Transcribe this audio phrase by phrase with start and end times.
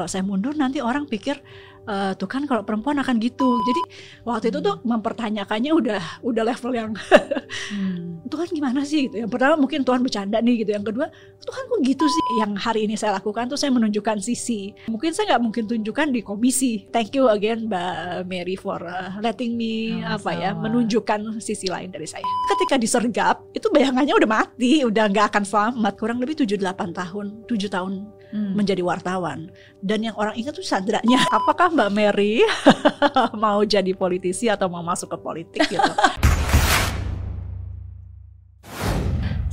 [0.00, 1.36] kalau saya mundur nanti orang pikir
[1.84, 3.60] uh, tuh kan kalau perempuan akan gitu.
[3.60, 3.82] Jadi
[4.24, 8.24] waktu itu tuh mempertanyakannya udah udah level yang hmm.
[8.32, 9.20] Tuhan gimana sih gitu.
[9.20, 10.72] Yang pertama mungkin Tuhan bercanda nih gitu.
[10.72, 11.06] Yang kedua
[11.44, 12.24] Tuhan kok gitu sih.
[12.40, 14.72] Yang hari ini saya lakukan tuh saya menunjukkan sisi.
[14.88, 16.88] Mungkin saya nggak mungkin tunjukkan di komisi.
[16.88, 21.92] Thank you again Mbak Mary for uh, letting me oh, apa ya menunjukkan sisi lain
[21.92, 22.24] dari saya.
[22.56, 25.92] Ketika disergap itu bayangannya udah mati, udah nggak akan selamat.
[26.00, 28.54] Kurang lebih 7-8 tahun, 7 tahun hmm.
[28.56, 29.50] menjadi wartawan.
[29.82, 31.20] Dan yang orang ingat tuh Sandranya.
[31.36, 32.42] Apakah Mbak Mary
[33.44, 35.82] mau jadi politisi atau mau masuk ke politik gitu?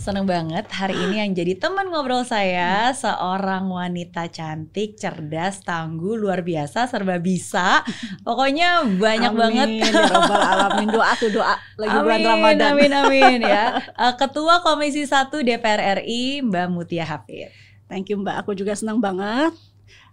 [0.08, 6.48] Seneng banget hari ini yang jadi teman ngobrol saya seorang wanita cantik, cerdas, tangguh, luar
[6.48, 7.84] biasa, serba bisa.
[8.23, 9.68] Pokoknya banyak amin, banget.
[9.84, 12.71] Ya Robbal alamin doa tuh doa lagi amin, bulan Ramadan.
[12.71, 13.84] Amin amin ya.
[13.84, 17.66] Eh, Ketua Komisi 1 DPR RI Mbak Mutia Hafid.
[17.88, 19.55] Thank you Mbak, aku juga senang banget.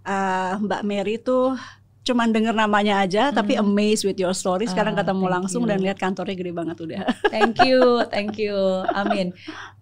[0.07, 1.59] Uh, Mbak Mary tuh
[2.05, 3.35] cuman denger namanya aja hmm.
[3.35, 5.69] tapi amazed with your story sekarang oh, ketemu langsung you.
[5.73, 7.01] dan lihat kantornya gede banget udah
[7.33, 8.55] thank you thank you
[8.93, 9.33] amin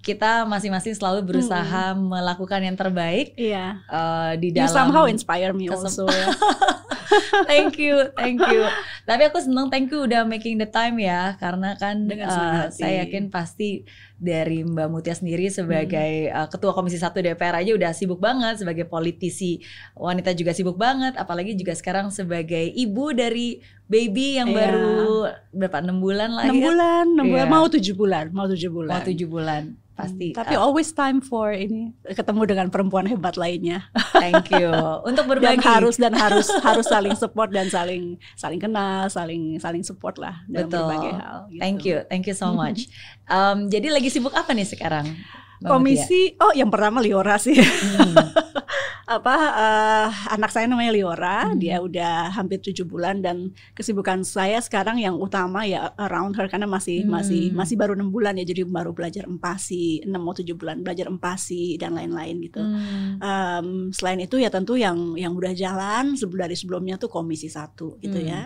[0.06, 1.98] kita masing-masing selalu berusaha hmm.
[1.98, 6.30] melakukan yang terbaik iya uh, di dalam you somehow inspire me also ya
[7.50, 8.62] thank you thank you.
[9.08, 13.28] Tapi aku seneng thank you udah making the time ya karena kan uh, saya yakin
[13.28, 13.84] pasti
[14.22, 16.36] dari Mbak Mutia sendiri sebagai hmm.
[16.36, 19.62] uh, ketua Komisi 1 DPR aja udah sibuk banget sebagai politisi.
[19.98, 23.58] Wanita juga sibuk banget apalagi juga sekarang sebagai ibu dari
[23.90, 24.58] baby yang yeah.
[24.62, 25.12] baru
[25.52, 27.32] berapa enam bulan lah enam bulan enam yeah.
[27.34, 28.92] bulan mau tujuh bulan mau tujuh bulan.
[28.94, 29.62] Mau tujuh bulan
[30.02, 30.34] pasti.
[30.34, 33.86] Hmm, tapi uh, always time for ini ketemu dengan perempuan hebat lainnya.
[34.18, 34.74] Thank you
[35.08, 35.62] untuk berbagi.
[35.62, 40.42] Dan harus dan harus harus saling support dan saling saling kenal, saling saling support lah
[40.50, 40.82] dalam Betul.
[40.90, 41.36] berbagai hal.
[41.48, 41.60] Gitu.
[41.62, 42.90] Thank you, thank you so much.
[43.30, 45.06] um, jadi lagi sibuk apa nih sekarang?
[45.62, 47.54] Komisi, oh yang pertama Liora sih.
[47.54, 48.18] Hmm.
[49.02, 51.58] apa uh, anak saya namanya Liora, hmm.
[51.58, 56.70] dia udah hampir tujuh bulan dan kesibukan saya sekarang yang utama ya around her karena
[56.70, 57.10] masih hmm.
[57.10, 61.10] masih masih baru enam bulan ya jadi baru belajar empasi enam atau tujuh bulan belajar
[61.10, 62.62] empasi dan lain-lain gitu.
[62.62, 63.18] Hmm.
[63.18, 68.18] Um, selain itu ya tentu yang yang udah jalan dari sebelumnya tuh Komisi satu gitu
[68.18, 68.28] hmm.
[68.28, 68.40] ya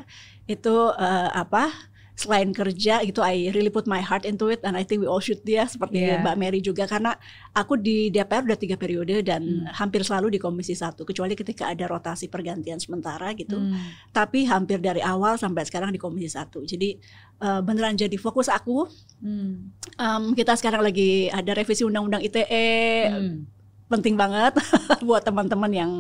[0.47, 1.71] itu uh, apa
[2.17, 5.21] selain kerja gitu I really put my heart into it and I think we all
[5.21, 6.25] should ya seperti yeah.
[6.25, 7.13] Mbak Mary juga karena
[7.53, 9.77] aku di DPR udah tiga periode dan hmm.
[9.77, 14.17] hampir selalu di Komisi satu kecuali ketika ada rotasi pergantian sementara gitu hmm.
[14.17, 16.97] tapi hampir dari awal sampai sekarang di Komisi satu jadi
[17.45, 18.89] uh, beneran jadi fokus aku
[19.21, 19.53] hmm.
[20.01, 22.73] um, kita sekarang lagi ada revisi undang-undang ITE
[23.13, 23.57] hmm
[23.87, 24.59] penting banget
[25.07, 25.93] buat teman-teman yang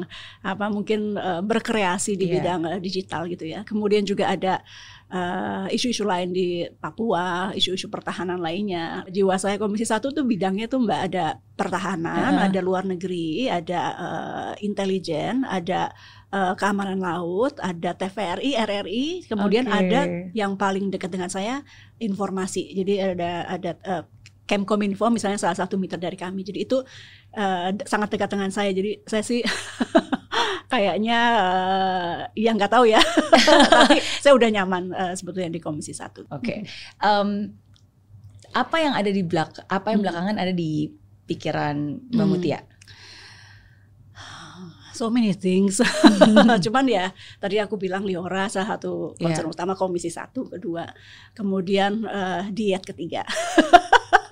[0.42, 2.34] apa mungkin uh, berkreasi di yeah.
[2.38, 3.62] bidang uh, digital gitu ya.
[3.62, 4.62] Kemudian juga ada
[5.06, 9.06] Eh, isu-isu uh, lain di Papua, isu-isu pertahanan lainnya.
[9.06, 13.80] Jiwa saya Komisi Satu tuh bidangnya tuh mbak ada pertahanan, uh ada luar negeri, ada
[13.94, 15.94] uh, intelijen, ada
[16.34, 19.78] uh, keamanan laut, ada TVRI, RRI, kemudian okay.
[19.78, 20.00] ada
[20.34, 21.62] yang paling dekat dengan saya
[22.02, 22.74] informasi.
[22.74, 24.02] Jadi ada ada uh,
[24.42, 26.42] Kemkominfo misalnya salah satu mitra dari kami.
[26.42, 26.82] Jadi itu
[27.38, 28.74] uh, sangat dekat dengan saya.
[28.74, 29.38] Jadi saya sih
[30.72, 33.00] kayaknya uh, ya nggak tahu ya
[33.72, 36.26] tapi saya udah nyaman uh, sebetulnya di komisi satu.
[36.30, 36.58] Oke, okay.
[37.02, 37.50] um,
[38.56, 40.06] apa yang ada di belak apa yang hmm.
[40.06, 40.90] belakangan ada di
[41.26, 41.76] pikiran
[42.12, 42.32] Mbak hmm.
[42.32, 42.60] Mutia?
[44.96, 45.76] So many things.
[46.64, 49.52] Cuman ya tadi aku bilang Liora salah satu concern yeah.
[49.52, 50.88] utama komisi satu, kedua,
[51.36, 53.20] kemudian uh, diet ketiga.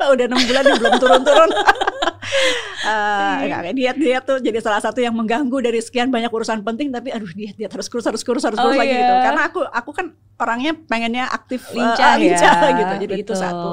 [0.05, 1.51] udah enam bulan belum turun-turun
[2.87, 7.11] uh, diet diet tuh jadi salah satu yang mengganggu dari sekian banyak urusan penting tapi
[7.11, 9.03] aduh diet diet harus kurus harus kurus harus kurus oh, lagi iya.
[9.03, 10.07] gitu karena aku aku kan
[10.39, 13.25] orangnya pengennya aktif lincah, uh, lincah ya, gitu jadi betul.
[13.25, 13.71] itu satu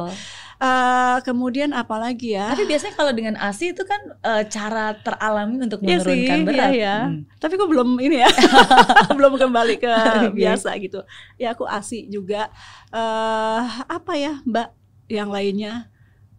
[0.61, 2.53] Uh, kemudian apalagi ya?
[2.53, 6.45] Tapi biasanya kalau dengan ASI itu kan uh, cara teralami untuk iya menurunkan iya sih,
[6.45, 6.69] berat.
[6.69, 6.95] Iya, iya.
[7.09, 7.21] Hmm.
[7.41, 8.29] Tapi kok belum ini ya,
[9.17, 9.93] belum kembali ke
[10.37, 11.01] biasa gitu.
[11.41, 12.53] Ya aku ASI juga.
[12.93, 14.69] Uh, apa ya Mbak
[15.09, 15.89] yang lainnya?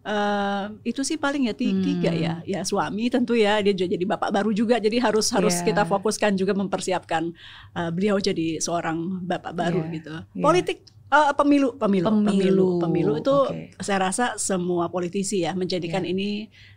[0.03, 2.19] Uh, itu sih paling ya tiga hmm.
[2.19, 5.71] ya ya suami tentu ya dia juga jadi bapak baru juga jadi harus harus yeah.
[5.71, 7.31] kita fokuskan juga mempersiapkan
[7.71, 9.93] uh, beliau jadi seorang bapak baru yeah.
[9.95, 10.43] gitu yeah.
[10.43, 13.71] politik uh, pemilu pemilu pemilu pemilu, pemilu itu okay.
[13.79, 16.11] saya rasa semua politisi ya menjadikan yeah.
[16.11, 16.29] ini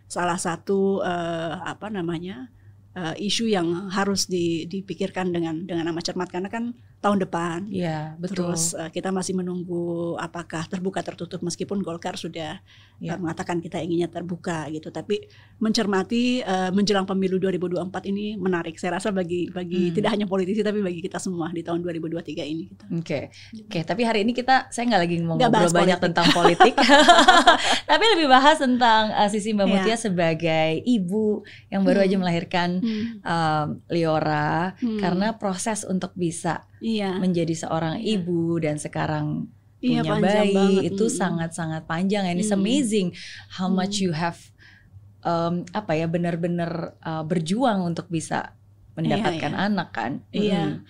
[0.07, 2.47] salah satu uh, apa namanya
[2.97, 4.25] uh, isu yang harus
[4.65, 7.69] dipikirkan dengan dengan amat cermat karena kan tahun depan.
[7.69, 8.49] Iya, betul.
[8.49, 12.57] Terus uh, kita masih menunggu apakah terbuka tertutup meskipun Golkar sudah
[12.97, 13.13] ya.
[13.13, 14.89] uh, mengatakan kita inginnya terbuka gitu.
[14.89, 15.21] Tapi
[15.61, 18.81] mencermati uh, menjelang pemilu 2024 ini menarik.
[18.81, 19.95] Saya rasa bagi bagi hmm.
[20.01, 22.17] tidak hanya politisi tapi bagi kita semua di tahun 2023
[22.49, 22.65] ini.
[22.73, 22.83] Gitu.
[22.89, 23.23] Oke, okay.
[23.61, 23.69] oke.
[23.69, 26.73] Okay, tapi hari ini kita saya nggak lagi mau ngobrol banyak tentang politik,
[27.89, 29.97] tapi lebih bahas tentang uh, sisi Mbak Mutia ya.
[30.01, 32.07] sebagai ibu yang baru hmm.
[32.09, 33.27] aja melahirkan hmm.
[33.27, 35.03] um, Liora hmm.
[35.03, 37.19] karena proses untuk bisa iya.
[37.19, 38.15] menjadi seorang iya.
[38.15, 39.51] ibu dan sekarang
[39.83, 40.95] iya, punya bayi banget.
[40.95, 41.91] itu sangat-sangat hmm.
[41.91, 42.63] panjang and it's hmm.
[42.63, 43.11] amazing
[43.51, 43.75] how hmm.
[43.83, 44.39] much you have
[45.27, 48.55] um, apa ya benar-benar uh, berjuang untuk bisa
[48.97, 49.67] mendapatkan iya, iya.
[49.69, 50.11] anak kan.
[50.33, 50.63] Iya.
[50.65, 50.81] Hmm.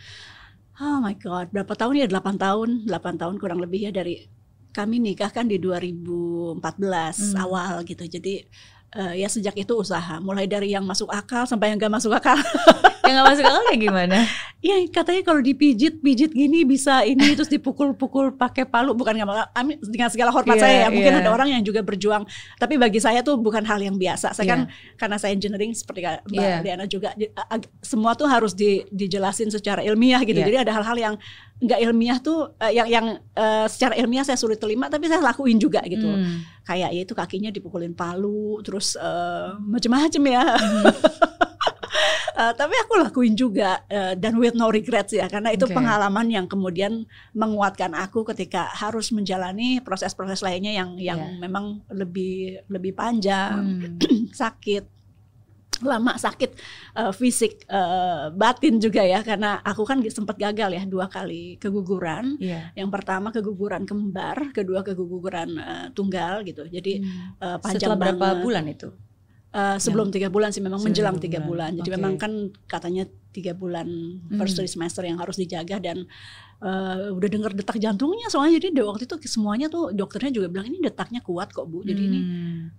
[0.78, 2.08] Oh my god, berapa tahun ya?
[2.08, 4.30] 8 tahun, 8 tahun kurang lebih ya dari
[4.72, 7.36] kami nikah kan di 2014 hmm.
[7.42, 8.06] awal gitu.
[8.06, 8.46] Jadi
[8.98, 10.18] uh, ya sejak itu usaha.
[10.18, 12.36] Mulai dari yang masuk akal sampai yang gak masuk akal
[13.08, 14.18] yang gak masuk akal kayak gimana
[14.58, 19.54] ya katanya kalau dipijit pijit gini bisa ini terus dipukul-pukul pakai palu bukan gak
[19.86, 21.22] dengan segala hormat yeah, saya ya mungkin yeah.
[21.24, 22.26] ada orang yang juga berjuang
[22.58, 24.52] tapi bagi saya tuh bukan hal yang biasa saya yeah.
[24.52, 24.60] kan
[24.98, 26.60] karena saya engineering seperti Mbak yeah.
[26.66, 27.14] Diana juga
[27.86, 30.50] semua tuh harus di, dijelasin secara ilmiah gitu yeah.
[30.50, 31.16] jadi ada hal-hal yang
[31.58, 35.58] nggak ilmiah tuh uh, yang yang uh, secara ilmiah saya sulit terima tapi saya lakuin
[35.58, 36.66] juga gitu hmm.
[36.66, 41.47] kayak ya itu kakinya dipukulin palu terus uh, macem-macem ya hmm.
[42.38, 45.76] Uh, tapi aku lakuin juga uh, dan with no regrets ya karena itu okay.
[45.76, 51.40] pengalaman yang kemudian menguatkan aku ketika harus menjalani proses-proses lainnya yang yang yeah.
[51.42, 54.34] memang lebih lebih panjang hmm.
[54.42, 54.98] sakit
[55.86, 56.58] lama sakit
[56.98, 62.38] uh, fisik uh, batin juga ya karena aku kan sempat gagal ya dua kali keguguran
[62.42, 62.74] yeah.
[62.74, 67.38] yang pertama keguguran kembar kedua keguguran uh, tunggal gitu jadi hmm.
[67.38, 68.42] uh, panjang setelah berapa banget.
[68.42, 68.90] bulan itu
[69.58, 71.74] uh, sebelum tiga bulan sih memang menjelang tiga bulan.
[71.74, 71.98] bulan jadi okay.
[71.98, 72.32] memang kan
[72.70, 73.86] katanya tiga bulan
[74.38, 74.70] first hmm.
[74.70, 76.10] semester yang harus dijaga dan
[76.62, 80.82] uh, udah dengar detak jantungnya soalnya jadi waktu itu semuanya tuh dokternya juga bilang ini
[80.82, 82.10] detaknya kuat kok bu jadi hmm.
[82.10, 82.20] ini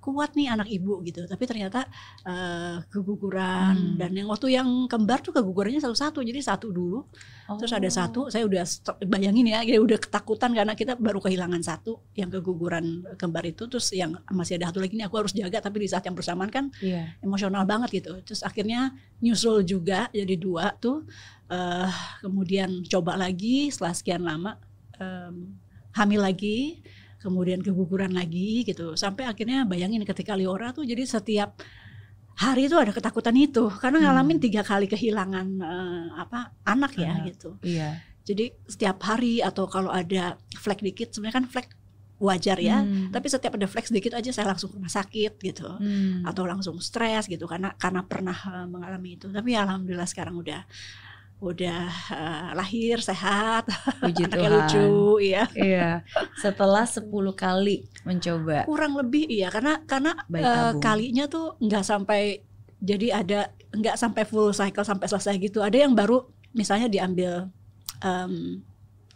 [0.03, 1.87] kuat nih anak ibu gitu tapi ternyata
[2.27, 3.97] uh, keguguran hmm.
[4.03, 7.07] dan yang waktu yang kembar tuh kegugurannya satu-satu jadi satu dulu
[7.49, 7.57] oh.
[7.57, 8.63] terus ada satu saya udah
[9.09, 13.89] bayangin ya ya udah ketakutan karena kita baru kehilangan satu yang keguguran kembar itu terus
[13.97, 16.69] yang masih ada satu lagi ini aku harus jaga tapi di saat yang bersamaan kan
[16.85, 17.17] yeah.
[17.25, 18.93] emosional banget gitu terus akhirnya
[19.25, 21.09] nyusul juga jadi dua tuh
[21.49, 21.91] uh,
[22.21, 24.61] kemudian coba lagi setelah sekian lama
[25.01, 25.57] um,
[25.97, 26.85] hamil lagi
[27.19, 31.59] kemudian keguguran lagi gitu sampai akhirnya bayangin ketika Liora tuh jadi setiap
[32.39, 34.45] hari itu ada ketakutan itu karena ngalamin hmm.
[34.47, 37.35] tiga kali kehilangan uh, apa anak ya anak.
[37.35, 37.99] gitu iya.
[38.23, 41.69] jadi setiap hari atau kalau ada flek dikit sebenarnya kan flek
[42.19, 43.11] wajar ya hmm.
[43.11, 46.27] tapi setiap ada flek sedikit aja saya langsung rumah sakit gitu hmm.
[46.27, 50.63] atau langsung stres gitu karena karena pernah uh, mengalami itu tapi alhamdulillah sekarang udah
[51.39, 53.71] udah uh, lahir sehat,
[54.03, 55.45] Puji anaknya lucu, iya.
[55.55, 55.91] Iya.
[56.35, 57.07] Setelah 10
[57.39, 58.67] kali mencoba.
[58.67, 62.43] Kurang lebih iya karena karena uh, kalinya tuh nggak sampai
[62.83, 63.41] jadi ada
[63.71, 65.63] nggak sampai full cycle sampai selesai gitu.
[65.63, 66.27] Ada yang baru
[66.59, 67.47] misalnya diambil
[68.03, 68.63] um,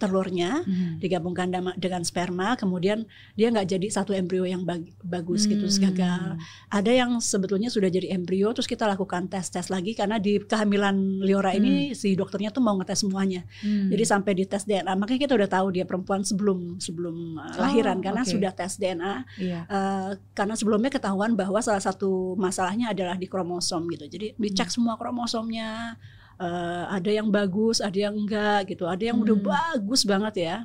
[0.03, 0.99] telurnya hmm.
[0.99, 1.47] digabungkan
[1.79, 3.07] dengan sperma kemudian
[3.39, 5.51] dia nggak jadi satu embrio yang bag, bagus hmm.
[5.55, 6.35] gitu gagal
[6.67, 11.23] ada yang sebetulnya sudah jadi embrio terus kita lakukan tes tes lagi karena di kehamilan
[11.23, 11.59] Liora hmm.
[11.63, 13.95] ini si dokternya tuh mau ngetes semuanya hmm.
[13.95, 17.63] jadi sampai di tes DNA makanya kita udah tahu dia perempuan sebelum sebelum uh, oh,
[17.63, 18.33] lahiran karena okay.
[18.35, 19.51] sudah tes DNA yeah.
[19.53, 19.61] Iya.
[19.69, 24.75] uh, karena sebelumnya ketahuan bahwa salah satu masalahnya adalah di kromosom gitu jadi dicek hmm.
[24.75, 26.01] semua kromosomnya
[26.43, 29.25] uh, ada yang bagus, ada yang enggak gitu, ada yang hmm.
[29.31, 30.57] udah bagus banget ya.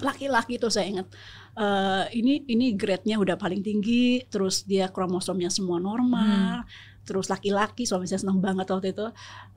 [0.00, 1.06] Laki-laki itu saya ingat
[1.60, 7.04] uh, ini ini grade-nya udah paling tinggi, terus dia kromosomnya semua normal, hmm.
[7.04, 9.06] terus laki-laki suami saya senang banget waktu itu,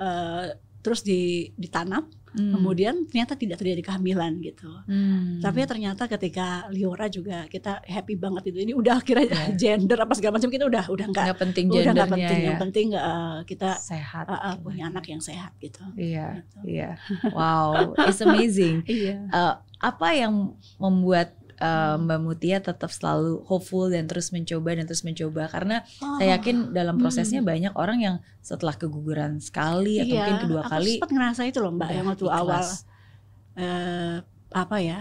[0.01, 0.45] uh,
[0.83, 2.56] terus di, ditanam Hmm.
[2.56, 4.71] Kemudian ternyata tidak terjadi kehamilan gitu.
[4.88, 5.44] Hmm.
[5.44, 8.57] Tapi ternyata ketika Liora juga kita happy banget itu.
[8.64, 9.52] Ini udah kira yeah.
[9.61, 12.40] gender apa segala macam kita udah udah nggak penting udah nggak penting.
[12.40, 12.47] Ya.
[12.47, 15.83] Yang penting uh, kita sehat uh, uh, punya anak yang sehat gitu.
[16.00, 16.40] Iya.
[16.40, 16.57] Gitu.
[16.68, 16.92] Iya.
[17.35, 18.83] Wow, it's amazing.
[18.90, 19.28] iya.
[19.31, 25.06] uh, apa yang membuat uh, Mbak Mutia tetap selalu hopeful dan terus mencoba dan terus
[25.06, 26.18] mencoba karena oh.
[26.18, 27.47] saya yakin dalam prosesnya hmm.
[27.47, 31.59] banyak orang yang setelah keguguran sekali atau iya, mungkin kedua aku kali sempat ngerasa itu
[31.61, 32.41] loh Mbak yang waktu ikhlas.
[32.41, 32.65] awal
[33.61, 34.15] uh,
[34.51, 34.99] apa ya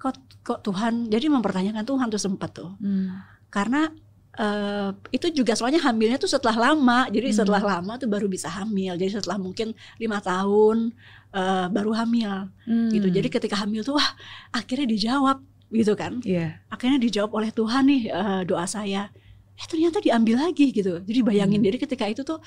[0.00, 3.06] kok kok Tuhan jadi mempertanyakan Tuhan tuh sempat tuh hmm.
[3.52, 3.92] karena
[4.38, 7.38] Uh, itu juga soalnya hamilnya tuh setelah lama jadi hmm.
[7.42, 10.94] setelah lama tuh baru bisa hamil jadi setelah mungkin lima tahun
[11.34, 12.94] uh, baru hamil hmm.
[12.94, 14.06] gitu jadi ketika hamil tuh wah
[14.54, 16.24] akhirnya dijawab gitu kan.
[16.24, 16.60] Yeah.
[16.72, 19.12] Akhirnya dijawab oleh Tuhan nih uh, doa saya.
[19.58, 21.02] Eh ternyata diambil lagi gitu.
[21.02, 21.68] Jadi bayangin hmm.
[21.68, 22.40] jadi ketika itu tuh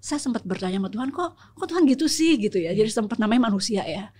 [0.00, 2.74] saya sempat bertanya sama Tuhan kok kok Tuhan gitu sih gitu ya.
[2.74, 4.10] Jadi sempat namanya manusia ya.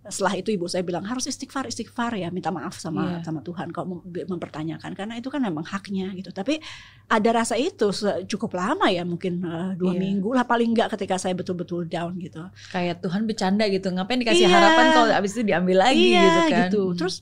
[0.00, 3.20] Setelah itu ibu saya bilang harus istighfar istighfar ya minta maaf sama yeah.
[3.20, 6.32] sama Tuhan kalau mempertanyakan karena itu kan memang haknya gitu.
[6.32, 6.56] Tapi
[7.04, 7.92] ada rasa itu
[8.24, 10.00] cukup lama ya mungkin uh, dua yeah.
[10.00, 12.40] minggu lah paling enggak ketika saya betul-betul down gitu.
[12.72, 14.56] Kayak Tuhan bercanda gitu ngapain dikasih yeah.
[14.56, 16.68] harapan kalau abis itu diambil lagi yeah, gitu kan.
[16.72, 16.82] Gitu.
[16.96, 17.14] Terus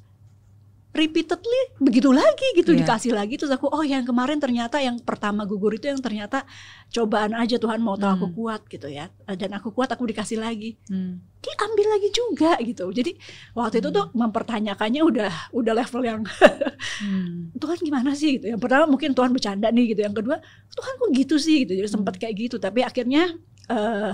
[0.99, 2.83] repeatedly begitu lagi gitu yeah.
[2.83, 6.43] dikasih lagi terus aku oh yang kemarin ternyata yang pertama gugur itu yang ternyata
[6.91, 8.19] cobaan aja Tuhan mau tahu hmm.
[8.19, 11.23] aku kuat gitu ya dan aku kuat aku dikasih lagi hmm.
[11.39, 13.15] diambil lagi juga gitu jadi
[13.55, 13.83] waktu hmm.
[13.87, 14.17] itu tuh hmm.
[14.19, 17.55] mempertanyakannya udah udah level yang hmm.
[17.63, 20.43] Tuhan gimana sih gitu yang pertama mungkin Tuhan bercanda nih gitu yang kedua
[20.75, 22.23] Tuhan kok gitu sih gitu jadi sempat hmm.
[22.27, 23.39] kayak gitu tapi akhirnya
[23.71, 24.13] uh,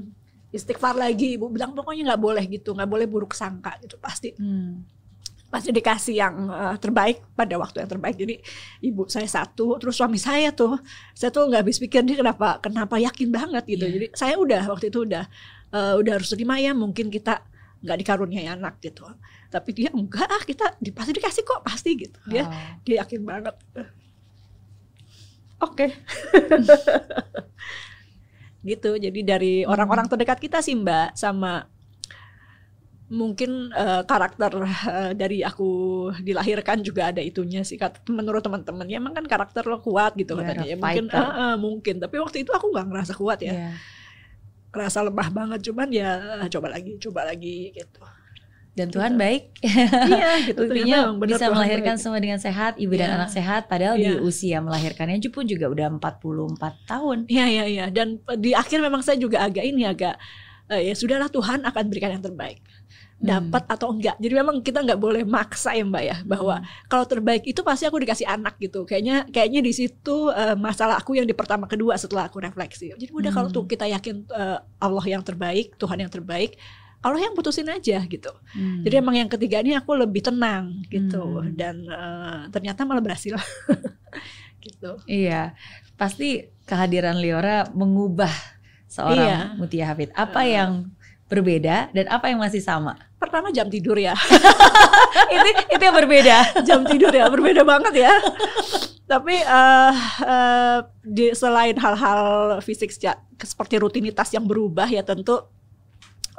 [0.56, 4.00] istighfar lagi ibu bilang pokoknya nggak boleh gitu nggak boleh buruk sangka gitu.
[4.00, 4.32] Pasti.
[4.34, 4.82] Hmm.
[5.46, 8.16] Pasti dikasih yang uh, terbaik pada waktu yang terbaik.
[8.18, 8.34] Jadi
[8.82, 10.80] ibu saya satu terus suami saya tuh
[11.14, 13.84] saya tuh nggak habis pikir dia kenapa kenapa yakin banget gitu.
[13.86, 13.94] Yeah.
[13.94, 15.24] jadi saya udah waktu itu udah
[15.70, 17.46] uh, udah harus terima ya mungkin kita
[17.84, 19.06] nggak dikaruniai anak gitu.
[19.46, 22.18] Tapi dia enggak ah kita pasti dikasih kok pasti gitu.
[22.26, 22.50] Dia oh.
[22.82, 23.54] dia yakin banget.
[25.62, 25.88] Oke.
[25.88, 25.90] okay.
[28.66, 28.98] gitu.
[28.98, 29.70] Jadi dari hmm.
[29.70, 31.70] orang-orang terdekat kita sih mbak sama
[33.06, 35.70] mungkin uh, karakter uh, dari aku
[36.18, 37.78] dilahirkan juga ada itunya sih
[38.10, 40.66] menurut teman-teman ya emang kan karakter lo kuat gitu yeah, katanya.
[40.66, 41.94] ya mungkin uh, uh, mungkin.
[42.02, 43.54] Tapi waktu itu aku nggak ngerasa kuat ya.
[43.54, 43.74] Yeah.
[44.74, 45.60] ngerasa lemah banget.
[45.70, 46.10] Cuman ya
[46.50, 48.02] coba lagi coba lagi gitu
[48.76, 49.22] dan Tuhan gitu.
[49.24, 49.42] baik
[50.12, 52.02] iya gitu buktinya bisa Tuhan melahirkan baik.
[52.04, 53.00] semua dengan sehat ibu yeah.
[53.00, 53.16] dan iya.
[53.16, 54.04] anak sehat padahal yeah.
[54.04, 54.20] di iya.
[54.20, 59.16] usia melahirkannya pun juga udah 44 tahun iya iya iya dan di akhir memang saya
[59.16, 60.20] juga agak ini agak
[60.68, 62.60] uh, ya sudahlah Tuhan akan berikan yang terbaik
[63.16, 63.74] dapat hmm.
[63.74, 64.16] atau enggak.
[64.20, 66.84] Jadi memang kita nggak boleh maksa ya Mbak ya bahwa hmm.
[66.84, 68.84] kalau terbaik itu pasti aku dikasih anak gitu.
[68.84, 72.92] Kayaknya kayaknya di situ uh, masalah aku yang di pertama kedua setelah aku refleksi.
[72.92, 73.36] Jadi udah hmm.
[73.40, 76.60] kalau tuh kita yakin uh, Allah yang terbaik, Tuhan yang terbaik,
[77.04, 78.32] Allah yang putusin aja gitu.
[78.52, 78.82] Hmm.
[78.82, 81.54] Jadi emang yang ketiga ini aku lebih tenang gitu hmm.
[81.54, 83.36] dan uh, ternyata malah berhasil.
[84.66, 84.98] gitu.
[85.06, 85.54] Iya.
[85.94, 88.32] Pasti kehadiran Liora mengubah
[88.90, 89.38] seorang iya.
[89.54, 90.10] Mutia Hafid.
[90.16, 90.70] Apa uh, yang
[91.26, 92.98] berbeda dan apa yang masih sama?
[93.16, 94.14] Pertama jam tidur ya.
[95.34, 96.36] itu itu yang berbeda.
[96.68, 98.12] jam tidur ya, berbeda banget ya.
[99.06, 99.94] Tapi uh,
[100.26, 102.90] uh, di, selain hal-hal fisik
[103.38, 105.46] seperti rutinitas yang berubah ya tentu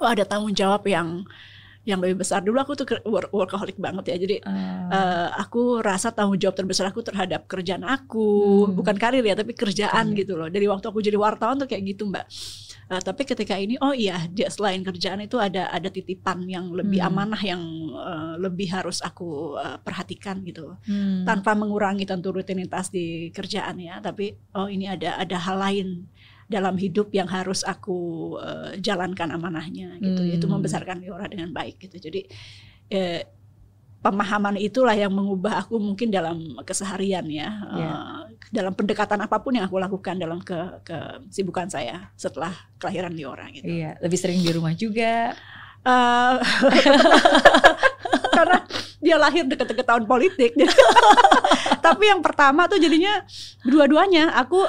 [0.02, 1.26] oh, ada tanggung jawab yang
[1.88, 3.00] yang lebih besar dulu aku tuh
[3.32, 4.92] workaholic banget ya jadi uh.
[4.92, 8.76] Uh, aku rasa tanggung jawab terbesar aku terhadap kerjaan aku hmm.
[8.76, 10.18] bukan karir ya tapi kerjaan hmm.
[10.20, 12.28] gitu loh dari waktu aku jadi wartawan tuh kayak gitu mbak
[12.88, 17.04] Uh, tapi ketika ini oh iya dia selain kerjaan itu ada ada titipan yang lebih
[17.04, 17.10] hmm.
[17.12, 17.60] amanah yang
[17.92, 20.72] uh, lebih harus aku uh, perhatikan gitu.
[20.88, 21.28] Hmm.
[21.28, 26.08] Tanpa mengurangi tentu rutinitas di kerjaan ya, tapi oh ini ada ada hal lain
[26.48, 30.30] dalam hidup yang harus aku uh, jalankan amanahnya gitu hmm.
[30.32, 32.00] yaitu membesarkan Liora dengan baik gitu.
[32.00, 32.24] Jadi
[32.88, 33.28] eh,
[34.00, 37.52] pemahaman itulah yang mengubah aku mungkin dalam keseharian ya yeah.
[37.76, 37.92] Ya.
[37.92, 40.56] uh, dalam pendekatan apa pun yang aku lakukan dalam ke
[40.88, 43.68] kesibukan saya setelah kelahiran Liora gitu.
[43.68, 45.36] Iya, lebih sering di rumah juga.
[45.84, 46.40] Uh,
[48.38, 48.58] karena
[49.04, 50.52] dia lahir dekat-dekat tahun politik.
[51.86, 53.24] Tapi yang pertama tuh jadinya
[53.68, 54.64] dua-duanya aku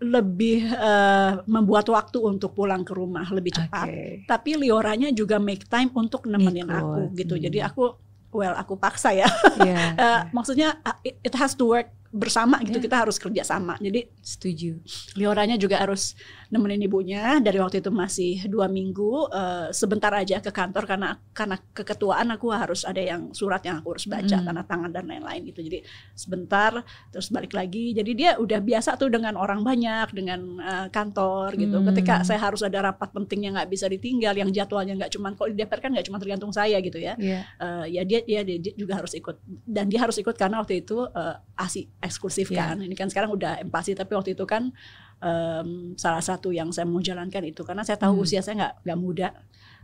[0.00, 3.86] lebih uh, membuat waktu untuk pulang ke rumah lebih cepat.
[3.86, 4.24] Okay.
[4.24, 6.80] Tapi Lioranya juga make time untuk nemenin Ikut.
[6.80, 7.34] aku gitu.
[7.36, 7.44] Hmm.
[7.44, 7.84] Jadi aku
[8.32, 9.28] well aku paksa ya.
[9.60, 9.92] Yeah.
[10.00, 12.86] uh, maksudnya it, it has to work bersama gitu yeah.
[12.90, 14.82] kita harus kerja sama jadi setuju
[15.14, 16.18] Lioranya juga harus
[16.50, 21.56] nemenin ibunya dari waktu itu masih dua minggu uh, sebentar aja ke kantor karena karena
[21.70, 24.42] keketuaan aku harus ada yang surat yang aku harus baca mm.
[24.42, 25.86] tanda tangan dan lain-lain gitu jadi
[26.18, 26.82] sebentar
[27.14, 31.78] terus balik lagi jadi dia udah biasa tuh dengan orang banyak dengan uh, kantor gitu
[31.78, 31.94] mm.
[31.94, 35.54] ketika saya harus ada rapat penting yang nggak bisa ditinggal yang jadwalnya nggak cuma kalau
[35.54, 37.46] di DPR kan nggak cuma tergantung saya gitu ya yeah.
[37.62, 41.06] uh, ya dia, dia dia juga harus ikut dan dia harus ikut karena waktu itu
[41.06, 42.72] uh, asi eksklusif yeah.
[42.72, 42.82] kan.
[42.82, 44.72] Ini kan sekarang udah empati tapi waktu itu kan
[45.20, 48.24] um, salah satu yang saya mau jalankan itu karena saya tahu hmm.
[48.24, 49.28] usia saya nggak nggak muda.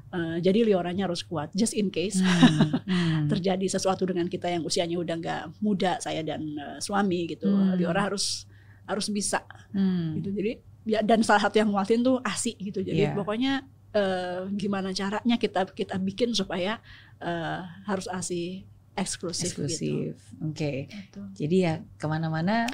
[0.07, 2.79] Uh, jadi lioranya harus kuat, just in case hmm.
[2.87, 3.27] Hmm.
[3.27, 7.75] terjadi sesuatu dengan kita yang usianya udah nggak muda saya dan uh, suami gitu, hmm.
[7.75, 8.47] liora harus
[8.87, 9.43] harus bisa
[9.75, 10.23] hmm.
[10.23, 10.29] gitu.
[10.31, 10.53] Jadi
[10.87, 12.87] ya dan salah satu yang nguatin tuh asi gitu.
[12.87, 13.19] Jadi yeah.
[13.19, 13.67] pokoknya
[13.99, 16.79] uh, gimana caranya kita kita bikin supaya
[17.19, 18.63] uh, harus asi
[18.97, 19.53] eksklusif.
[19.53, 19.69] Gitu.
[19.69, 20.43] Eksklusif, gitu.
[20.43, 20.57] oke.
[20.57, 20.77] Okay.
[20.89, 21.21] Gitu.
[21.45, 22.67] Jadi ya ke mana-mana,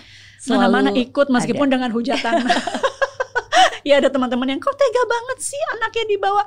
[0.46, 1.74] mana-mana ikut meskipun ada.
[1.76, 2.34] dengan hujatan.
[3.88, 6.42] ya ada teman-teman yang kok tega banget sih anaknya dibawa.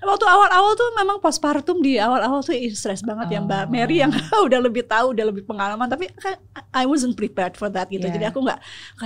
[0.00, 3.34] Waktu awal-awal tuh memang postpartum di awal-awal tuh stres banget oh.
[3.36, 4.08] ya Mbak Mary yang
[4.48, 5.86] udah lebih tahu, udah lebih pengalaman.
[5.86, 6.40] Tapi kan
[6.72, 8.08] I wasn't prepared for that gitu.
[8.08, 8.16] Yeah.
[8.16, 8.60] Jadi aku nggak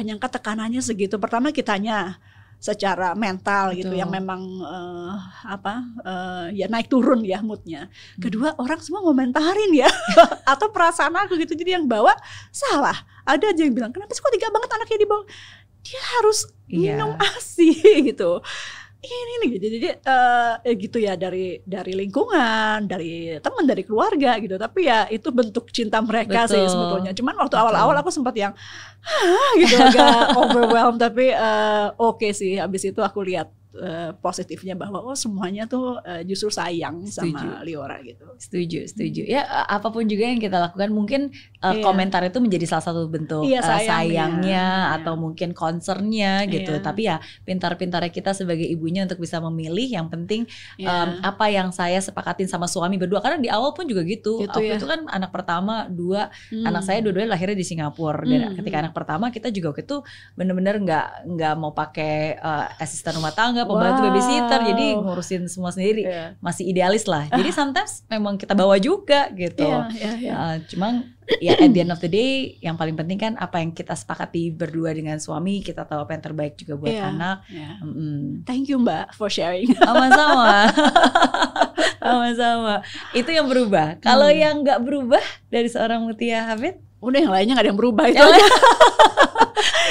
[0.07, 1.19] nyangka tekanannya segitu.
[1.19, 2.23] Pertama kitanya
[2.65, 3.79] secara mental Betul.
[3.85, 7.93] gitu yang memang uh, apa uh, ya naik turun ya moodnya.
[8.17, 8.23] Hmm.
[8.25, 9.91] Kedua orang semua ngomentarin ya
[10.53, 12.17] atau perasaan aku gitu jadi yang bawa
[12.49, 12.97] salah.
[13.29, 15.29] Ada aja yang bilang kenapa sih kok tiga banget anaknya dibawa?
[15.85, 16.97] Dia harus yeah.
[16.97, 17.77] minum asi
[18.09, 18.41] gitu.
[19.07, 19.67] Ini nih gitu.
[19.79, 24.57] Jadi uh, gitu ya dari dari lingkungan, dari teman, dari keluarga gitu.
[24.57, 26.53] Tapi ya itu bentuk cinta mereka Betul.
[26.57, 27.13] sih sebetulnya.
[27.13, 28.53] Cuman waktu awal-awal aku sempat yang
[29.61, 32.59] gitu agak overwhelmed tapi uh, oke okay sih.
[32.59, 37.39] Habis itu aku lihat uh, positifnya bahwa oh semuanya tuh uh, justru sayang setuju.
[37.39, 38.25] sama Liora gitu.
[38.39, 39.23] Setuju, setuju.
[39.27, 41.83] Ya apa pun juga yang kita lakukan mungkin uh, iya.
[41.83, 44.97] komentar itu menjadi salah satu bentuk iya, sayangnya, uh, sayangnya iya.
[45.01, 46.73] atau mungkin concernnya gitu.
[46.79, 46.83] Iya.
[46.83, 50.47] Tapi ya pintar-pintarnya kita sebagai ibunya untuk bisa memilih yang penting
[50.79, 51.07] iya.
[51.07, 54.43] um, apa yang saya sepakatin sama suami berdua karena di awal pun juga gitu.
[54.43, 54.79] gitu Aku ya.
[54.79, 56.65] itu kan anak pertama, dua hmm.
[56.65, 58.57] anak saya dua-duanya lahirnya di Singapura dan hmm.
[58.63, 59.99] ketika anak pertama kita juga waktu itu
[60.39, 64.07] bener-bener nggak nggak mau pakai uh, asisten rumah tangga pembantu wow.
[64.11, 66.37] babysitter jadi ngurusin semua sendiri yeah.
[66.39, 70.35] masih idealis lah jadi sometimes memang kita bawa juga gitu yeah, yeah, yeah.
[70.37, 73.73] Uh, cuman ya at the end of the day yang paling penting kan apa yang
[73.73, 77.81] kita sepakati berdua dengan suami kita tahu apa yang terbaik juga buat yeah, anak yeah.
[77.81, 78.19] Mm -hmm.
[78.45, 80.69] thank you mbak for sharing sama-sama
[82.05, 82.75] sama-sama
[83.17, 84.37] itu yang berubah kalau hmm.
[84.37, 88.21] yang nggak berubah dari seorang Mutia Hafid udah yang lainnya nggak ada yang berubah itu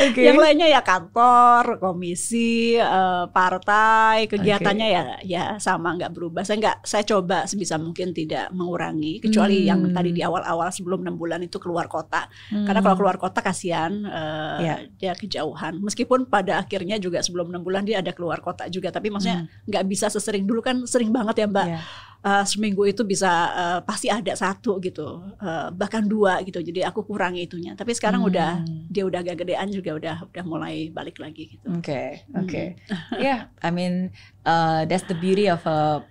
[0.05, 0.23] okay.
[0.27, 4.95] Yang lainnya ya kantor, komisi, uh, partai, kegiatannya okay.
[4.95, 6.43] ya ya sama nggak berubah.
[6.43, 9.67] Saya nggak saya coba sebisa mungkin tidak mengurangi kecuali hmm.
[9.67, 12.27] yang tadi di awal-awal sebelum enam bulan itu keluar kota.
[12.51, 12.67] Hmm.
[12.67, 14.77] Karena kalau keluar kota kasihan uh, yeah.
[14.99, 15.79] dia kejauhan.
[15.79, 19.67] Meskipun pada akhirnya juga sebelum enam bulan dia ada keluar kota juga, tapi maksudnya hmm.
[19.69, 19.91] nggak hmm.
[19.91, 21.67] bisa sesering dulu kan sering banget ya Mbak.
[21.67, 26.87] Yeah uh, seminggu itu bisa uh, pasti ada satu gitu uh, bahkan dua gitu jadi
[26.89, 28.29] aku kurangi itunya tapi sekarang hmm.
[28.31, 28.51] udah
[28.89, 32.67] dia udah agak gedean juga udah udah mulai balik lagi gitu oke okay, oke okay.
[32.89, 33.19] hmm.
[33.19, 34.15] yeah I mean
[34.47, 36.01] uh, that's the beauty of a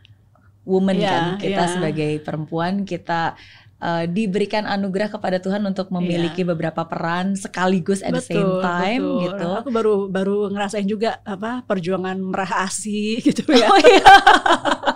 [0.62, 1.72] woman yeah, kan kita yeah.
[1.74, 3.34] sebagai perempuan kita
[3.82, 6.50] uh, diberikan anugerah kepada Tuhan untuk memiliki yeah.
[6.54, 9.22] beberapa peran sekaligus at betul, the same time betul.
[9.26, 9.48] gitu.
[9.58, 13.66] Aku baru baru ngerasain juga apa perjuangan merah asi gitu ya.
[13.66, 14.06] Oh, iya.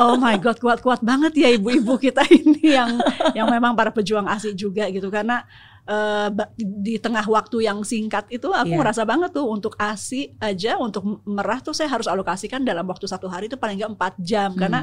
[0.00, 2.96] oh my god kuat-kuat banget ya ibu-ibu kita ini yang
[3.36, 5.12] yang memang para pejuang ASI juga gitu.
[5.12, 5.44] Karena
[5.84, 8.80] uh, di tengah waktu yang singkat itu aku yeah.
[8.80, 13.28] ngerasa banget tuh untuk ASI aja untuk merah tuh saya harus alokasikan dalam waktu satu
[13.28, 14.56] hari itu paling nggak empat jam.
[14.56, 14.60] Hmm.
[14.60, 14.80] karena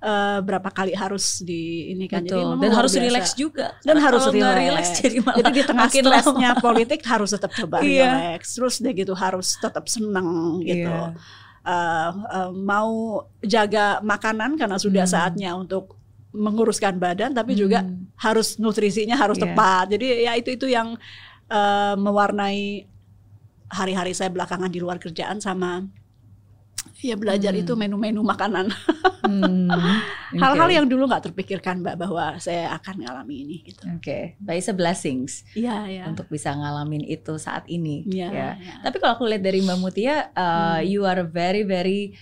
[0.00, 2.24] uh, berapa kali harus di ini kan.
[2.24, 2.56] Betul.
[2.56, 3.66] jadi dan harus rileks juga.
[3.84, 8.32] Dan harus rileks jadi, jadi di tengah stresnya politik harus tetap coba yeah.
[8.32, 10.88] rileks terus deh gitu harus tetap seneng gitu.
[10.88, 11.12] Yeah
[11.64, 15.12] uh, uh, mau jaga makanan karena sudah hmm.
[15.12, 15.96] saatnya untuk
[16.34, 17.60] menguruskan badan tapi hmm.
[17.60, 17.78] juga
[18.18, 19.44] harus nutrisinya harus yeah.
[19.50, 19.84] tepat.
[19.96, 20.94] Jadi ya itu itu yang
[21.50, 22.86] uh, mewarnai
[23.72, 25.82] hari-hari saya belakangan di luar kerjaan sama
[27.04, 27.62] ya belajar hmm.
[27.66, 28.72] itu menu-menu makanan.
[29.24, 29.68] Hmm,
[30.42, 30.76] Hal-hal okay.
[30.80, 33.84] yang dulu nggak terpikirkan Mbak bahwa saya akan ngalami ini gitu.
[33.92, 34.56] Oke, okay.
[34.56, 35.44] it's a blessings.
[35.52, 38.08] Iya, yeah, Untuk bisa ngalamin itu saat ini.
[38.08, 38.28] Iya.
[38.32, 38.80] Yeah, yeah.
[38.80, 40.88] Tapi kalau aku lihat dari Mbak Mutia, uh, hmm.
[40.88, 42.16] you are very very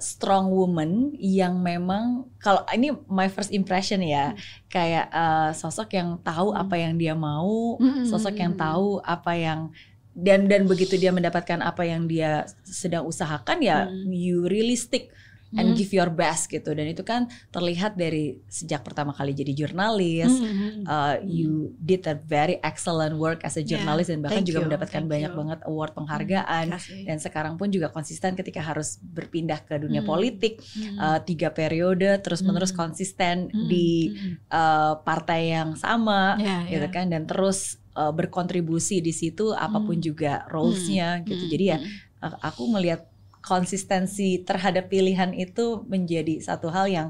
[0.00, 4.40] strong woman yang memang kalau ini my first impression ya hmm.
[4.72, 6.60] kayak uh, sosok yang tahu hmm.
[6.60, 8.08] apa yang dia mau, hmm.
[8.08, 9.60] sosok yang tahu apa yang
[10.20, 14.12] dan dan begitu dia mendapatkan apa yang dia sedang usahakan ya hmm.
[14.12, 15.10] you really stick
[15.56, 15.76] and hmm.
[15.76, 20.86] give your best gitu dan itu kan terlihat dari sejak pertama kali jadi jurnalis hmm.
[20.86, 24.18] uh, you did a very excellent work as a journalist yeah.
[24.18, 24.66] dan bahkan Thank juga you.
[24.70, 25.38] mendapatkan Thank banyak you.
[25.42, 27.06] banget award penghargaan hmm.
[27.06, 30.10] dan sekarang pun juga konsisten ketika harus berpindah ke dunia hmm.
[30.10, 30.98] politik hmm.
[31.00, 32.78] Uh, tiga periode terus menerus hmm.
[32.78, 33.66] konsisten hmm.
[33.66, 34.14] di
[34.54, 36.94] uh, partai yang sama yeah, gitu yeah.
[36.94, 40.06] kan dan terus uh, berkontribusi di situ apa pun hmm.
[40.08, 41.24] juga rolesnya hmm.
[41.28, 41.44] gitu.
[41.52, 42.40] Jadi ya hmm.
[42.40, 43.04] aku melihat
[43.44, 47.08] konsistensi terhadap pilihan itu menjadi satu hal yang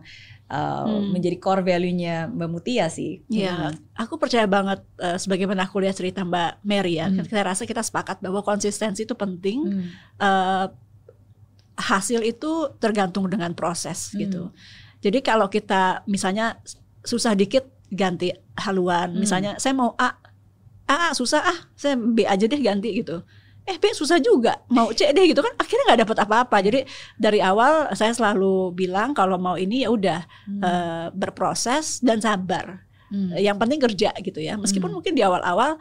[0.50, 1.14] uh, hmm.
[1.14, 3.22] menjadi core value-nya Mbak Mutia sih.
[3.30, 3.98] Iya, hmm.
[3.98, 7.10] aku percaya banget uh, sebagaimana aku lihat cerita Mbak Mary ya.
[7.10, 7.22] Hmm.
[7.22, 9.58] Kita rasa kita sepakat bahwa konsistensi itu penting.
[9.62, 9.86] Hmm.
[10.18, 10.66] Uh,
[11.80, 14.18] hasil itu tergantung dengan proses hmm.
[14.20, 14.42] gitu.
[15.00, 16.60] Jadi kalau kita misalnya
[17.00, 19.18] susah dikit ganti haluan, hmm.
[19.18, 20.14] misalnya saya mau A
[20.90, 23.22] A susah ah saya B aja deh ganti gitu
[23.62, 26.80] eh B susah juga mau C deh gitu kan akhirnya nggak dapet apa-apa jadi
[27.14, 30.60] dari awal saya selalu bilang kalau mau ini ya udah hmm.
[30.60, 32.82] uh, berproses dan sabar
[33.14, 33.38] hmm.
[33.38, 34.96] yang penting kerja gitu ya meskipun hmm.
[34.98, 35.78] mungkin di awal-awal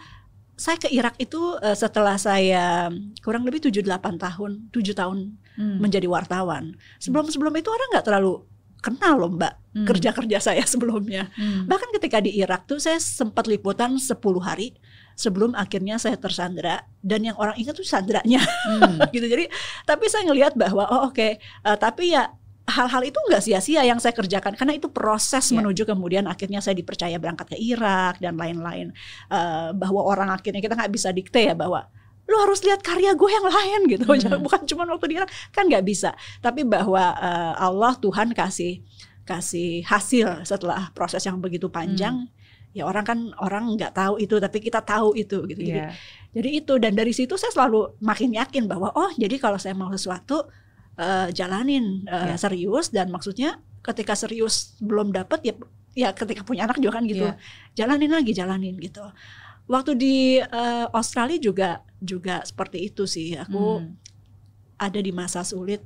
[0.60, 2.92] saya ke Irak itu uh, setelah saya
[3.24, 5.18] kurang lebih 7-8 tahun 7 tahun
[5.56, 5.78] hmm.
[5.80, 8.44] menjadi wartawan sebelum-sebelum itu orang nggak terlalu
[8.84, 9.88] kenal loh mbak hmm.
[9.88, 11.66] kerja-kerja saya sebelumnya hmm.
[11.66, 14.76] bahkan ketika di Irak tuh saya sempat liputan 10 hari
[15.20, 16.88] sebelum akhirnya saya tersandra.
[17.04, 18.40] Dan yang orang ingat tuh sandranya.
[18.40, 19.04] Hmm.
[19.16, 19.28] gitu.
[19.28, 19.52] Jadi
[19.84, 22.32] tapi saya ngelihat bahwa oh oke okay, uh, eh, tapi ya
[22.70, 24.56] hal-hal itu nggak sia-sia yang saya kerjakan.
[24.56, 25.60] Karena itu proses yeah.
[25.60, 28.96] menuju kemudian akhirnya saya dipercaya berangkat ke Irak dan lain-lain.
[29.28, 31.92] Uh, bahwa orang akhirnya kita nggak bisa dikte ya bahwa
[32.30, 34.06] lu harus lihat karya gue yang lain gitu.
[34.08, 34.40] Hmm.
[34.48, 36.16] bukan cuma waktu dia kan nggak bisa.
[36.40, 38.80] Tapi bahwa uh, Allah Tuhan kasih
[39.28, 42.26] kasih hasil setelah proses yang begitu panjang.
[42.26, 42.39] Hmm.
[42.70, 45.68] Ya orang kan orang nggak tahu itu tapi kita tahu itu gitu yeah.
[45.68, 45.90] jadi iya.
[46.38, 49.90] jadi itu dan dari situ saya selalu makin yakin bahwa oh jadi kalau saya mau
[49.90, 50.46] sesuatu
[51.02, 52.38] uh, jalanin uh, yeah.
[52.38, 55.54] serius dan maksudnya ketika serius belum dapet ya
[55.98, 57.38] ya ketika punya anak juga kan gitu yeah.
[57.74, 59.02] jalanin lagi jalanin gitu
[59.66, 63.90] waktu di uh, Australia juga juga seperti itu sih aku hmm.
[64.78, 65.82] ada di masa sulit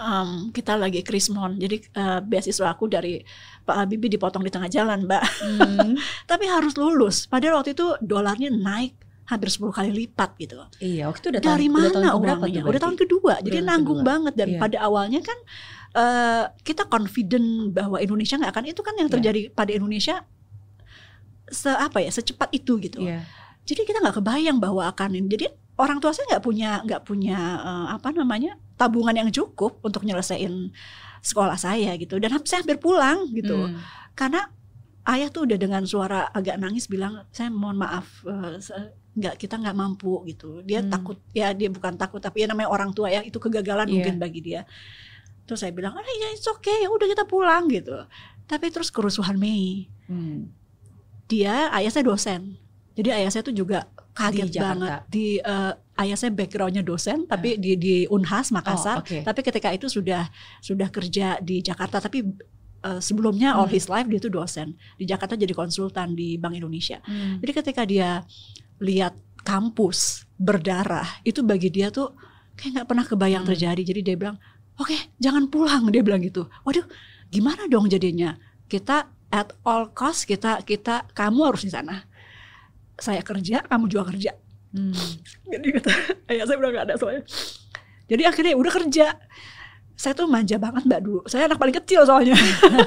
[0.00, 3.20] um, kita lagi krismon jadi uh, beasiswa aku dari
[3.64, 5.96] Pak Habibie dipotong di tengah jalan mbak hmm.
[6.30, 11.20] tapi harus lulus padahal waktu itu dolarnya naik hampir 10 kali lipat gitu iya waktu
[11.24, 14.10] itu udah dari tahun, mana udah tahun uangnya udah tahun kedua jadi nanggung kedua.
[14.12, 14.60] banget dan yeah.
[14.60, 15.38] pada awalnya kan
[15.96, 19.14] uh, kita confident bahwa Indonesia nggak akan itu kan yang iya.
[19.16, 19.54] terjadi yeah.
[19.56, 20.16] pada Indonesia
[21.48, 23.24] se apa ya secepat itu gitu yeah.
[23.64, 25.46] jadi kita nggak kebayang bahwa akan ini jadi
[25.80, 30.70] orang tua saya nggak punya nggak punya uh, apa namanya tabungan yang cukup untuk nyelesain
[31.24, 32.20] sekolah saya gitu.
[32.20, 33.56] Dan saya hampir pulang gitu.
[33.56, 33.80] Hmm.
[34.14, 34.46] karena
[35.10, 38.56] ayah tuh udah dengan suara agak nangis bilang saya mohon maaf uh,
[39.14, 40.60] nggak kita nggak mampu gitu.
[40.62, 40.90] Dia hmm.
[40.90, 43.94] takut ya dia bukan takut tapi ya namanya orang tua ya itu kegagalan yeah.
[44.00, 44.62] mungkin bagi dia.
[45.44, 47.94] Terus saya bilang ah ya it's okay ya udah kita pulang gitu.
[48.44, 49.88] Tapi terus kerusuhan Mei.
[50.04, 50.52] Hmm.
[51.24, 52.60] dia ayah saya dosen.
[52.92, 55.00] Jadi ayah saya tuh juga kaget di banget.
[55.08, 57.60] Di uh, ayah saya backgroundnya dosen tapi uh.
[57.60, 59.22] di di Unhas Makassar oh, okay.
[59.22, 60.26] tapi ketika itu sudah
[60.58, 62.26] sudah kerja di Jakarta tapi
[62.82, 63.58] uh, sebelumnya hmm.
[63.62, 67.38] all his life dia itu dosen di Jakarta jadi konsultan di Bank Indonesia hmm.
[67.40, 68.26] jadi ketika dia
[68.82, 69.14] lihat
[69.46, 72.10] kampus berdarah itu bagi dia tuh
[72.58, 73.50] kayak nggak pernah kebayang hmm.
[73.54, 74.36] terjadi jadi dia bilang
[74.78, 76.84] oke okay, jangan pulang dia bilang gitu waduh
[77.30, 78.34] gimana dong jadinya
[78.66, 82.06] kita at all cost kita kita kamu harus di sana
[82.94, 84.30] saya kerja kamu juga kerja
[84.74, 84.92] hmm.
[85.48, 85.90] jadi kata
[86.34, 87.22] ayah saya udah gak ada soalnya.
[88.04, 89.06] Jadi akhirnya udah kerja.
[89.94, 91.20] Saya tuh manja banget mbak dulu.
[91.30, 92.34] Saya anak paling kecil soalnya.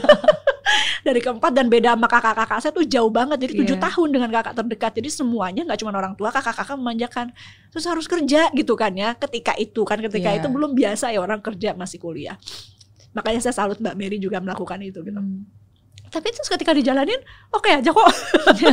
[1.07, 3.37] Dari keempat dan beda sama kakak-kakak saya tuh jauh banget.
[3.47, 3.85] Jadi tujuh yeah.
[3.87, 4.91] tahun dengan kakak terdekat.
[4.99, 7.31] Jadi semuanya nggak cuma orang tua kakak-kakak memanjakan.
[7.71, 9.97] Terus harus kerja gitu kan ya ketika itu kan.
[10.03, 10.39] Ketika yeah.
[10.43, 12.35] itu belum biasa ya orang kerja masih kuliah.
[13.15, 15.17] Makanya saya salut mbak Mary juga melakukan itu gitu.
[15.17, 15.66] Hmm
[16.07, 17.19] tapi terus ketika dijalanin
[17.51, 18.11] oke okay aja kok.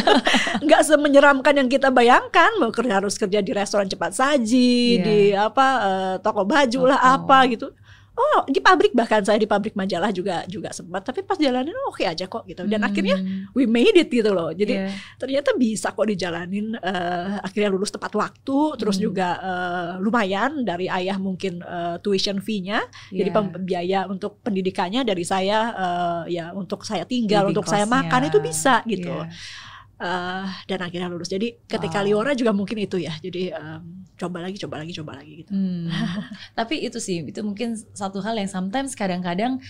[0.65, 2.55] Nggak semenyeramkan yang kita bayangkan.
[2.63, 5.05] Mau kerja harus kerja di restoran cepat saji yeah.
[5.05, 7.75] di apa uh, toko baju oh, lah apa gitu
[8.15, 11.91] oh di pabrik bahkan saya di pabrik majalah juga juga sempat tapi pas jalanin oh,
[11.91, 12.89] oke okay aja kok gitu dan hmm.
[12.89, 13.17] akhirnya
[13.59, 14.95] we made it gitu loh jadi yeah.
[15.19, 19.05] ternyata bisa kok dijalanin uh, akhirnya lulus tepat waktu terus hmm.
[19.11, 23.27] juga uh, lumayan dari ayah mungkin uh, tuition fee-nya yeah.
[23.27, 28.31] jadi biaya untuk pendidikannya dari saya uh, ya untuk saya tinggal Living untuk saya makan
[28.31, 29.63] itu bisa gitu yeah
[30.01, 31.31] uh, dan akhirnya lulus.
[31.31, 32.07] Jadi ketika wow.
[32.07, 33.15] Liora juga mungkin itu ya.
[33.21, 35.51] Jadi um, coba lagi, coba lagi, coba lagi gitu.
[35.53, 35.91] Hmm.
[36.59, 39.61] Tapi itu sih, itu mungkin satu hal yang sometimes kadang-kadang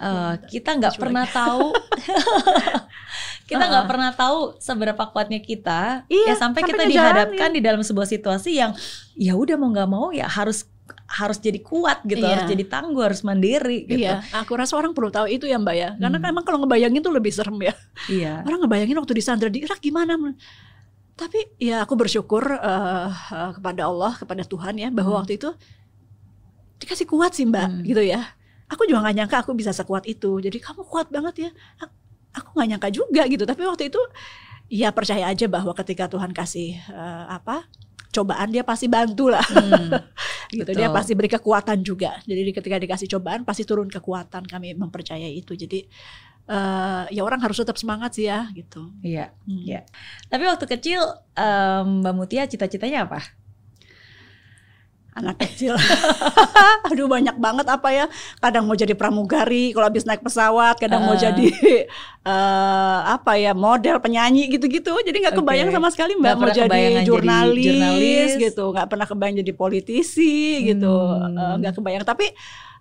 [0.00, 1.72] uh, kita nggak pernah tahu.
[3.48, 3.90] kita nggak uh -uh.
[3.90, 8.60] pernah tahu seberapa kuatnya kita iya, ya sampai, sampai kita dihadapkan di dalam sebuah situasi
[8.60, 8.76] yang
[9.16, 10.68] ya udah mau nggak mau ya harus
[11.08, 12.36] harus jadi kuat gitu, iya.
[12.36, 14.04] harus jadi tangguh, harus mandiri gitu.
[14.04, 15.90] Iya, aku rasa orang perlu tahu itu ya Mbak ya.
[15.96, 16.24] Karena hmm.
[16.24, 17.74] kan emang kalau ngebayangin tuh lebih serem ya.
[18.08, 18.44] Iya.
[18.44, 20.16] Orang ngebayangin waktu di Sandra di Irak gimana.
[21.18, 25.20] Tapi ya aku bersyukur uh, uh, kepada Allah, kepada Tuhan ya bahwa hmm.
[25.24, 25.50] waktu itu
[26.78, 27.82] dikasih kuat sih Mbak hmm.
[27.88, 28.22] gitu ya.
[28.68, 30.44] Aku juga gak nyangka aku bisa sekuat itu.
[30.44, 31.50] Jadi kamu kuat banget ya.
[32.36, 33.48] Aku gak nyangka juga gitu.
[33.48, 33.98] Tapi waktu itu
[34.68, 37.64] ya percaya aja bahwa ketika Tuhan kasih uh, apa
[38.08, 39.44] cobaan dia pasti bantu lah.
[39.44, 39.92] Hmm,
[40.56, 42.18] gitu dia pasti beri kekuatan juga.
[42.24, 45.54] Jadi ketika dikasih cobaan pasti turun kekuatan kami mempercayai itu.
[45.54, 45.84] Jadi
[46.48, 48.90] uh, ya orang harus tetap semangat sih ya gitu.
[49.04, 49.62] Iya hmm.
[49.64, 49.80] iya.
[50.26, 51.00] Tapi waktu kecil
[51.36, 53.37] um, mbak Mutia cita-citanya apa
[55.18, 55.74] anak kecil.
[56.90, 58.04] Aduh banyak banget apa ya.
[58.38, 61.12] Kadang mau jadi pramugari kalau habis naik pesawat, kadang uh.
[61.12, 61.50] mau jadi
[62.22, 64.94] uh, apa ya model penyanyi gitu-gitu.
[65.02, 65.76] Jadi nggak kebayang okay.
[65.76, 68.64] sama sekali mbak gak mau jadi jurnalis, jadi jurnalis gitu.
[68.70, 70.34] Nggak pernah kebayang jadi politisi
[70.66, 70.92] gitu.
[70.94, 71.34] hmm.
[71.34, 71.56] gitu.
[71.60, 72.04] Nggak uh, kebayang.
[72.06, 72.26] Tapi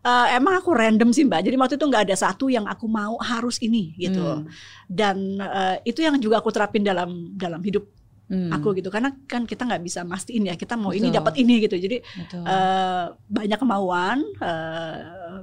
[0.05, 1.41] uh, emang aku random sih mbak.
[1.43, 4.21] Jadi waktu itu nggak ada satu yang aku mau harus ini gitu.
[4.21, 4.45] Hmm.
[4.85, 7.96] Dan uh, itu yang juga aku terapin dalam dalam hidup
[8.29, 8.51] hmm.
[8.53, 10.99] aku gitu karena kan kita nggak bisa mastiin ya kita mau Betul.
[11.03, 11.97] ini dapat ini gitu jadi
[12.43, 14.95] uh, banyak kemauan uh,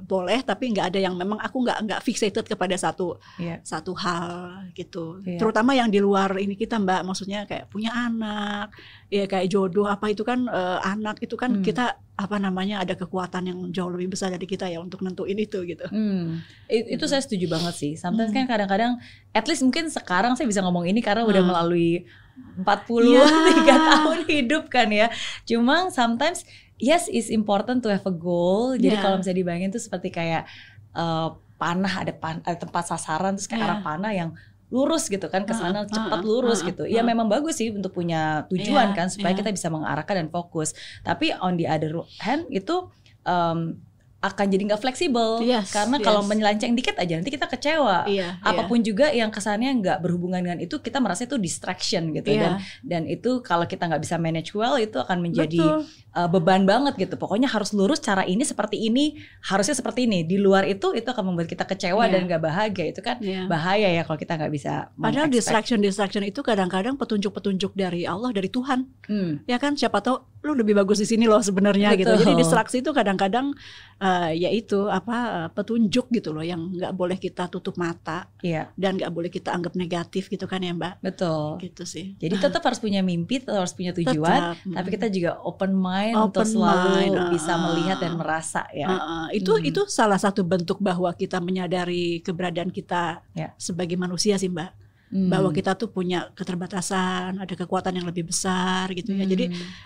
[0.05, 3.59] boleh tapi nggak ada yang memang aku nggak nggak fixated kepada satu yeah.
[3.65, 5.41] satu hal gitu yeah.
[5.41, 8.73] terutama yang di luar ini kita mbak maksudnya kayak punya anak
[9.09, 11.65] ya kayak jodoh apa itu kan uh, anak itu kan hmm.
[11.65, 15.59] kita apa namanya ada kekuatan yang jauh lebih besar dari kita ya untuk nentuin itu
[15.67, 15.83] gitu.
[15.91, 16.39] Hmm.
[16.71, 17.11] It, itu gitu.
[17.11, 17.93] saya setuju banget sih.
[17.99, 18.39] Sometimes hmm.
[18.39, 19.03] kan kadang-kadang,
[19.35, 21.31] at least mungkin sekarang saya bisa ngomong ini karena hmm.
[21.35, 23.79] udah melalui 43 yeah.
[23.91, 25.07] tahun hidup kan ya.
[25.47, 26.43] Cuma sometimes
[26.79, 28.75] yes is important to have a goal.
[28.75, 29.03] Jadi yeah.
[29.03, 30.47] kalau misalnya dibayangin tuh seperti kayak
[30.95, 33.69] uh, panah ada pan, ada tempat sasaran terus kayak yeah.
[33.71, 34.29] arah panah yang
[34.73, 36.83] lurus gitu kan ke sana uh, cepat lurus uh, uh, gitu.
[36.89, 39.39] Ya uh, memang bagus sih untuk punya tujuan yeah, kan supaya yeah.
[39.39, 40.75] kita bisa mengarahkan dan fokus.
[41.05, 42.89] Tapi on the other hand itu
[43.23, 43.79] um,
[44.25, 46.05] akan jadi nggak fleksibel yes, karena yes.
[46.05, 48.85] kalau menyelanceng dikit aja nanti kita kecewa iya, apa pun iya.
[48.89, 52.41] juga yang kesannya nggak berhubungan dengan itu kita merasa itu distraction gitu iya.
[52.41, 56.95] dan dan itu kalau kita nggak bisa manage well itu akan menjadi uh, beban banget
[56.95, 61.05] gitu pokoknya harus lurus cara ini seperti ini harusnya seperti ini di luar itu itu
[61.05, 62.11] akan membuat kita kecewa iya.
[62.15, 63.45] dan nggak bahagia itu kan iya.
[63.45, 68.47] bahaya ya kalau kita nggak bisa padahal distraction distraction itu kadang-kadang petunjuk-petunjuk dari Allah dari
[68.47, 69.45] Tuhan hmm.
[69.45, 72.13] ya kan siapa tahu lu lebih bagus di sini loh sebenarnya gitu.
[72.13, 73.49] Jadi distraksi itu kadang-kadang
[73.97, 78.69] uh, ya itu apa uh, petunjuk gitu loh yang nggak boleh kita tutup mata iya.
[78.77, 81.01] dan nggak boleh kita anggap negatif gitu kan ya Mbak.
[81.01, 81.57] Betul.
[81.65, 82.13] Gitu sih.
[82.21, 84.75] Jadi tetap harus punya mimpi, tetap harus punya tujuan, tetap.
[84.77, 88.85] tapi kita juga open mind open untuk selalu mind, uh, bisa melihat dan merasa ya.
[88.85, 89.69] Uh, uh, itu hmm.
[89.73, 93.55] itu salah satu bentuk bahwa kita menyadari keberadaan kita ya.
[93.57, 95.29] sebagai manusia sih Mbak hmm.
[95.31, 99.23] bahwa kita tuh punya keterbatasan, ada kekuatan yang lebih besar gitu ya.
[99.23, 99.31] Hmm.
[99.31, 99.45] Jadi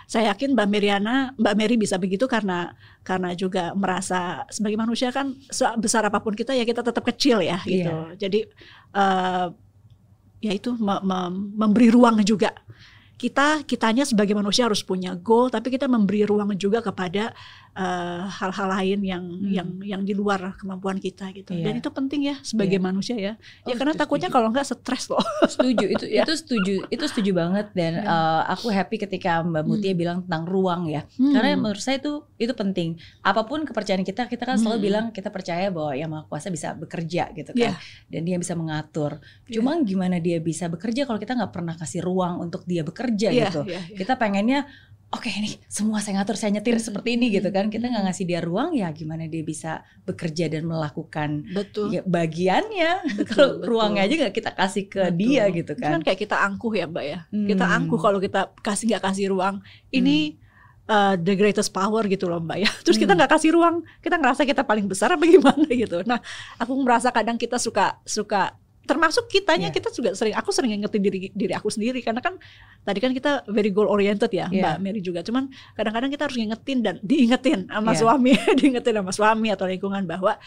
[0.10, 2.74] saya yakin Mbak Meriana, Mbak Mary bisa begitu karena
[3.06, 5.38] karena juga merasa sebagai manusia kan
[5.78, 7.94] besar apa pun kita ya kita tetap kecil ya gitu.
[7.94, 8.18] Yeah.
[8.18, 8.40] Jadi
[8.98, 9.54] uh,
[10.40, 11.20] ya itu me me
[11.68, 12.56] memberi ruang juga
[13.20, 17.36] kita kitanya sebagai manusia harus punya goal tapi kita memberi ruang juga kepada
[17.78, 19.50] hal-hal uh, lain yang hmm.
[19.50, 21.56] yang yang di luar kemampuan kita gitu.
[21.56, 21.72] Iya.
[21.72, 22.88] Dan itu penting ya sebagai yeah.
[22.90, 23.34] manusia ya.
[23.64, 25.24] Oh, ya karena takutnya kalau enggak stres loh.
[25.48, 26.28] Setuju itu ya.
[26.28, 28.10] itu setuju itu setuju banget dan yeah.
[28.10, 30.00] uh, aku happy ketika Mbak Mutia hmm.
[30.00, 31.08] bilang tentang ruang ya.
[31.16, 31.32] Hmm.
[31.32, 33.00] Karena menurut saya itu itu penting.
[33.24, 34.88] Apa pun kepercayaan kita kita kan selalu hmm.
[34.90, 37.78] bilang kita percaya bahwa yang Maha Kuasa bisa bekerja gitu kan.
[37.78, 38.12] Yeah.
[38.12, 39.24] Dan dia bisa mengatur.
[39.48, 39.62] Yeah.
[39.62, 43.48] Cuma gimana dia bisa bekerja kalau kita nggak pernah kasih ruang untuk dia bekerja yeah,
[43.48, 43.62] gitu.
[43.64, 43.98] Yeah, yeah.
[44.04, 44.68] Kita pengennya
[45.10, 48.26] oke okay, nih semua saya ngatur saya nyetir seperti ini gitu kan kita nggak ngasih
[48.30, 51.90] dia ruang ya gimana dia bisa bekerja dan melakukan betul.
[51.90, 52.92] Ya, bagiannya
[53.30, 55.18] kalau ruangnya aja nggak kita kasih ke betul.
[55.18, 57.48] dia gitu kan kan kayak kita angkuh ya mbak ya hmm.
[57.50, 60.48] kita angkuh kalau kita kasih nggak kasih ruang ini hmm.
[60.90, 63.06] Uh, the greatest power gitu loh mbak ya terus hmm.
[63.06, 66.18] kita nggak kasih ruang kita ngerasa kita paling besar apa gimana gitu nah
[66.58, 68.58] aku merasa kadang kita suka suka
[68.90, 69.76] termasuk kitanya yeah.
[69.78, 72.42] kita juga sering aku sering ngingetin diri diri aku sendiri karena kan
[72.82, 74.74] tadi kan kita very goal oriented ya yeah.
[74.74, 75.46] Mbak Mary juga cuman
[75.78, 78.02] kadang-kadang kita harus ngingetin dan diingetin sama yeah.
[78.02, 80.42] suami diingetin sama suami atau lingkungan bahwa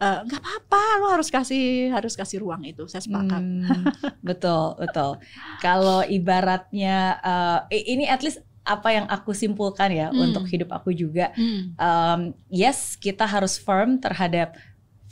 [0.00, 3.84] eh, nggak uh, apa-apa lo harus kasih harus kasih ruang itu saya sepakat hmm,
[4.32, 5.20] betul betul
[5.60, 10.32] kalau ibaratnya uh, ini at least apa yang aku simpulkan ya hmm.
[10.32, 11.76] untuk hidup aku juga hmm.
[11.76, 14.56] um, yes kita harus firm terhadap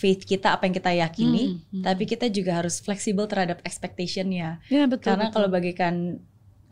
[0.01, 1.83] faith kita apa yang kita yakini, hmm, hmm.
[1.85, 4.65] tapi kita juga harus fleksibel terhadap expectationnya.
[4.73, 5.37] Ya, betul, Karena betul.
[5.37, 5.95] kalau bagikan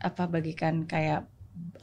[0.01, 1.29] apa bagikan kayak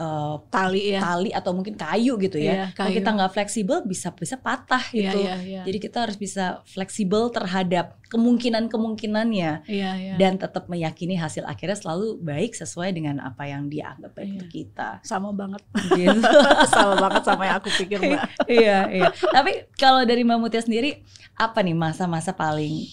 [0.00, 2.52] uh, tali ya tali atau mungkin kayu gitu ya.
[2.52, 5.18] Iya, Kalau kita nggak fleksibel bisa bisa patah iya, gitu.
[5.24, 5.62] Iya, iya.
[5.64, 10.14] Jadi kita harus bisa fleksibel terhadap kemungkinan kemungkinannya iya, iya.
[10.14, 14.34] dan tetap meyakini hasil akhirnya selalu baik sesuai dengan apa yang dia anggap baik iya.
[14.38, 14.88] untuk kita.
[15.02, 15.62] Sama banget.
[15.74, 16.20] Gitu.
[16.76, 18.22] sama banget sama yang aku pikir mbak.
[18.46, 19.08] iya iya.
[19.10, 21.02] Tapi kalau dari Mbak Mutia sendiri
[21.36, 22.86] apa nih masa-masa paling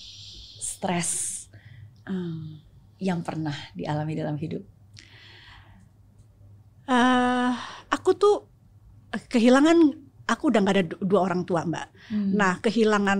[0.60, 1.46] stres
[2.08, 2.60] hmm.
[3.00, 4.73] yang pernah dialami dalam hidup?
[6.88, 7.52] Uh,
[7.92, 8.36] aku tuh
[9.30, 11.88] kehilangan aku udah nggak ada dua orang tua mbak.
[12.10, 12.34] Hmm.
[12.36, 13.20] Nah kehilangan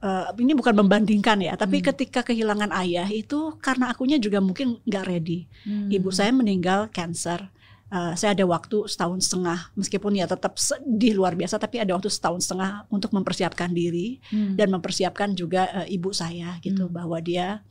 [0.00, 1.86] uh, ini bukan membandingkan ya, tapi hmm.
[1.92, 5.44] ketika kehilangan ayah itu karena akunya juga mungkin nggak ready.
[5.68, 5.92] Hmm.
[5.92, 7.52] Ibu saya meninggal cancer.
[7.88, 12.12] Uh, saya ada waktu setahun setengah, meskipun ya tetap sedih luar biasa, tapi ada waktu
[12.12, 14.60] setahun setengah untuk mempersiapkan diri hmm.
[14.60, 16.92] dan mempersiapkan juga uh, ibu saya gitu hmm.
[16.92, 17.64] bahwa dia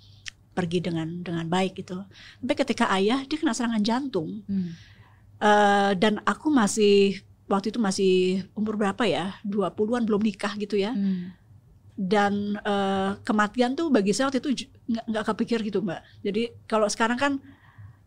[0.58, 2.02] pergi dengan dengan baik gitu.
[2.42, 4.42] Tapi ketika ayah dia kena serangan jantung.
[4.50, 4.97] Hmm
[5.38, 8.14] Uh, dan aku masih waktu itu masih
[8.58, 9.38] umur berapa ya?
[9.46, 10.94] 20-an belum nikah gitu ya.
[10.94, 11.34] Hmm.
[11.98, 16.06] dan uh, kematian tuh bagi saya waktu itu nggak kepikir gitu mbak.
[16.22, 17.42] Jadi kalau sekarang kan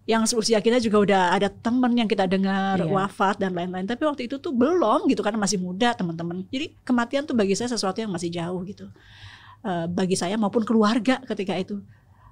[0.08, 2.90] yang seusia kita juga udah ada temen yang kita dengar yeah.
[2.90, 3.86] wafat dan lain-lain.
[3.86, 6.46] Tapi waktu itu tuh belum gitu karena masih muda teman-teman.
[6.48, 8.90] Jadi kematian tuh bagi saya sesuatu yang masih jauh gitu.
[9.60, 11.84] Uh, bagi saya maupun keluarga ketika itu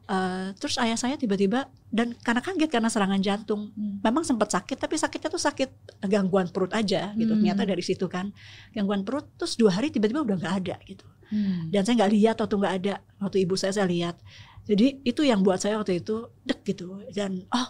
[0.08, 4.00] Uh, terus ayah saya tiba-tiba dan karena kaget karena serangan jantung, hmm.
[4.00, 7.36] memang sempat sakit tapi sakitnya tuh sakit gangguan perut aja gitu.
[7.36, 7.44] Hmm.
[7.44, 8.32] Ternyata dari situ kan
[8.72, 11.04] gangguan perut, terus dua hari tiba-tiba udah nggak ada gitu.
[11.28, 11.68] Hmm.
[11.68, 14.16] Dan saya nggak lihat waktu nggak ada waktu ibu saya saya lihat.
[14.64, 17.68] Jadi itu yang buat saya waktu itu dek gitu dan oh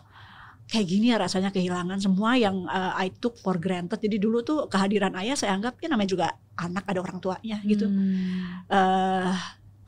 [0.71, 3.99] kayak gini ya rasanya kehilangan semua yang uh, I took for granted.
[3.99, 7.91] Jadi dulu tuh kehadiran ayah saya anggap ya namanya juga anak ada orang tuanya gitu.
[7.91, 8.63] Hmm.
[8.71, 9.35] Uh,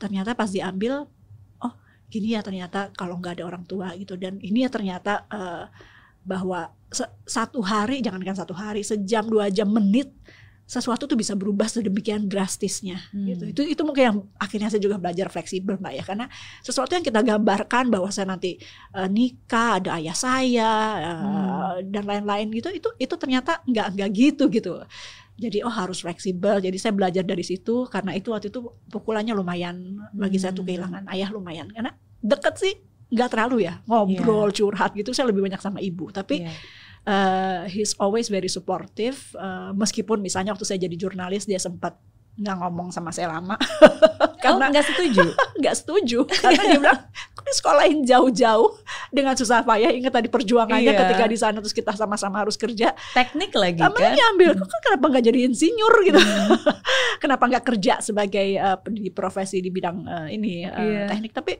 [0.01, 1.07] ternyata pas diambil
[2.11, 5.71] gini ya ternyata kalau nggak ada orang tua gitu dan ini ya ternyata uh,
[6.21, 6.69] bahwa
[7.23, 10.11] satu hari jangankan satu hari sejam dua jam menit
[10.71, 13.27] sesuatu tuh bisa berubah sedemikian drastisnya hmm.
[13.27, 13.43] gitu.
[13.51, 16.25] Itu itu mungkin yang akhirnya saya juga belajar fleksibel Mbak ya karena
[16.63, 18.55] sesuatu yang kita gambarkan bahwa saya nanti
[18.95, 21.91] uh, nikah, ada ayah saya uh, hmm.
[21.91, 24.79] dan lain-lain gitu itu itu ternyata nggak nggak gitu gitu.
[25.41, 26.61] Jadi oh harus fleksibel.
[26.61, 28.61] Jadi saya belajar dari situ karena itu waktu itu
[28.93, 30.69] pukulannya lumayan bagi saya tuh hmm.
[30.69, 32.73] kehilangan ayah lumayan karena deket sih
[33.11, 34.55] nggak terlalu ya ngobrol yeah.
[34.55, 36.53] curhat gitu saya lebih banyak sama ibu tapi yeah
[37.05, 41.97] uh, he's always very supportive uh, meskipun misalnya waktu saya jadi jurnalis dia sempat
[42.39, 43.59] nggak ngomong sama saya lama
[44.41, 45.25] karena nggak setuju?
[45.61, 46.19] Nggak setuju.
[46.25, 47.01] Karena dia bilang
[47.37, 48.69] kok sekolahin jauh-jauh
[49.13, 49.93] dengan susah payah.
[49.93, 50.97] Ingat tadi perjuangannya iya.
[51.05, 52.97] ketika di sana terus kita sama-sama harus kerja.
[53.13, 53.77] Teknik lagi
[54.17, 54.33] kan?
[54.33, 56.17] ambil kok kan kenapa nggak jadi insinyur gitu.
[56.17, 56.57] Hmm.
[57.23, 61.05] kenapa nggak kerja sebagai uh, di profesi di bidang uh, ini uh, iya.
[61.05, 61.31] teknik?
[61.37, 61.53] Tapi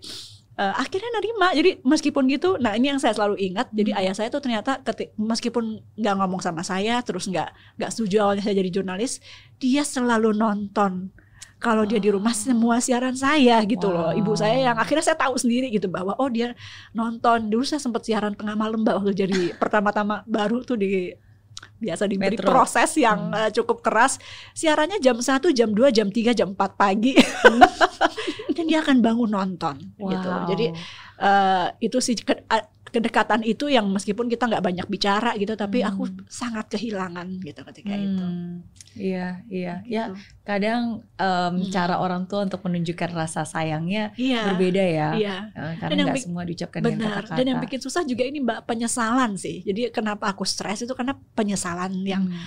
[0.57, 1.47] uh, akhirnya nerima.
[1.55, 3.69] Jadi meskipun gitu nah ini yang saya selalu ingat.
[3.71, 3.99] Jadi hmm.
[4.01, 8.43] ayah saya tuh ternyata ketik, meskipun nggak ngomong sama saya terus nggak nggak setuju awalnya
[8.43, 9.21] saya jadi jurnalis
[9.61, 11.13] dia selalu nonton
[11.61, 14.09] kalau dia di rumah semua siaran saya gitu wow.
[14.09, 14.11] loh.
[14.17, 16.57] Ibu saya yang akhirnya saya tahu sendiri gitu bahwa oh dia
[16.97, 17.53] nonton.
[17.53, 21.13] Dulu saya sempat siaran tengah malam mbak waktu jadi pertama-tama baru tuh di
[21.81, 22.53] biasa diberi Metro.
[22.53, 23.35] proses yang hmm.
[23.35, 24.21] uh, cukup keras.
[24.53, 27.17] Siarannya jam 1, jam 2, jam 3, jam 4 pagi.
[27.17, 27.61] Hmm.
[28.55, 30.05] Dan dia akan bangun nonton gitu.
[30.05, 30.13] wow.
[30.13, 30.29] gitu.
[30.53, 30.65] Jadi
[31.21, 32.17] uh, itu sih
[32.91, 35.89] kedekatan itu yang meskipun kita nggak banyak bicara gitu tapi hmm.
[35.95, 38.03] aku sangat kehilangan gitu ketika hmm.
[38.03, 38.25] itu
[38.99, 39.95] iya iya gitu.
[39.95, 40.03] ya
[40.43, 41.71] kadang um, hmm.
[41.71, 44.43] cara orang tua untuk menunjukkan rasa sayangnya iya.
[44.51, 45.37] berbeda ya iya.
[45.55, 46.91] Uh, karena nggak semua diucapkan benar.
[46.91, 50.83] dengan kata-kata dan yang bikin susah juga ini mbak penyesalan sih jadi kenapa aku stres
[50.83, 52.43] itu karena penyesalan yang hmm.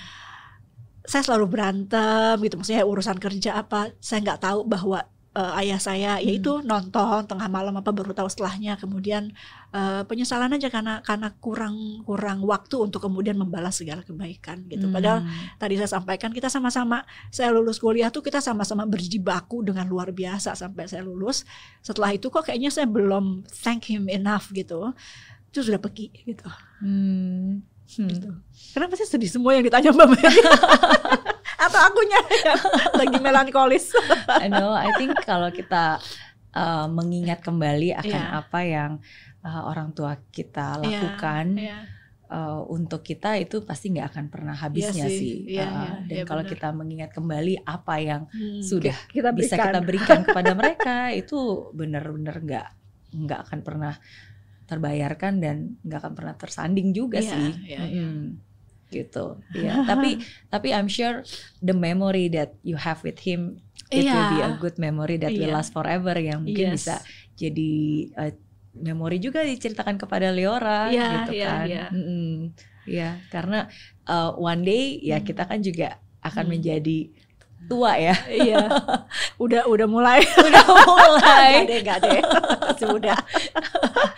[1.09, 6.17] saya selalu berantem gitu maksudnya urusan kerja apa saya nggak tahu bahwa uh, ayah saya
[6.17, 6.25] hmm.
[6.31, 9.35] yaitu nonton tengah malam apa baru tahu setelahnya kemudian
[9.75, 14.95] uh, penyesalan aja karena karena kurang kurang waktu untuk kemudian membalas segala kebaikan gitu hmm.
[14.95, 15.27] padahal
[15.59, 20.55] tadi saya sampaikan kita sama-sama saya lulus kuliah tuh kita sama-sama berjibaku dengan luar biasa
[20.55, 21.43] sampai saya lulus
[21.83, 24.95] setelah itu kok kayaknya saya belum thank him enough gitu
[25.55, 26.51] itu sudah pergi gitu.
[26.83, 27.63] Hmm.
[27.95, 28.11] Hmm.
[28.11, 28.27] Gitu.
[28.75, 30.41] Kenapa sih sedih semua yang ditanya Mbak Mary?
[31.69, 32.61] atau akunya yang
[33.01, 33.95] lagi melankolis.
[34.29, 35.99] I know, I think kalau kita
[36.55, 38.41] uh, mengingat kembali akan yeah.
[38.41, 38.91] apa yang
[39.43, 41.47] uh, orang tua kita iya, lakukan.
[41.59, 41.69] Yeah.
[41.69, 41.83] Yeah.
[42.25, 45.21] Uh, untuk kita itu pasti nggak akan pernah habisnya yeah, sih.
[45.21, 45.37] sih.
[45.61, 49.55] Yeah, uh, yeah, dan yeah, kalau kita mengingat kembali apa yang hmm, sudah kita bisa
[49.61, 52.69] kita berikan kepada mereka itu benar-benar nggak
[53.15, 53.95] nggak akan pernah
[54.65, 57.49] terbayarkan dan nggak akan pernah tersanding juga yeah, sih.
[57.77, 58.54] Yeah, mm -hmm
[58.95, 59.43] gitu.
[59.51, 60.23] Ya, tapi
[60.55, 61.27] tapi I'm sure
[61.59, 63.59] the memory that you have with him
[63.91, 64.15] it yeah.
[64.15, 65.41] will be a good memory that yeah.
[65.45, 65.59] will iya.
[65.59, 66.77] last forever yang mungkin yes.
[66.83, 66.97] bisa
[67.35, 67.73] jadi
[68.15, 68.33] uh,
[68.75, 71.67] memori juga diceritakan kepada Leora yeah, gitu yeah, kan.
[71.67, 71.89] Iya, yeah.
[71.91, 72.35] mm -hmm.
[72.87, 73.59] yeah, karena
[74.11, 75.27] uh, one day ya hmm.
[75.27, 75.89] kita kan juga
[76.25, 76.53] akan hmm.
[76.57, 76.99] menjadi
[77.67, 78.17] tua ya.
[78.29, 78.67] iya.
[79.45, 80.21] Udah udah mulai.
[80.49, 81.51] udah mulai.
[81.53, 82.21] gak deh, gak deh.
[82.83, 83.19] Sudah.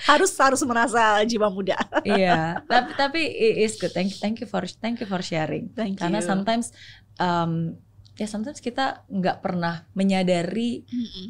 [0.06, 1.76] harus harus merasa jiwa muda.
[2.06, 2.60] iya.
[2.66, 3.20] Tapi tapi
[3.62, 3.92] is good.
[3.92, 5.72] Thank you, thank you for thank you for sharing.
[5.72, 6.26] Thank Karena you.
[6.26, 6.72] sometimes
[7.18, 7.76] um,
[8.16, 11.28] ya sometimes kita nggak pernah menyadari mm -mm.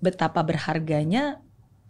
[0.00, 1.40] betapa berharganya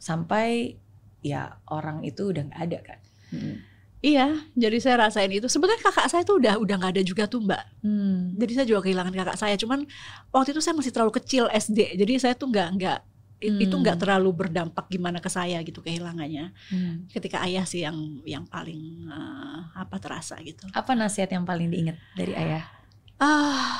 [0.03, 0.77] sampai
[1.23, 3.01] ya orang itu udah nggak ada kan.
[3.33, 3.72] Mm
[4.03, 5.47] Iya, jadi saya rasain itu.
[5.47, 7.63] Sebenarnya kakak saya tuh udah udah nggak ada juga tuh mbak.
[7.87, 8.35] Hmm.
[8.35, 9.55] Jadi saya juga kehilangan kakak saya.
[9.55, 9.87] Cuman
[10.35, 11.95] waktu itu saya masih terlalu kecil SD.
[11.95, 12.99] Jadi saya tuh nggak nggak
[13.47, 13.63] hmm.
[13.63, 16.51] itu nggak terlalu berdampak gimana ke saya gitu kehilangannya.
[16.75, 17.07] Hmm.
[17.15, 20.67] Ketika ayah sih yang yang paling uh, apa terasa gitu.
[20.75, 22.67] Apa nasihat yang paling diingat dari ayah?
[23.23, 23.71] Ah, uh,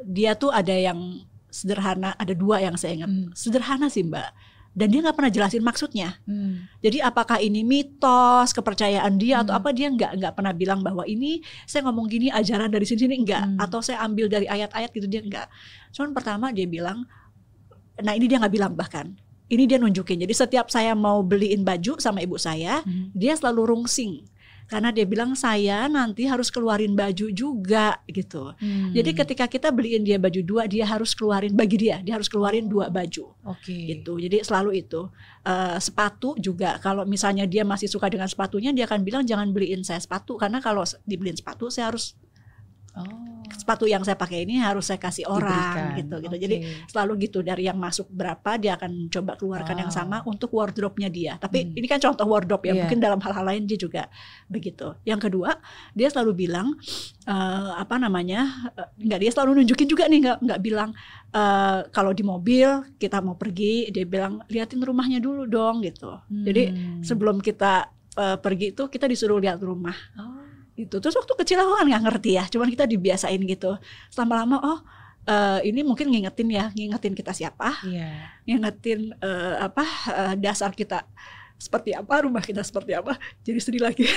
[0.00, 3.12] dia tuh ada yang sederhana, ada dua yang saya ingat.
[3.12, 3.28] Hmm.
[3.36, 4.32] Sederhana sih mbak
[4.76, 6.20] dan dia nggak pernah jelasin maksudnya.
[6.28, 6.68] Hmm.
[6.84, 9.42] Jadi apakah ini mitos, kepercayaan dia hmm.
[9.48, 13.08] atau apa dia nggak nggak pernah bilang bahwa ini saya ngomong gini ajaran dari sini
[13.08, 13.56] sini enggak hmm.
[13.56, 15.48] atau saya ambil dari ayat-ayat gitu dia enggak.
[15.96, 17.08] Cuman pertama dia bilang,
[18.04, 19.16] nah ini dia nggak bilang bahkan
[19.48, 20.20] ini dia nunjukin.
[20.20, 23.16] Jadi setiap saya mau beliin baju sama ibu saya, hmm.
[23.16, 24.28] dia selalu rungsing
[24.66, 28.50] karena dia bilang saya nanti harus keluarin baju juga gitu.
[28.58, 28.90] Hmm.
[28.90, 32.66] Jadi ketika kita beliin dia baju dua, dia harus keluarin bagi dia, dia harus keluarin
[32.66, 33.30] dua baju.
[33.46, 33.62] Oke.
[33.62, 33.82] Okay.
[33.94, 34.12] Gitu.
[34.18, 35.06] Jadi selalu itu.
[35.46, 39.86] Uh, sepatu juga kalau misalnya dia masih suka dengan sepatunya, dia akan bilang jangan beliin
[39.86, 42.18] saya sepatu karena kalau dibeliin sepatu saya harus
[42.98, 43.35] oh
[43.66, 45.98] sepatu yang saya pakai ini harus saya kasih orang Diberikan.
[45.98, 46.30] gitu gitu.
[46.30, 46.42] Oke.
[46.46, 46.56] Jadi
[46.86, 49.98] selalu gitu dari yang masuk berapa dia akan coba keluarkan yang Wow.
[49.98, 51.32] sama untuk wardrobe-nya dia.
[51.34, 51.74] Tapi Hmm.
[51.74, 52.70] ini kan contoh wardrobe ya.
[52.70, 52.86] Iya.
[52.86, 54.06] Mungkin dalam hal-hal lain dia juga
[54.46, 54.94] begitu.
[55.02, 55.58] Yang kedua,
[55.92, 56.78] dia selalu bilang
[57.26, 57.34] eh,
[57.74, 58.46] apa namanya?
[58.70, 60.94] eh, nggak dia selalu nunjukin juga nih nggak nggak bilang
[61.28, 66.22] eh, kalau di mobil kita mau pergi dia bilang liatin rumahnya dulu dong gitu.
[66.30, 67.02] Jadi Hmm.
[67.02, 70.45] sebelum kita eh, pergi itu kita disuruh lihat rumah Oh.
[70.76, 73.80] Itu terus waktu kecil aku kan nggak ngerti ya cuman kita dibiasain gitu.
[74.20, 74.78] Lama-lama oh
[75.26, 77.80] eh, ini mungkin ngingetin ya ngingetin kita siapa?
[77.88, 78.36] Iya.
[78.44, 81.02] ngingetin eh, apa eh, dasar kita
[81.56, 84.04] seperti apa rumah kita seperti apa jadi sedih lagi.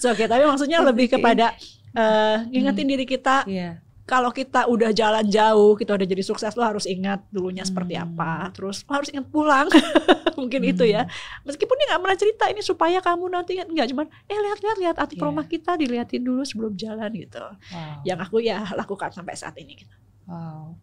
[0.00, 1.52] So, oke tapi maksudnya lebih kepada
[1.92, 3.44] eh, ngingetin diri kita.
[3.44, 3.84] Iya.
[4.10, 8.10] Kalau kita udah jalan jauh kita udah jadi sukses lo harus ingat dulunya seperti Hmm.
[8.10, 9.70] apa terus lo harus ingat pulang
[10.40, 11.46] mungkin itu ya Hmm.
[11.46, 14.96] meskipun dia nggak pernah cerita ini supaya kamu nanti ingat nggak cuman eh lihat-lihat lihat
[14.98, 15.22] atap Iya.
[15.24, 17.38] rumah kita diliatin dulu sebelum jalan gitu
[17.70, 18.02] Wow.
[18.02, 19.94] yang aku ya lakukan sampai saat ini gitu.
[20.26, 20.74] Wow.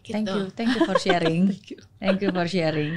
[0.00, 0.12] Gitu.
[0.14, 1.48] Thank you, thank you for sharing.
[1.50, 1.78] Thank you.
[1.98, 2.96] Thank you for sharing.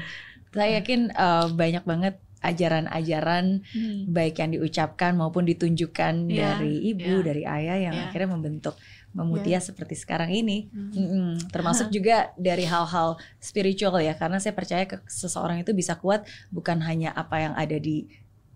[0.50, 4.08] Saya yakin uh, banyak banget ajaran-ajaran Hmm.
[4.08, 7.24] baik yang diucapkan maupun ditunjukkan Iya, dari ibu, iya.
[7.24, 8.04] dari ayah yang Iya.
[8.08, 8.76] akhirnya membentuk
[9.12, 10.72] Memutia seperti sekarang ini.
[10.72, 10.92] Hmm.
[10.96, 11.30] Mm-mm.
[11.52, 16.80] Termasuk juga dari hal-hal spiritual ya, karena saya percaya ke seseorang itu bisa kuat bukan
[16.84, 18.08] hanya apa yang ada di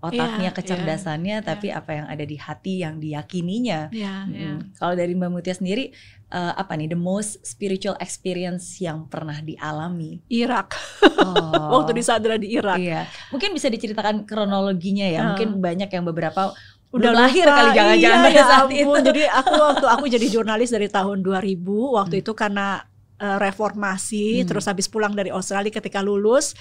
[0.05, 3.89] otaknya, Iya, kecerdasannya, tapi apa yang ada di hati yang diyakininya.
[3.89, 4.53] Ya, ya.
[4.53, 4.77] Mm-mm.
[4.77, 5.89] Kalau dari Mbak Mutia sendiri,
[6.29, 10.21] eh, apa nih the most spiritual experience yang pernah dialami?
[10.29, 10.77] Irak
[11.15, 11.71] Oh.
[11.79, 15.19] waktu di Sadra di Irak Iya, mungkin bisa diceritakan kronologinya ya.
[15.21, 15.25] Ah.
[15.33, 16.53] Mungkin banyak yang beberapa
[16.95, 17.55] udah belum lahir lupa.
[17.55, 18.75] kali jangan-jangan iya, ya saat ampun.
[18.95, 19.05] itu.
[19.05, 21.59] jadi aku waktu aku jadi jurnalis dari tahun 2000
[21.91, 22.23] waktu Hmm.
[22.23, 22.67] itu karena
[23.15, 24.45] eh, reformasi Hmm.
[24.45, 26.51] terus habis pulang dari Australia ketika lulus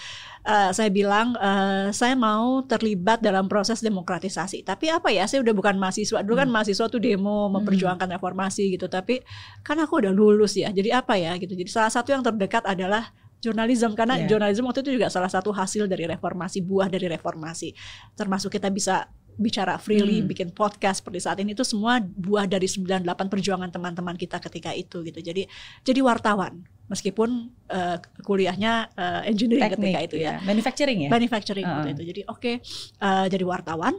[0.45, 5.51] eh, saya bilang eh, saya mau terlibat dalam proses demokratisasi tapi apa ya saya udah
[5.51, 6.55] bukan mahasiswa dulu kan Hmm.
[6.55, 9.19] mahasiswa tuh demo memperjuangkan reformasi gitu tapi
[9.61, 13.11] kan aku udah lulus ya jadi apa ya gitu jadi salah satu yang terdekat adalah
[13.41, 14.31] jurnalisme karena Iya.
[14.31, 17.75] jurnalisme waktu itu juga salah satu hasil dari reformasi buah dari reformasi
[18.13, 19.05] termasuk kita bisa
[19.35, 20.31] bicara freely Hmm.
[20.31, 25.03] bikin podcast seperti saat ini itu semua buah dari 98 perjuangan teman-teman kita ketika itu
[25.03, 25.45] gitu jadi
[25.83, 31.11] jadi wartawan meskipun eh, kuliahnya eh, engineering ketika itu ya Manufacturing ya?
[31.11, 31.97] manufacturing waktu Uh-uh.
[31.97, 32.53] itu jadi oke
[33.01, 33.95] eh, jadi wartawan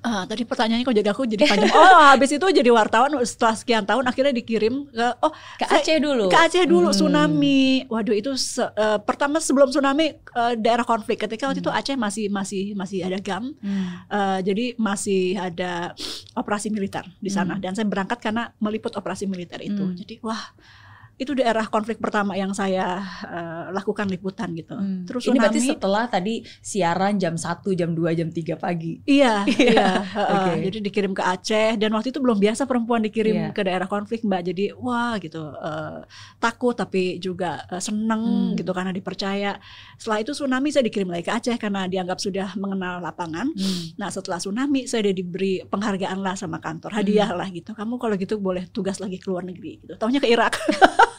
[0.00, 1.70] Ah, tadi pertanyaannya kok jadi aku jadi panjang.
[1.70, 5.98] Oh, habis itu jadi wartawan setelah sekian tahun akhirnya dikirim ke oh Ke saya- Aceh
[5.98, 6.26] dulu.
[6.26, 6.96] ke Aceh dulu Hmm.
[6.96, 7.62] tsunami.
[7.84, 11.18] Waduh itu se- eh, pertama sebelum tsunami eh, daerah konflik.
[11.18, 13.50] Ketika waktu itu Aceh masih masih masih ada GAM.
[13.56, 13.84] Hmm.
[14.06, 15.92] Eh, jadi masih ada
[16.32, 19.82] operasi militer di sana dan saya berangkat karena meliput operasi militer itu.
[19.82, 19.94] Hmm.
[19.94, 20.40] Jadi wah
[21.20, 24.72] itu daerah konflik pertama yang saya eh, lakukan liputan gitu.
[24.72, 25.04] Hmm.
[25.04, 27.44] Terus Ini berarti tsunami- setelah tadi siaran jam 1,
[27.74, 29.04] jam 2, jam 3 pagi.
[29.04, 29.88] Iya, Iya.
[30.08, 30.52] Oke.
[30.64, 33.48] Jadi dikirim ke Aceh dan waktu itu belum biasa perempuan dikirim Iya.
[33.52, 34.42] ke daerah konflik mbak.
[34.42, 36.00] Jadi wah gitu eh,
[36.36, 38.54] takut tapi juga eh, seneng Hmm.
[38.54, 39.60] gitu karena dipercaya.
[39.94, 43.50] Setelah itu tsunami saya dikirim lagi ke Aceh karena dianggap sudah mengenal lapangan.
[43.50, 43.82] Hmm.
[43.94, 47.72] Nah setelah tsunami saya diberi penghargaan lah sama kantor hadiah lah gitu.
[47.72, 49.94] Kamu kalau gitu boleh tugas lagi ke luar negeri gitu.
[49.94, 50.56] Taunya ke Irak.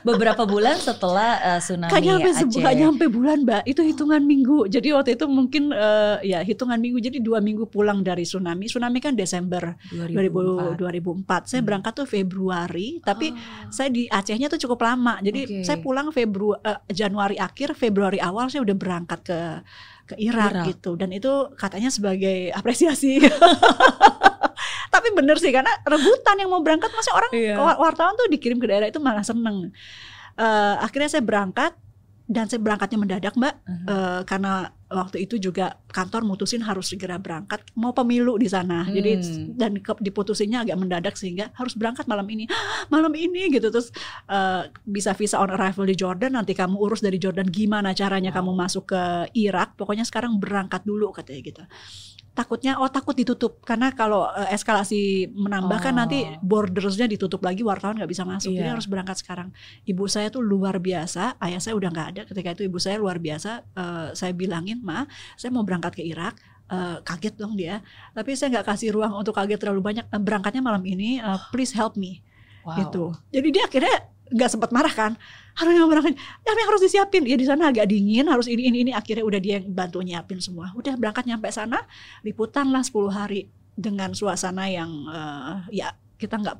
[0.00, 2.38] Beberapa bulan setelah uh, tsunami Gak nyampe Aceh.
[2.42, 3.62] sebu- gak nyampe bulan mbak.
[3.64, 4.66] Itu hitungan minggu.
[4.66, 6.98] Jadi waktu itu mungkin eh, ya hitungan minggu.
[6.98, 8.66] Jadi dua minggu pulang dari tsunami.
[8.66, 11.44] Tsunami kan Desember 2000, 2004.
[11.44, 11.66] Saya Hmm.
[11.66, 13.68] berangkat tuh Februari, tapi Oh.
[13.68, 15.20] saya di Acehnya tuh cukup lama.
[15.20, 15.56] Jadi Oke.
[15.62, 19.40] saya pulang Februari Januari akhir, Februari awal saya udah berangkat ke
[20.08, 20.64] ke Irak, Irak.
[20.72, 20.96] gitu.
[20.96, 23.20] Dan itu katanya sebagai apresiasi.
[24.88, 27.54] tapi bener sih karena rebutan yang mau berangkat masih orang Iya.
[27.56, 29.70] wa- wartawan tuh dikirim ke daerah itu malah seneng.
[30.34, 31.74] Eh, akhirnya saya berangkat
[32.24, 33.86] dan saya berangkatnya mendadak mbak Mhm.
[33.88, 34.52] Eh, karena
[34.88, 39.52] waktu itu juga kantor mutusin harus segera berangkat mau pemilu di sana jadi Hmm.
[39.54, 42.44] dan ke- diputusinnya agak mendadak sehingga harus berangkat malam ini
[42.88, 43.88] malam ini gitu terus
[44.26, 48.36] eh, bisa visa on arrival di Jordan nanti kamu urus dari Jordan gimana caranya Wow.
[48.38, 49.02] kamu masuk ke
[49.34, 51.62] Irak pokoknya sekarang berangkat dulu katanya gitu
[52.38, 53.58] takutnya oh takut ditutup.
[53.66, 56.06] Karena kalau eh, eskalasi menambah kan Oh.
[56.06, 58.54] nanti bordersnya ditutup lagi wartawan nggak bisa masuk.
[58.54, 58.78] Jadi Iya.
[58.78, 59.50] harus berangkat sekarang.
[59.82, 62.22] Ibu saya tuh luar biasa ayah saya udah nggak ada.
[62.22, 65.02] Ketika itu ibu saya luar biasa Eh, saya bilangin ma
[65.34, 66.38] saya mau berangkat ke Irak.
[66.68, 67.80] Eh, kaget dong dia.
[68.12, 70.04] Tapi saya nggak kasih ruang untuk kaget terlalu banyak.
[70.12, 72.22] Berangkatnya malam ini eh, please help me.
[72.58, 72.76] Wow.
[72.84, 73.04] gitu.
[73.32, 73.96] Jadi dia akhirnya
[74.28, 75.12] nggak sempat marah kan?
[75.56, 77.22] Harus yang berangkat ya yang harus disiapin.
[77.26, 78.92] Ya di sana agak dingin harus ini ini ini.
[78.94, 80.70] Akhirnya udah dia yang bantu nyiapin semua.
[80.72, 81.82] Udah berangkat nyampe sana
[82.22, 86.56] liputan lah 10 hari dengan suasana yang eh, ya kita nggak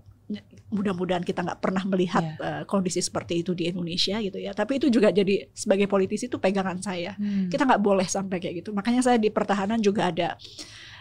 [0.68, 2.60] mudah-mudahan kita nggak pernah melihat Iya.
[2.60, 4.52] eh, kondisi seperti itu di Indonesia gitu ya.
[4.52, 7.16] Tapi itu juga jadi sebagai politisi itu pegangan saya.
[7.16, 7.48] Hmm.
[7.48, 8.70] kita nggak boleh sampai kayak gitu.
[8.76, 10.36] Makanya saya di pertahanan juga ada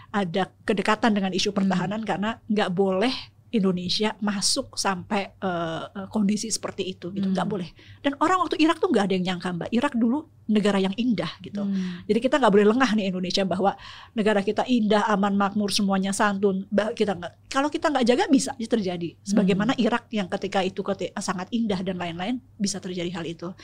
[0.08, 3.12] ada kedekatan dengan isu pertahanan karena nggak boleh
[3.48, 7.54] Indonesia masuk sampai uh, kondisi seperti itu gitu nggak hmm.
[7.56, 7.70] boleh
[8.04, 11.32] dan orang waktu Irak tuh nggak ada yang nyangka mbak Irak dulu negara yang indah
[11.40, 12.08] gitu hmm.
[12.12, 13.72] jadi kita nggak boleh lengah nih Indonesia bahwa
[14.12, 18.68] negara kita indah aman makmur semuanya santun kita nggak kalau kita nggak jaga bisa aja
[18.68, 19.84] terjadi sebagaimana hmm.
[19.88, 23.56] Irak yang ketika itu ketika sangat indah dan lain-lain bisa terjadi hal itu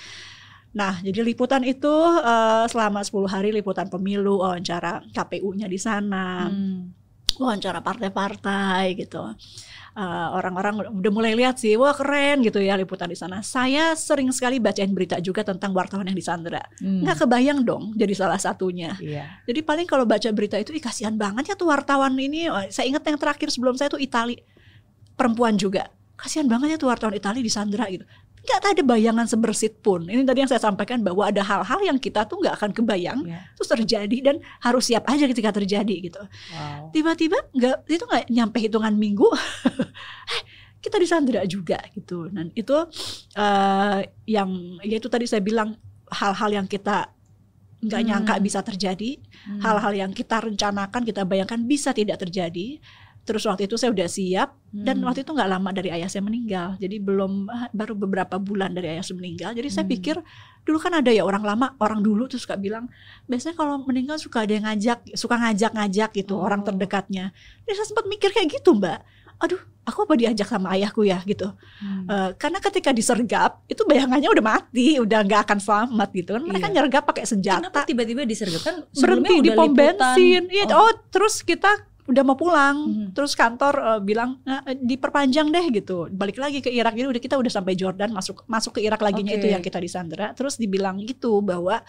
[0.74, 1.94] Nah, jadi liputan itu
[2.26, 7.03] uh, selama 10 hari liputan pemilu, wawancara KPU-nya di sana, hmm.
[7.40, 9.34] Wawancara partai-partai gitu
[9.94, 13.46] eh, orang-orang udah mulai lihat sih, wah keren gitu ya liputan di sana.
[13.46, 16.66] Saya sering sekali bacain berita juga tentang wartawan yang disandra.
[16.82, 17.06] Hmm.
[17.06, 18.98] Nggak kebayang dong jadi salah satunya.
[18.98, 19.30] Yeah.
[19.46, 22.50] Jadi paling kalau baca berita itu, ih kasihan banget ya tuh wartawan ini.
[22.74, 24.42] Saya ingat yang terakhir sebelum saya tuh Itali
[25.14, 25.94] perempuan juga.
[26.18, 28.06] Kasihan banget ya tuh wartawan Itali disandra gitu
[28.44, 30.04] nggak ada bayangan sebersit pun.
[30.04, 33.48] Ini tadi yang saya sampaikan bahwa ada hal-hal yang kita tuh nggak akan kebayang, yeah.
[33.56, 36.20] terus terjadi dan harus siap aja ketika terjadi gitu.
[36.52, 36.92] Wow.
[36.92, 39.28] Tiba-tiba nggak itu nggak nyampe hitungan minggu,
[40.36, 40.42] eh,
[40.84, 42.28] kita disandera juga gitu.
[42.28, 42.76] Dan itu
[43.40, 44.50] uh, yang
[44.84, 45.80] ya itu tadi saya bilang
[46.12, 47.16] hal-hal yang kita
[47.80, 48.10] nggak hmm.
[48.12, 49.64] nyangka bisa terjadi, hmm.
[49.64, 50.02] hal-hal hmm.
[50.04, 52.84] yang kita rencanakan, kita bayangkan bisa tidak terjadi
[53.24, 54.84] Terus waktu itu saya udah siap hmm.
[54.84, 56.76] dan waktu itu nggak lama dari ayah saya meninggal.
[56.76, 59.56] Jadi belum baru beberapa bulan dari ayah saya meninggal.
[59.56, 59.76] Jadi hmm.
[59.80, 60.16] saya pikir
[60.68, 62.92] dulu kan ada ya orang lama, orang dulu tuh suka bilang
[63.28, 66.44] biasanya kalau meninggal suka ada yang ngajak, suka ngajak-ngajak gitu oh.
[66.44, 67.32] orang terdekatnya.
[67.64, 69.00] Jadi saya sempat mikir kayak gitu, Mbak.
[69.40, 71.48] Aduh, aku apa diajak sama ayahku ya gitu.
[71.80, 72.04] Hmm.
[72.08, 76.44] Uh, karena ketika disergap itu bayangannya udah mati, udah nggak akan selamat gitu kan.
[76.44, 76.74] Mereka iya.
[76.76, 77.60] nyergap pakai senjata.
[77.64, 80.48] Kenapa tiba-tiba disergap kan berhenti di pom bensin.
[80.52, 80.88] Iya, oh.
[80.88, 83.08] oh, terus kita udah mau pulang hmm.
[83.16, 87.40] terus kantor uh, bilang nah, diperpanjang deh gitu balik lagi ke Irak jadi udah kita
[87.40, 89.40] udah sampai Jordan masuk masuk ke Irak lagi okay.
[89.40, 91.80] itu yang kita disandera terus dibilang gitu bahwa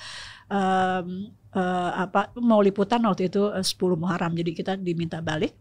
[0.46, 5.58] um, uh, apa mau liputan waktu itu uh, 10 Muharram jadi kita diminta balik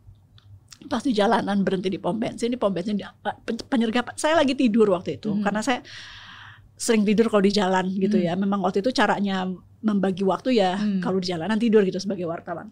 [0.85, 3.33] pas di jalanan berhenti di pom bensin di pom bensin uh,
[3.65, 5.41] penyergap saya lagi tidur waktu itu hmm.
[5.41, 5.81] karena saya
[6.77, 8.27] sering tidur kalau di jalan gitu hmm.
[8.29, 9.49] ya memang waktu itu caranya
[9.81, 11.01] membagi waktu ya hmm.
[11.01, 12.69] kalau di jalanan tidur gitu sebagai wartawan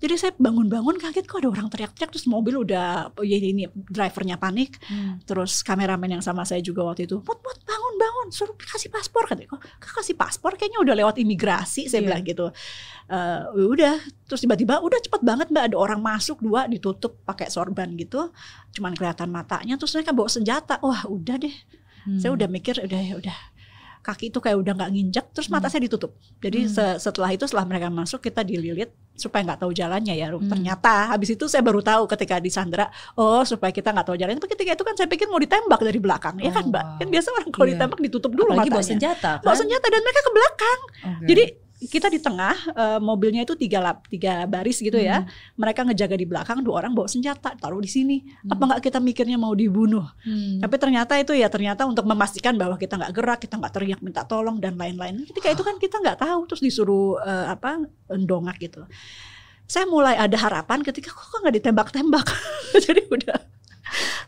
[0.00, 4.40] jadi saya bangun-bangun kaget kok ada orang teriak-teriak terus mobil udah oh ya ini drivernya
[4.40, 4.80] panik.
[4.88, 5.20] Hmm.
[5.28, 9.28] Terus kameramen yang sama saya juga waktu itu, "Mut, mut, bangun, bangun, suruh kasih paspor."
[9.28, 9.60] Katanya, "Kok
[10.00, 12.06] kasih paspor kayaknya udah lewat imigrasi." Saya yeah.
[12.08, 12.48] bilang gitu.
[13.12, 17.92] Uh, udah, terus tiba-tiba udah cepet banget Mbak ada orang masuk dua ditutup pakai sorban
[18.00, 18.32] gitu.
[18.72, 20.80] Cuman kelihatan matanya terus mereka bawa senjata.
[20.80, 21.52] Wah, udah deh.
[22.08, 22.16] Hmm.
[22.16, 23.36] Saya udah mikir udah ya udah
[24.00, 25.72] kaki itu kayak udah nggak nginjek terus mata hmm.
[25.76, 26.72] saya ditutup jadi hmm.
[26.72, 30.48] se setelah itu setelah mereka masuk kita dililit supaya nggak tahu jalannya ya hmm.
[30.48, 32.88] ternyata habis itu saya baru tahu ketika di Sandra
[33.20, 36.00] oh supaya kita nggak tahu jalannya tapi ketika itu kan saya pikir mau ditembak dari
[36.00, 37.72] belakang oh, ya kan mbak kan biasa orang kalau yeah.
[37.76, 39.44] ditembak ditutup dulu Apalagi matanya bawa senjata kan?
[39.44, 41.26] bawa senjata dan mereka ke belakang okay.
[41.28, 41.44] jadi
[41.80, 45.56] kita di tengah uh, mobilnya itu tiga lap tiga baris gitu ya hmm.
[45.56, 48.52] mereka ngejaga di belakang dua orang bawa senjata taruh di sini hmm.
[48.52, 50.60] apa nggak kita mikirnya mau dibunuh hmm.
[50.60, 54.28] tapi ternyata itu ya ternyata untuk memastikan bahwa kita nggak gerak kita nggak teriak minta
[54.28, 57.80] tolong dan lain-lain ketika itu kan kita nggak tahu terus disuruh uh, apa
[58.12, 58.84] endongak gitu
[59.64, 62.26] saya mulai ada harapan ketika kok nggak ditembak-tembak
[62.84, 63.40] jadi udah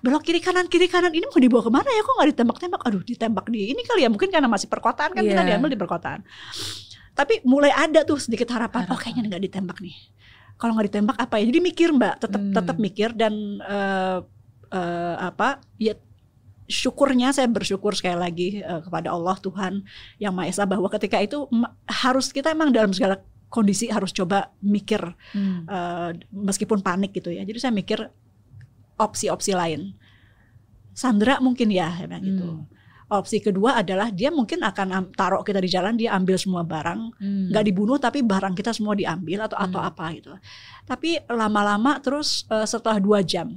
[0.03, 3.03] belok kiri kanan kiri kanan ini mau dibawa ke mana ya kok nggak ditembak-tembak aduh
[3.07, 5.37] ditembak di ini kali ya mungkin karena masih perkotaan kan yeah.
[5.37, 5.49] kita iya.
[5.55, 6.21] diambil di perkotaan
[7.13, 8.97] tapi mulai ada tuh sedikit harapan, harapan.
[8.97, 9.97] oh kayaknya nggak ditembak nih
[10.57, 12.55] kalau nggak ditembak apa ya jadi mikir mbak tetap hmm.
[12.55, 13.35] tetap mikir dan
[13.67, 14.25] uh,
[14.73, 15.99] uh, apa ya
[16.71, 19.85] syukurnya saya bersyukur sekali lagi uh, kepada Allah Tuhan
[20.17, 21.45] yang Maha Esa bahwa ketika itu
[21.85, 23.21] harus kita emang dalam segala
[23.53, 25.03] kondisi harus coba mikir
[25.37, 25.69] hmm.
[25.69, 28.09] uh, meskipun panik gitu ya jadi saya mikir
[28.97, 29.93] opsi-opsi lain
[30.93, 32.82] Sandra mungkin ya, ya gitu hmm
[33.13, 37.53] opsi kedua adalah dia mungkin akan taruh kita di jalan dia ambil semua barang hmm.
[37.53, 37.71] nggak hmm.
[37.71, 39.67] dibunuh tapi barang kita semua diambil atau hmm.
[39.69, 40.33] atau apa gitu
[40.89, 43.53] tapi lama-lama terus uh, setelah dua jam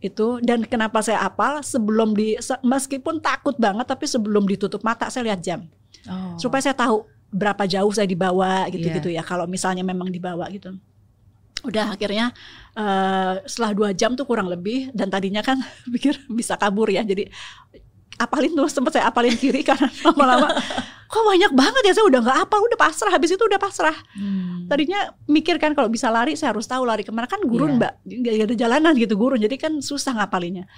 [0.00, 5.28] itu dan kenapa saya apal sebelum di meskipun takut banget tapi sebelum ditutup mata saya
[5.28, 5.68] lihat jam
[6.08, 6.40] oh.
[6.40, 9.20] supaya saya tahu berapa jauh saya dibawa gitu-gitu yeah.
[9.20, 10.72] ya kalau misalnya memang dibawa gitu
[11.60, 12.32] udah akhirnya
[12.72, 15.60] uh, setelah dua jam tuh kurang lebih dan tadinya kan
[15.94, 17.28] pikir bisa kabur ya jadi
[18.20, 20.52] apalin tuh sempat saya apalin kiri karena lama-lama.
[21.10, 23.96] Kok banyak banget ya saya udah nggak apal udah pasrah habis itu udah pasrah.
[24.14, 24.68] Hmm.
[24.70, 27.26] tadinya mikir kan kalau bisa lari saya harus tahu lari ke mana.
[27.26, 27.90] Kan gurun yeah.
[27.90, 29.40] mbak nggak ada jalanan gitu gurun.
[29.40, 30.70] Jadi kan susah ngapalinnya.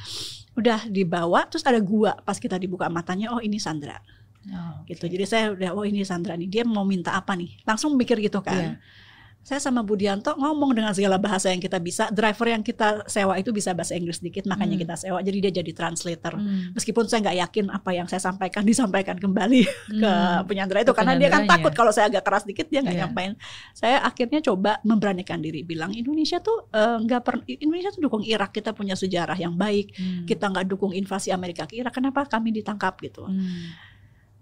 [0.56, 4.00] Udah dibawa terus ada gua pas kita dibuka matanya oh ini Sandra.
[4.42, 4.96] Oh, okay.
[4.96, 5.06] gitu.
[5.12, 7.60] Jadi saya udah oh ini Sandra nih dia mau minta apa nih?
[7.68, 8.78] Langsung mikir gitu kan.
[8.78, 9.01] Yeah
[9.42, 12.06] saya sama Budianto ngomong dengan segala bahasa yang kita bisa.
[12.14, 14.82] Driver yang kita sewa itu bisa bahasa Inggris sedikit, makanya hmm.
[14.86, 15.18] kita sewa.
[15.18, 16.38] Jadi dia jadi translator.
[16.38, 16.70] Hmm.
[16.78, 19.98] Meskipun saya nggak yakin apa yang saya sampaikan disampaikan kembali hmm.
[19.98, 20.12] ke
[20.46, 23.02] penyandera itu, ke karena dia kan takut kalau saya agak keras dikit dia nggak yeah.
[23.10, 23.32] nyampein.
[23.74, 28.22] Saya akhirnya coba memberanikan diri, bilang Indonesia tuh eh, nggak uh, per Indonesia tuh dukung
[28.22, 30.22] Irak, kita punya sejarah yang baik, hmm.
[30.30, 31.98] kita nggak dukung invasi Amerika ke Irak.
[31.98, 33.26] Kenapa kami ditangkap gitu?
[33.26, 33.90] Hmm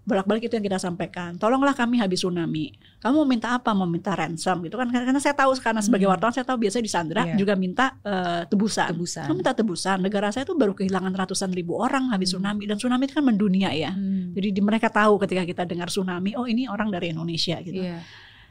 [0.01, 1.37] bolak-balik itu yang kita sampaikan.
[1.37, 2.73] Tolonglah kami habis tsunami.
[2.97, 3.69] Kamu mau minta apa?
[3.77, 4.89] Mau minta ransom gitu kan?
[4.89, 6.13] Karena saya tahu karena sebagai hmm.
[6.17, 7.37] wartawan saya tahu biasanya di Sandra yeah.
[7.37, 8.97] juga minta uh, tebusan.
[8.97, 9.29] Tebusan.
[9.29, 9.97] Kamu minta tebusan.
[10.01, 12.41] Negara saya itu baru kehilangan ratusan ribu orang habis hmm.
[12.41, 13.93] tsunami dan tsunami itu kan mendunia ya.
[13.93, 14.33] Hmm.
[14.33, 17.85] Jadi di, mereka tahu ketika kita dengar tsunami, oh ini orang dari Indonesia gitu.
[17.85, 18.01] Yeah.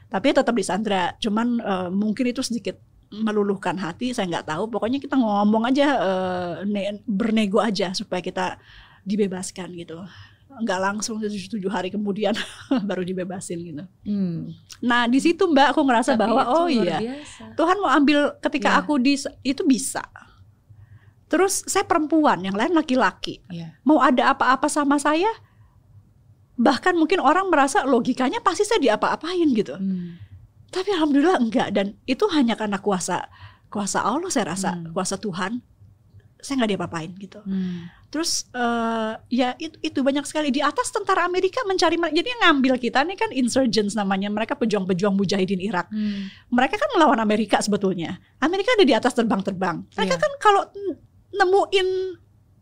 [0.07, 1.19] Tapi tetap di Sandra.
[1.19, 2.79] Cuman uh, mungkin itu sedikit
[3.11, 4.15] meluluhkan hati.
[4.15, 4.71] Saya nggak tahu.
[4.71, 6.53] Pokoknya kita ngomong aja, uh,
[7.03, 8.55] bernego aja supaya kita
[9.03, 9.99] dibebaskan gitu
[10.59, 12.35] nggak langsung tujuh hari kemudian
[12.89, 13.83] baru dibebasin gitu.
[14.03, 14.51] Hmm.
[14.83, 17.55] Nah di situ Mbak aku ngerasa Tapi bahwa oh iya biasa.
[17.55, 18.77] Tuhan mau ambil ketika ya.
[18.83, 19.15] aku di
[19.47, 20.03] itu bisa.
[21.31, 23.39] Terus saya perempuan, yang lain laki-laki.
[23.47, 23.79] Ya.
[23.87, 25.31] Mau ada apa-apa sama saya,
[26.59, 29.79] bahkan mungkin orang merasa logikanya pasti saya diapa-apain gitu.
[29.79, 30.19] Hmm.
[30.67, 33.31] Tapi alhamdulillah enggak dan itu hanya karena kuasa
[33.71, 34.91] kuasa Allah saya rasa, hmm.
[34.91, 35.63] kuasa Tuhan.
[36.43, 37.39] Saya nggak diapa-apain gitu.
[37.47, 42.41] Hmm Terus uh, ya itu, itu banyak sekali di atas tentara Amerika mencari jadi yang
[42.51, 45.87] ngambil kita nih kan insurgents namanya mereka pejuang-pejuang mujahidin Irak.
[45.87, 46.27] Hmm.
[46.51, 48.19] Mereka kan melawan Amerika sebetulnya.
[48.43, 49.87] Amerika ada di atas terbang-terbang.
[49.95, 50.23] Mereka yeah.
[50.27, 50.61] kan kalau
[51.31, 51.87] nemuin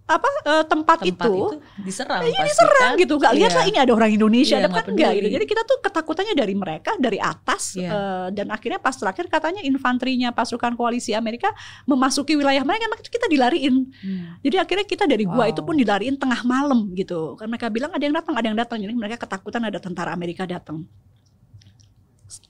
[0.10, 3.02] apa uh, tempat, tempat itu, itu diserang ya diserang kan?
[3.06, 3.70] gitu nggak lihat lah iya.
[3.70, 7.22] ini ada orang Indonesia iya, kan enggak gitu jadi kita tuh ketakutannya dari mereka dari
[7.22, 7.86] atas yeah.
[7.86, 7.92] Iya.
[7.94, 11.54] uh, dan akhirnya pas terakhir katanya infanterinya pasukan koalisi Amerika
[11.86, 14.42] memasuki wilayah mereka maka kita dilariin hmm.
[14.42, 15.54] jadi akhirnya kita dari gua wow.
[15.54, 18.78] itu pun dilariin tengah malam gitu karena mereka bilang ada yang datang ada yang datang
[18.82, 20.90] jadi mereka ketakutan ada tentara Amerika datang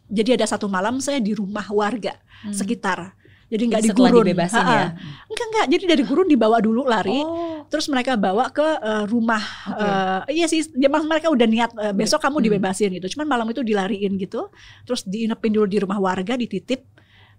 [0.07, 2.15] jadi ada satu malam saya di rumah warga
[2.47, 2.55] hmm.
[2.55, 3.18] sekitar
[3.49, 4.21] jadi nggak digurun.
[4.29, 4.77] dibebasin ha -ha.
[4.77, 4.87] ya?
[5.25, 5.65] Enggak enggak.
[5.73, 7.17] Jadi dari gurun dibawa dulu lari.
[7.17, 7.65] Oh.
[7.65, 9.41] Terus mereka bawa ke uh, rumah.
[9.41, 9.89] Okay.
[9.89, 10.61] Uh, eh, iya sih.
[10.77, 12.45] Ya mereka udah niat uh, besok kamu hmm.
[12.45, 13.17] dibebasin gitu.
[13.17, 14.53] Cuman malam itu dilariin gitu.
[14.85, 16.85] Terus diinepin dulu di rumah warga, dititip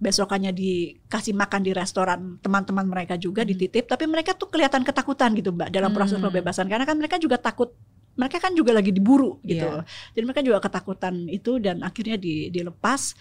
[0.00, 3.50] besokannya dikasih makan di restoran teman-teman mereka juga hmm.
[3.52, 6.24] dititip tapi mereka tuh kelihatan ketakutan gitu mbak dalam proses hmm.
[6.24, 7.76] pembebasan karena kan mereka juga takut
[8.16, 9.84] mereka kan juga lagi diburu gitu yeah.
[10.16, 13.12] jadi mereka juga ketakutan itu dan akhirnya di, dilepas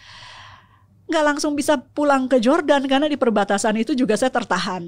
[1.09, 4.85] nggak langsung bisa pulang ke Jordan karena di perbatasan itu juga saya tertahan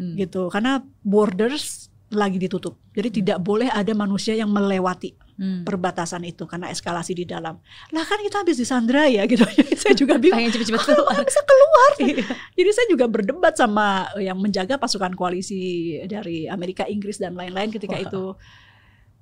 [0.00, 0.16] hmm.
[0.16, 3.16] gitu karena borders lagi ditutup jadi hmm.
[3.20, 5.64] tidak boleh ada manusia yang melewati hmm.
[5.68, 7.60] perbatasan itu karena eskalasi di dalam
[7.92, 11.20] lah kan kita habis di Sandra ya gitu jadi saya juga bingung pengen cepet-cepet keluar
[11.20, 12.24] bisa keluar iya.
[12.56, 17.96] jadi saya juga berdebat sama yang menjaga pasukan koalisi dari Amerika Inggris dan lain-lain ketika
[17.96, 18.04] wow.
[18.08, 18.24] itu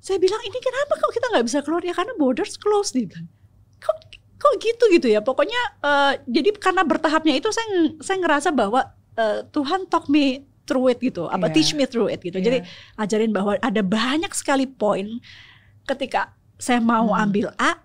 [0.01, 3.11] saya bilang ini kenapa kok kita nggak bisa keluar ya karena borders closed nih
[4.41, 8.88] kok gitu gitu ya pokoknya uh, jadi karena bertahapnya itu saya saya ngerasa bahwa
[9.20, 11.55] uh, Tuhan talk me through it gitu apa yeah.
[11.55, 12.47] teach me through it gitu yeah.
[12.49, 12.59] jadi
[12.97, 15.20] ajarin bahwa ada banyak sekali poin
[15.84, 17.22] ketika saya mau hmm.
[17.28, 17.76] ambil A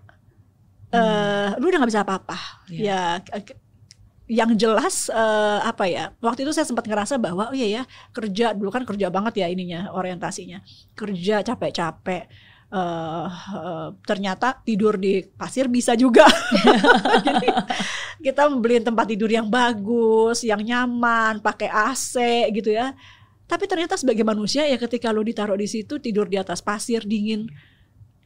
[0.96, 2.38] uh, lu udah nggak bisa apa-apa
[2.72, 3.20] yeah.
[3.20, 3.44] ya
[4.26, 8.56] yang jelas uh, apa ya waktu itu saya sempat ngerasa bahwa oh iya ya kerja
[8.56, 10.66] dulu kan kerja banget ya ininya orientasinya
[10.98, 12.26] kerja capek-capek
[12.72, 16.26] uh, uh, ternyata tidur di pasir bisa juga.
[17.26, 17.48] Jadi
[18.22, 22.16] kita membeli tempat tidur yang bagus, yang nyaman, pakai AC
[22.50, 22.94] gitu ya.
[23.46, 27.46] Tapi ternyata sebagai manusia ya ketika lo ditaruh di situ tidur di atas pasir dingin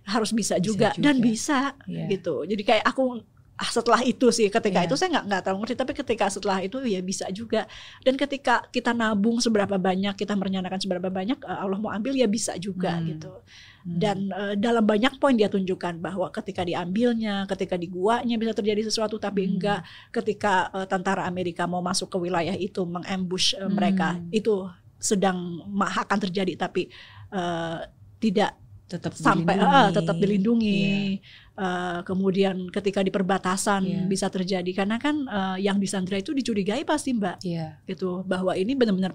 [0.08, 1.04] harus bisa juga, bisa juga.
[1.04, 2.08] dan bisa yeah.
[2.08, 2.48] gitu.
[2.48, 3.20] Jadi kayak aku
[3.68, 4.88] setelah itu sih ketika yeah.
[4.88, 7.68] itu saya nggak nggak tahu ngerti tapi ketika setelah itu ya bisa juga
[8.00, 12.24] dan ketika kita nabung seberapa banyak kita merencanakan seberapa banyak eh, Allah mau ambil ya
[12.24, 13.04] bisa juga hmm.
[13.12, 13.98] gitu hmm.
[14.00, 18.88] dan uh, dalam banyak poin dia tunjukkan bahwa ketika diambilnya ketika di guanya bisa terjadi
[18.88, 19.52] sesuatu tapi hmm.
[19.52, 23.76] enggak ketika uh, tentara Amerika mau masuk ke wilayah itu mengambush uh, hmm.
[23.76, 24.64] mereka itu
[24.96, 26.88] sedang akan terjadi tapi
[27.32, 27.84] uh,
[28.20, 28.56] tidak
[28.90, 29.78] tetap sampai dilindungi.
[29.78, 30.82] Uh, tetap dilindungi.
[30.82, 31.58] Yeah.
[31.60, 34.06] Uh, kemudian ketika di perbatasan yeah.
[34.10, 37.78] bisa terjadi karena kan uh, yang disandra itu dicurigai pasti mbak, yeah.
[37.86, 39.14] gitu bahwa ini benar-benar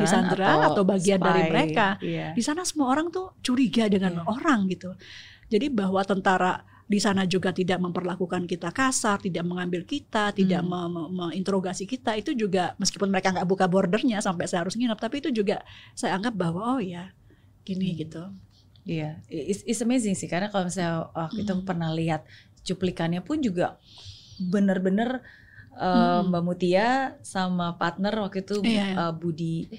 [0.00, 1.26] disandra atau, atau bagian spy.
[1.28, 1.86] dari mereka.
[2.00, 2.32] Yeah.
[2.32, 4.32] Di sana semua orang tuh curiga dengan yeah.
[4.32, 4.96] orang gitu.
[5.50, 11.14] Jadi bahwa tentara di sana juga tidak memperlakukan kita kasar, tidak mengambil kita, tidak hmm.
[11.14, 15.30] menginterogasi kita itu juga meskipun mereka nggak buka bordernya sampai saya harus nginep, tapi itu
[15.30, 15.62] juga
[15.94, 17.14] saya anggap bahwa oh ya
[17.62, 17.98] gini hmm.
[18.02, 18.22] gitu.
[18.90, 19.50] Iya, yeah.
[19.54, 21.62] it's, it's amazing sih karena kalau misalnya waktu itu mm.
[21.62, 22.26] pernah lihat
[22.66, 23.78] cuplikannya pun juga
[24.42, 25.22] bener-bener
[25.78, 26.34] uh, mm.
[26.34, 28.90] Mbak Mutia sama partner waktu itu yeah.
[28.90, 28.94] Iya.
[28.98, 29.70] uh, Budi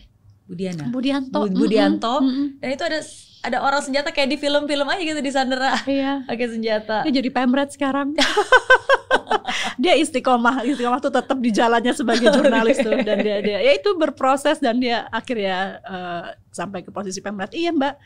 [0.51, 0.83] Budiana.
[0.91, 1.47] Budianto.
[1.47, 2.15] Bud, Budianto.
[2.19, 2.45] Mm -hmm.
[2.59, 2.99] Dan itu ada
[3.41, 5.79] ada orang senjata kayak di film-film aja gitu di Sandera.
[5.87, 6.21] Iya.
[6.29, 7.07] Pakai senjata.
[7.07, 8.11] Dia jadi pemret sekarang.
[9.81, 13.97] dia istiqomah istiqomah tuh tetap di jalannya sebagai jurnalis tuh dan dia dia ya itu
[13.97, 17.97] berproses dan dia akhirnya uh, sampai ke posisi pemret iya mbak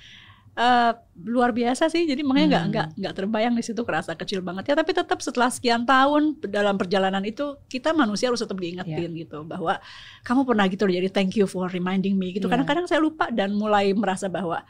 [0.56, 0.92] uh,
[1.24, 2.72] luar biasa sih jadi makanya nggak hmm.
[2.72, 6.76] nggak nggak terbayang di situ kerasa kecil banget ya tapi tetap setelah sekian tahun dalam
[6.76, 9.22] perjalanan itu kita manusia harus tetap diingetin yeah.
[9.28, 9.80] gitu bahwa
[10.24, 12.58] kamu pernah gitu jadi thank you for reminding me gitu iya.
[12.58, 12.92] kadang-kadang yeah.
[12.96, 14.64] saya lupa dan mulai merasa bahwa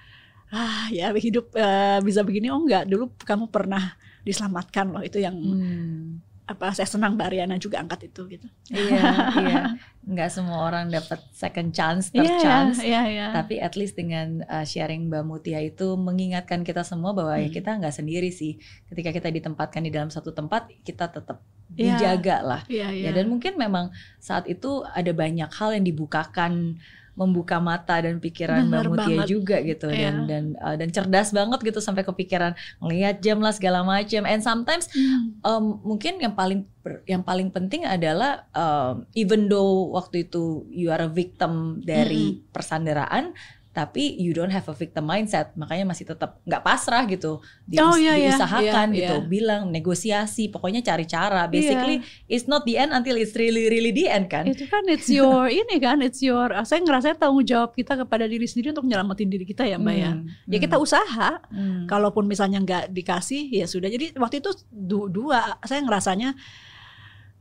[0.54, 5.38] ah ya hidup uh, bisa begini oh enggak dulu kamu pernah diselamatkan loh itu yang
[5.38, 6.25] hmm.
[6.46, 9.02] Apa saya senang Mbak Ariana juga angkat itu gitu iya
[9.44, 9.62] iya
[10.06, 13.30] nggak semua orang dapat second chance third yeah, chance yeah, yeah.
[13.34, 17.50] tapi at least dengan uh, sharing Mbak Mutia itu mengingatkan kita semua bahwa ya hmm.
[17.50, 18.62] ya kita nggak sendiri sih
[18.94, 21.42] ketika kita ditempatkan di dalam satu tempat kita tetap
[21.74, 21.98] iya.
[21.98, 23.10] dijaga lah yeah, yeah.
[23.10, 23.90] ya dan mungkin memang
[24.22, 26.78] saat itu ada banyak hal yang dibukakan
[27.16, 29.28] membuka mata dan pikiran Bener Mbak Mutia banget.
[29.32, 30.12] juga gitu yeah.
[30.12, 32.52] dan dan uh, dan cerdas banget gitu sampai kepikiran
[32.84, 35.40] ngelihat jam lah segala macam and sometimes mm.
[35.48, 36.68] um, mungkin yang paling
[37.08, 42.52] yang paling penting adalah um, even though waktu itu you are a victim dari mm.
[42.52, 43.32] persandaraan
[43.76, 48.00] tapi you don't have a victim mindset makanya masih tetap nggak pasrah gitu di, oh,
[48.00, 48.32] iya, iya.
[48.32, 49.28] diusahakan iya, gitu iya.
[49.28, 52.32] bilang negosiasi pokoknya cari cara basically iya.
[52.32, 55.52] it's not the end until it's really really the end kan itu kan it's your
[55.60, 59.44] ini kan it's your saya ngerasa tanggung jawab kita kepada diri sendiri untuk nyelamatin diri
[59.44, 60.12] kita ya mbak ya.
[60.16, 60.48] hmm.
[60.48, 61.92] ya ya kita usaha hmm.
[61.92, 66.32] kalaupun misalnya nggak dikasih ya sudah jadi waktu itu du dua saya ngerasanya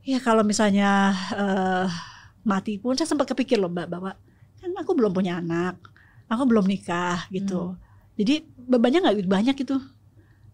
[0.03, 1.87] ya kalau misalnya uh,
[2.43, 4.19] mati pun saya sempat kepikir loh mbak bahwa
[4.59, 5.94] kan aku belum punya anak
[6.29, 7.75] aku belum nikah gitu.
[7.75, 7.81] Hmm.
[8.15, 9.77] Jadi bebannya nggak banyak itu.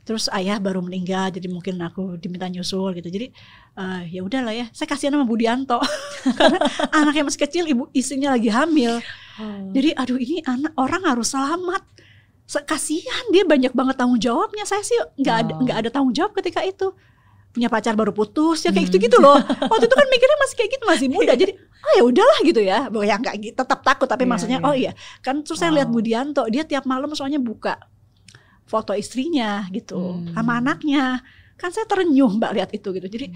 [0.01, 3.13] Terus ayah baru meninggal, jadi mungkin aku diminta nyusul gitu.
[3.13, 3.31] Jadi
[3.77, 5.79] uh, ya udahlah ya, saya kasihan sama Budianto
[6.41, 6.59] karena
[6.91, 8.99] anaknya masih kecil, ibu istrinya lagi hamil.
[9.37, 9.71] Hmm.
[9.77, 11.85] Jadi aduh ini anak orang harus selamat.
[12.67, 14.67] Kasihan dia banyak banget tanggung jawabnya.
[14.67, 16.91] Saya sih nggak ada nggak ada tanggung jawab ketika itu
[17.51, 19.35] punya pacar baru putus ya kayak gitu gitu loh.
[19.71, 21.33] Waktu itu kan mikirnya masih kayak gitu masih muda.
[21.35, 22.79] Jadi oh ya udahlah gitu ya.
[22.87, 24.69] Bahwa ya nggak tetap takut tapi yeah, maksudnya yeah.
[24.71, 24.93] oh iya.
[25.23, 27.77] Kan terus saya lihat Budianto dia tiap malam soalnya buka
[28.71, 30.39] foto istrinya gitu hmm.
[30.39, 31.27] sama anaknya.
[31.59, 33.09] Kan saya terenyuh mbak lihat itu gitu.
[33.11, 33.27] Jadi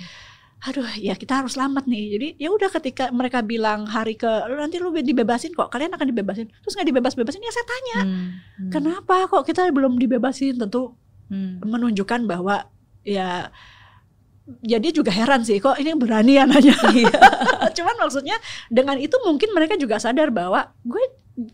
[0.64, 2.04] aduh ya kita harus selamat nih.
[2.14, 6.46] Jadi ya udah ketika mereka bilang hari ke nanti lu dibebasin kok kalian akan dibebasin.
[6.46, 8.14] Terus nggak dibebas bebasin ya saya tanya hmm.
[8.62, 8.70] Hmm.
[8.70, 10.54] kenapa kok kita belum dibebasin?
[10.54, 10.94] Tentu
[11.34, 11.66] hmm.
[11.66, 12.70] menunjukkan bahwa
[13.02, 13.50] ya
[14.44, 16.76] jadi ya juga heran sih kok ini berani ya nanya.
[16.92, 17.16] Iya.
[17.80, 18.36] Cuman maksudnya
[18.68, 21.00] dengan itu mungkin mereka juga sadar bahwa gue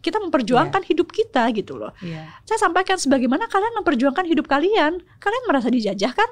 [0.02, 0.90] kita memperjuangkan yeah.
[0.90, 1.94] hidup kita gitu loh.
[2.02, 2.28] Yeah.
[2.44, 6.28] Saya sampaikan sebagaimana kalian memperjuangkan hidup kalian, kalian merasa dijajah kan?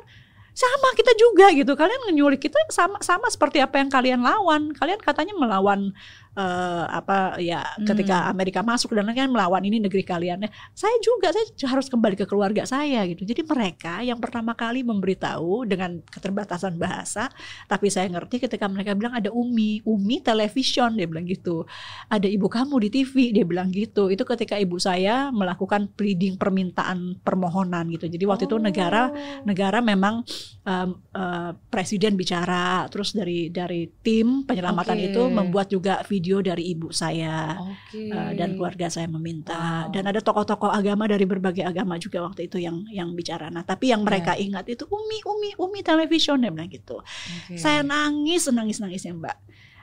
[0.53, 1.79] Sama kita juga gitu.
[1.79, 4.75] Kalian nyulik kita sama sama seperti apa yang kalian lawan.
[4.75, 5.95] Kalian katanya melawan
[6.39, 7.85] uh, apa ya hmm.
[7.85, 12.15] ketika Amerika masuk dan kan melawan ini negeri kalian ya saya juga saya harus kembali
[12.15, 17.27] ke keluarga saya gitu jadi mereka yang pertama kali memberitahu dengan keterbatasan bahasa
[17.67, 21.67] tapi saya ngerti ketika mereka bilang ada Umi Umi television dia bilang gitu
[22.07, 27.19] ada ibu kamu di TV dia bilang gitu itu ketika ibu saya melakukan pleading permintaan
[27.27, 28.49] permohonan gitu jadi waktu oh.
[28.55, 29.11] itu negara
[29.43, 30.23] negara memang
[30.63, 35.09] um, uh, presiden bicara terus dari dari tim penyelamatan okay.
[35.11, 38.13] itu membuat juga video video dari ibu saya okay.
[38.13, 39.89] uh, eh, dan keluarga saya meminta wow.
[39.89, 43.49] dan ada tokoh-tokoh agama dari berbagai agama juga waktu itu yang yang bicara.
[43.49, 44.45] Nah tapi yang mereka yeah.
[44.45, 47.01] ingat itu Umi Umi Umi television dia bilang gitu.
[47.01, 47.57] Okay.
[47.57, 49.37] Saya nangis nangis nangisnya Mbak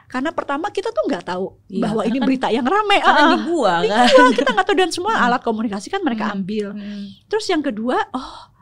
[0.06, 3.32] karena pertama kita tuh nggak tahu iya, bahwa ini kan berita yang rame karena uh,
[3.34, 4.06] dibuang kan
[4.38, 5.26] kita nggak tahu dan semua hmm.
[5.26, 6.36] alat komunikasi kan mereka hmm.
[6.38, 7.26] ambil hmm.
[7.26, 8.54] terus yang kedua oh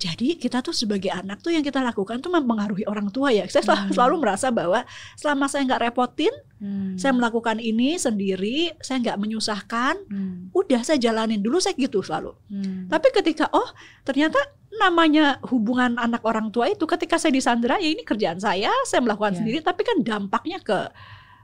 [0.00, 3.44] jadi kita tuh sebagai anak tuh yang kita lakukan tuh mempengaruhi orang tua ya.
[3.52, 3.94] Saya selalu, hmm.
[4.00, 4.80] selalu merasa bahwa
[5.12, 6.96] selama saya nggak repotin, hmm.
[6.96, 10.56] saya melakukan ini sendiri, saya nggak menyusahkan, hmm.
[10.56, 12.32] udah saya jalanin dulu saya gitu selalu.
[12.48, 12.88] Hmm.
[12.88, 13.68] Tapi ketika oh
[14.00, 14.40] ternyata
[14.72, 19.36] namanya hubungan anak orang tua itu ketika saya disandera ya ini kerjaan saya, saya melakukan
[19.36, 19.38] yeah.
[19.44, 20.88] sendiri, tapi kan dampaknya ke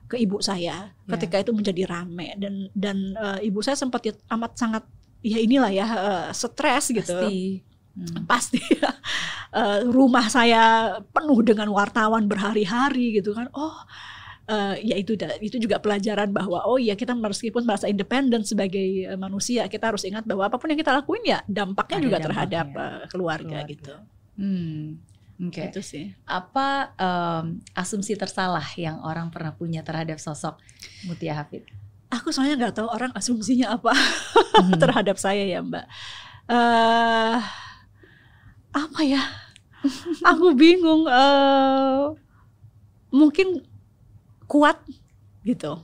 [0.09, 1.11] ke ibu saya yeah.
[1.13, 4.85] ketika itu menjadi rame dan dan uh, ibu saya sempat ya, amat sangat
[5.21, 7.13] ya inilah ya uh, stres gitu.
[7.13, 8.29] Pasti Hmm.
[8.29, 8.93] Pasti ya.
[9.57, 13.49] Uh, rumah saya penuh dengan wartawan berhari-hari gitu kan.
[13.57, 13.73] Oh,
[14.53, 19.17] uh, ya itu itu juga pelajaran bahwa oh ya kita meskipun merasa independen sebagai uh,
[19.17, 22.27] manusia kita harus ingat bahwa apa pun yang kita lakuin ya dampaknya Ada juga dampaknya.
[22.29, 23.95] terhadap uh, keluarga, keluarga gitu.
[24.37, 24.83] Hmm.
[25.37, 25.61] Oke.
[25.61, 25.69] Okay.
[25.69, 26.05] Itu sih.
[26.25, 30.57] Apa um, asumsi tersalah yang orang pernah punya terhadap sosok
[31.05, 31.69] Mutia Hafid?
[32.09, 34.79] Aku soalnya nggak tahu orang asumsinya apa hmm.
[34.83, 35.87] terhadap saya ya Mbak.
[36.47, 37.37] Uh,
[38.77, 39.23] apa ya
[40.21, 42.13] aku bingung uh,
[43.09, 43.65] mungkin
[44.45, 44.77] kuat
[45.49, 45.81] gitu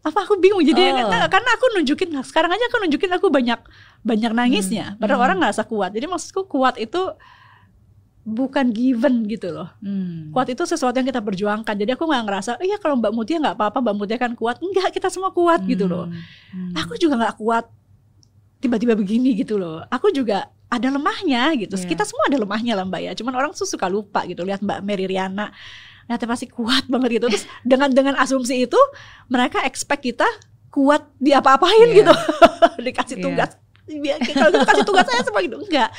[0.00, 1.28] apa aku bingung jadi oh.
[1.28, 3.60] karena aku nunjukin sekarang aja aku nunjukin aku banyak
[4.00, 4.98] banyak nangisnya hmm.
[4.98, 5.26] padahal hmm.
[5.28, 7.12] orang nggak kuat jadi maksudku kuat itu
[8.20, 9.68] bukan given gitu loh.
[9.80, 10.28] Hmm.
[10.30, 11.72] Kuat itu sesuatu yang kita perjuangkan.
[11.72, 14.60] Jadi aku nggak ngerasa, iya kalau Mbak Mutia nggak apa-apa, Mbak Mutia kan kuat.
[14.60, 15.70] Enggak, kita semua kuat hmm.
[15.72, 16.06] gitu loh.
[16.52, 16.72] Hmm.
[16.76, 17.64] Aku juga nggak kuat
[18.60, 19.82] tiba-tiba begini gitu loh.
[19.88, 21.74] Aku juga ada lemahnya gitu.
[21.74, 21.90] Yeah.
[21.90, 23.12] Kita semua ada lemahnya lah Mbak ya.
[23.18, 24.46] Cuman orang tuh suka lupa gitu.
[24.46, 25.50] Lihat Mbak Mary Riana,
[26.06, 27.26] ternyata pasti kuat banget gitu.
[27.26, 28.80] Terus dengan dengan asumsi itu
[29.26, 30.26] mereka expect kita
[30.70, 31.98] kuat di apa-apain yeah.
[32.06, 32.14] gitu.
[32.86, 33.24] Dikasih yeah.
[33.26, 33.50] tugas.
[34.38, 35.58] Kalau gitu kasih tugas saya semua gitu.
[35.58, 35.90] Enggak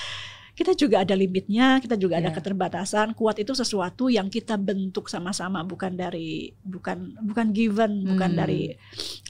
[0.52, 2.28] kita juga ada limitnya, kita juga yeah.
[2.28, 2.38] ada iya.
[2.38, 3.08] keterbatasan.
[3.16, 8.10] Kuat itu sesuatu yang kita bentuk sama-sama, bukan dari bukan bukan given, hmm.
[8.16, 8.76] bukan dari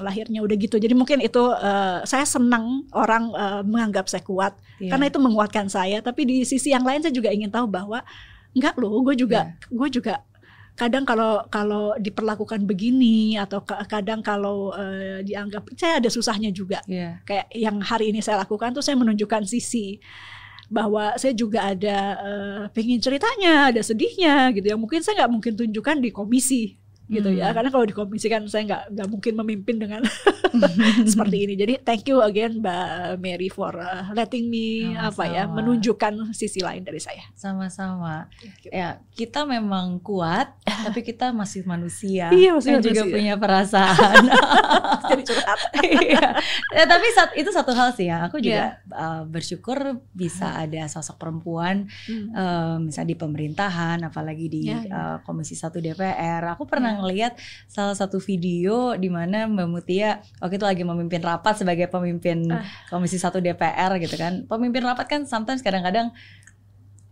[0.01, 0.81] lahirnya udah gitu.
[0.81, 4.89] Jadi mungkin itu uh, saya senang orang uh, menganggap saya kuat yeah.
[4.89, 6.01] karena itu menguatkan saya.
[6.01, 8.01] Tapi di sisi yang lain saya juga ingin tahu bahwa
[8.57, 9.69] enggak loh, gue juga yeah.
[9.69, 10.25] gue juga
[10.71, 17.19] kadang kalau kalau diperlakukan begini atau kadang kalau uh, dianggap saya ada susahnya juga yeah.
[17.27, 19.99] kayak yang hari ini saya lakukan tuh saya menunjukkan sisi
[20.71, 25.53] bahwa saya juga ada uh, pengen ceritanya, ada sedihnya gitu yang mungkin saya nggak mungkin
[25.59, 26.80] tunjukkan di komisi
[27.11, 27.51] gitu ya.
[27.51, 27.51] hmm.
[27.51, 30.01] ya karena kalau di komisi kan saya nggak nggak mungkin memimpin dengan
[31.11, 35.43] seperti ini jadi thank you again Mbak Mary for uh, letting me sama, apa ya
[35.51, 38.31] menunjukkan sisi lain dari saya sama-sama
[38.63, 40.55] ya kita memang kuat
[40.87, 42.91] tapi kita masih manusia iya masih manusia.
[42.95, 44.23] juga punya perasaan
[45.11, 46.25] jadi curhat iya.
[46.71, 48.95] ya, tapi saat itu satu hal sih ya aku juga yeah.
[48.95, 50.63] uh, bersyukur bisa hmm.
[50.63, 52.27] ada sosok perempuan hmm.
[52.31, 54.95] uh, misalnya di pemerintahan apalagi di yeah, yeah.
[54.95, 57.35] Uh, komisi satu DPR aku pernah ngelihat
[57.65, 62.61] salah satu video di mana Mbak Mutia waktu itu lagi memimpin rapat sebagai pemimpin uh.
[62.87, 64.45] Komisi 1 DPR gitu kan.
[64.45, 66.13] Pemimpin rapat kan sometimes kadang-kadang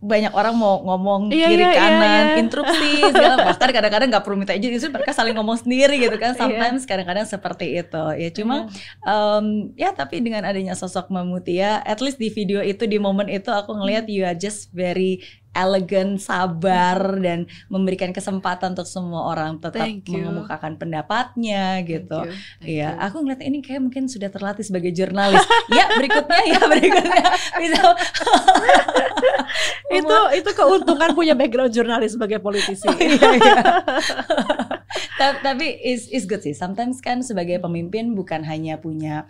[0.00, 2.40] banyak orang mau ngomong iya, kiri iya, iya kanan iya, iya.
[2.40, 6.32] instruksi segala bahkan kadang-kadang nggak perlu minta izin itu mereka saling ngomong sendiri gitu kan
[6.32, 6.40] iya.
[6.40, 8.72] sometimes kadang-kadang seperti itu ya cuma
[9.04, 13.52] um, ya tapi dengan adanya sosok Mamutia at least di video itu di momen itu
[13.52, 15.20] aku ngelihat you are just very
[15.50, 22.30] elegan, sabar dan memberikan kesempatan untuk semua orang tetap mengemukakan pendapatnya gitu.
[22.62, 25.42] Iya, aku ngeliat ini kayak mungkin sudah terlatih sebagai jurnalis.
[25.76, 27.24] ya, berikutnya ya berikutnya
[27.58, 27.80] bisa
[29.98, 32.86] itu itu keuntungan punya background jurnalis sebagai politisi.
[32.86, 33.62] Oh, iya, iya.
[35.46, 36.54] Tapi is is good sih.
[36.54, 39.26] Sometimes kan sebagai pemimpin bukan hanya punya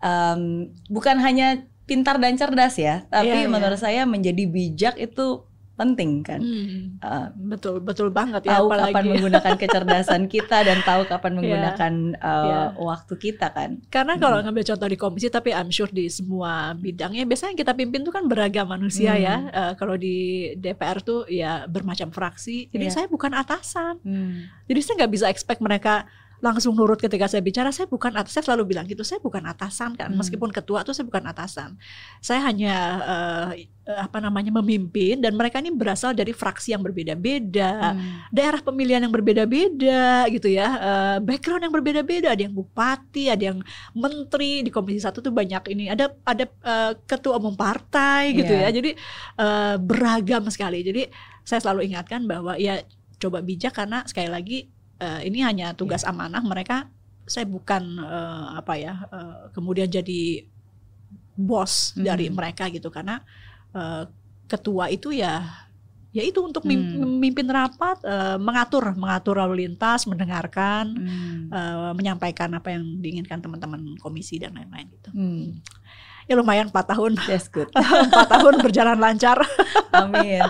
[0.00, 3.48] um, bukan hanya pintar dan cerdas ya, tapi yeah, iya.
[3.48, 3.84] menurut yeah.
[3.84, 5.48] saya menjadi bijak itu
[5.78, 6.42] penting kan.
[6.42, 6.98] Hmm.
[6.98, 8.58] Uh, betul betul banget ya.
[8.58, 8.90] Tahu apalagi.
[8.90, 11.38] kapan menggunakan kecerdasan kita dan tahu kapan iya.
[11.38, 12.26] menggunakan yeah.
[12.26, 12.66] Uh, yeah.
[12.74, 13.78] waktu kita kan.
[13.86, 14.50] Karena kalau hmm.
[14.50, 18.10] ngambil contoh di komisi, tapi I'm sure di semua bidangnya biasanya yang kita pimpin tuh
[18.10, 19.22] kan beragam manusia hmm.
[19.22, 19.36] ya.
[19.54, 22.66] Uh, kalau di DPR tuh ya bermacam fraksi.
[22.74, 22.94] Jadi yeah.
[22.98, 24.02] saya bukan atasan.
[24.02, 24.50] Hmm.
[24.66, 28.46] Jadi saya nggak bisa expect mereka langsung nurut ketika saya bicara saya bukan atas saya
[28.46, 30.22] selalu bilang gitu saya bukan atasan kan hmm.
[30.22, 31.74] meskipun ketua tuh saya bukan atasan
[32.22, 33.48] saya hanya uh,
[33.88, 38.30] apa namanya memimpin dan mereka ini berasal dari fraksi yang berbeda-beda hmm.
[38.30, 43.58] daerah pemilihan yang berbeda-beda gitu ya uh, background yang berbeda-beda ada yang bupati ada yang
[43.96, 48.70] menteri di komisi satu tuh banyak ini ada ada uh, ketua umum partai gitu yeah.
[48.70, 48.90] ya jadi
[49.42, 51.10] uh, beragam sekali jadi
[51.42, 52.84] saya selalu ingatkan bahwa ya
[53.18, 54.58] coba bijak karena sekali lagi
[55.00, 56.10] uh, ini hanya tugas yeah.
[56.12, 56.90] amanah mereka
[57.28, 60.48] saya bukan uh, apa ya uh, kemudian jadi
[61.38, 62.02] bos hmm.
[62.02, 63.22] dari mereka gitu karena
[63.76, 64.08] uh,
[64.48, 65.44] ketua itu ya
[66.08, 67.04] ya itu untuk hmm.
[67.04, 71.52] memimpin rapat uh, mengatur mengatur lalu lintas mendengarkan hmm.
[71.52, 75.46] uh, menyampaikan apa yang diinginkan teman-teman komisi dan lain-lain gitu hmm.
[76.26, 77.68] ya lumayan empat tahun yes, good.
[78.08, 79.36] empat tahun berjalan lancar
[79.94, 80.48] amin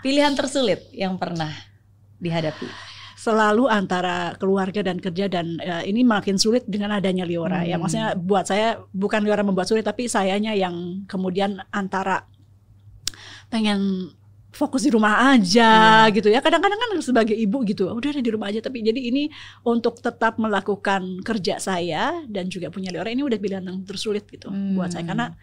[0.00, 1.52] pilihan tersulit yang pernah
[2.16, 2.66] dihadapi
[3.18, 7.66] selalu antara keluarga dan kerja dan uh, ini makin sulit dengan adanya Liora ya.
[7.66, 7.70] hmm.
[7.74, 12.30] ya maksudnya buat saya bukan Liora membuat sulit tapi sayanya yang kemudian antara
[13.50, 14.14] pengen
[14.54, 16.14] fokus di rumah aja yeah.
[16.14, 19.26] gitu ya kadang-kadang kan sebagai ibu gitu udah di rumah aja tapi jadi ini
[19.66, 24.46] untuk tetap melakukan kerja saya dan juga punya Liora ini udah pilihan yang tersulit gitu
[24.46, 24.78] hmm.
[24.78, 25.34] buat saya karena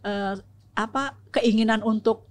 [0.00, 0.32] uh,
[0.80, 2.27] apa keinginan untuk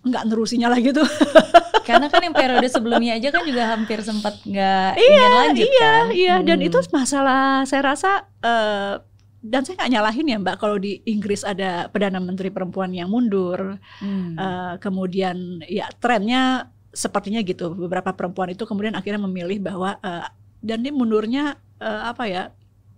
[0.00, 1.04] nggak nerusinya lagi tuh
[1.90, 5.80] Karena kan yang periode sebelumnya aja kan juga hampir sempat nggak iya, ingin lanjut iya,
[5.82, 6.04] kan.
[6.14, 6.46] Iya, hmm.
[6.46, 8.10] dan itu masalah saya rasa
[8.46, 9.02] uh,
[9.40, 13.80] dan saya nggak nyalahin ya Mbak kalau di Inggris ada perdana menteri perempuan yang mundur,
[13.98, 14.38] hmm.
[14.38, 20.30] uh, kemudian ya trennya sepertinya gitu beberapa perempuan itu kemudian akhirnya memilih bahwa uh,
[20.60, 22.42] dan dia mundurnya uh, apa ya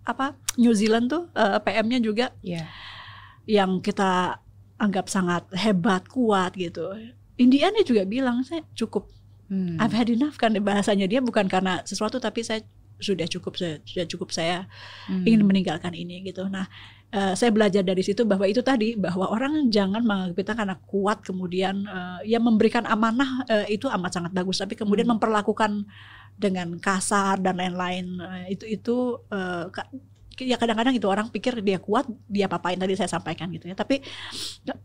[0.03, 2.66] apa New Zealand tuh uh, PM-nya juga yeah.
[3.46, 4.41] yang kita
[4.82, 6.90] anggap sangat hebat kuat gitu
[7.38, 9.06] Indian dia juga bilang saya cukup
[9.46, 9.78] hmm.
[9.78, 12.66] I've had enough kan bahasanya dia bukan karena sesuatu tapi saya
[13.02, 14.66] sudah cukup saya sudah cukup saya
[15.10, 15.26] hmm.
[15.26, 16.66] ingin meninggalkan ini gitu nah
[17.14, 21.18] uh, saya belajar dari situ bahwa itu tadi bahwa orang jangan menganggap kita karena kuat
[21.22, 25.18] kemudian uh, ya memberikan amanah uh, itu amat sangat bagus tapi kemudian hmm.
[25.18, 25.86] memperlakukan
[26.32, 28.96] dengan kasar dan lain-lain uh, itu itu
[29.30, 29.68] uh,
[30.40, 34.00] ya kadang-kadang itu orang pikir dia kuat dia papain tadi saya sampaikan gitu ya tapi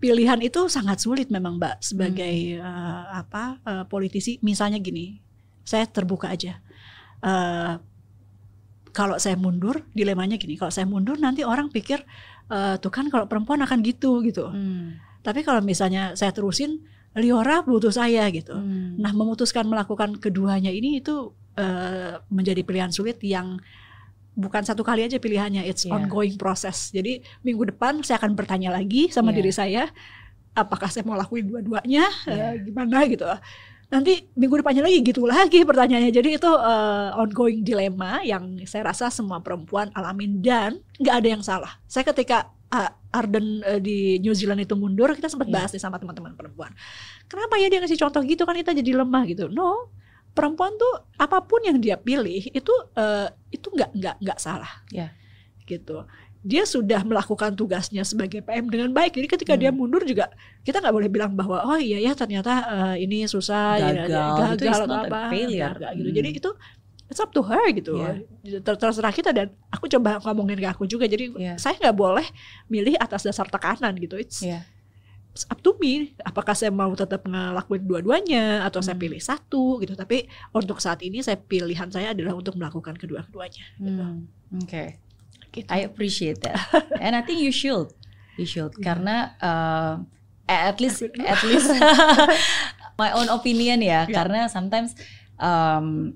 [0.02, 2.64] pilihan itu sangat sulit memang mbak sebagai hmm.
[2.64, 5.24] uh, apa uh, politisi misalnya gini
[5.64, 6.60] saya terbuka aja
[7.24, 7.80] uh,
[8.98, 12.02] kalau saya mundur dilemanya gini kalau saya mundur nanti orang pikir
[12.50, 15.22] e, tuh kan kalau perempuan akan gitu gitu hmm.
[15.22, 16.82] tapi kalau misalnya saya terusin
[17.14, 18.98] Liora butuh saya gitu hmm.
[18.98, 23.62] nah memutuskan melakukan keduanya ini itu uh, menjadi pilihan sulit yang
[24.38, 25.98] bukan satu kali aja pilihannya it's yeah.
[25.98, 29.38] ongoing process jadi minggu depan saya akan bertanya lagi sama yeah.
[29.42, 29.84] diri saya
[30.54, 32.54] apakah saya mau lakuin dua-duanya yeah.
[32.54, 33.26] uh, gimana gitu
[33.88, 39.10] nanti minggu depannya lagi gitu lagi pertanyaannya jadi itu uh, ongoing dilema yang saya rasa
[39.10, 44.36] semua perempuan alamin dan nggak ada yang salah saya ketika uh, Arden uh, di New
[44.36, 45.56] Zealand itu mundur kita sempat iya.
[45.56, 45.82] bahas yeah.
[45.82, 46.76] sama teman-teman perempuan
[47.32, 49.90] kenapa ya dia ngasih contoh gitu kan kita jadi lemah gitu no
[50.38, 55.10] perempuan tuh apa pun yang dia pilih itu uh, itu nggak nggak nggak salah yeah.
[55.66, 56.06] gitu
[56.48, 59.20] dia sudah melakukan tugasnya sebagai PM dengan baik.
[59.20, 59.62] Jadi ketika hmm.
[59.68, 60.32] dia mundur juga
[60.64, 64.52] kita nggak boleh bilang bahwa oh iya ya ternyata uh, ini susah gagal, ya, gagal
[64.56, 65.76] itu atau apa, failure.
[65.76, 66.08] Gak, gitu.
[66.08, 66.16] Hmm.
[66.16, 66.50] Jadi itu
[67.12, 68.00] it's up to her gitu.
[68.00, 68.64] Yeah.
[68.64, 71.04] Ter terserah kita dan aku coba ngomongin ke aku juga.
[71.04, 71.60] Jadi yeah.
[71.60, 72.28] saya nggak boleh
[72.72, 74.16] milih atas dasar tekanan gitu.
[74.16, 74.64] It's yeah.
[75.46, 76.18] Up to me.
[76.26, 78.88] Apakah saya mau tetap ngelakuin dua-duanya atau hmm.
[78.90, 79.94] saya pilih satu gitu.
[79.94, 80.26] Tapi
[80.56, 83.66] untuk saat ini saya pilihan saya adalah untuk melakukan kedua-keduanya.
[83.78, 84.02] Gitu.
[84.02, 84.26] Hmm.
[84.58, 84.66] Oke.
[84.66, 84.88] Okay.
[85.58, 85.70] Gitu.
[85.74, 86.60] I appreciate that,
[87.04, 87.90] and I think you should,
[88.38, 88.84] you should, yeah.
[88.86, 89.94] karena uh,
[90.46, 91.74] at least, at least
[93.02, 94.14] my own opinion ya, yeah.
[94.14, 94.94] karena sometimes
[95.42, 96.14] um,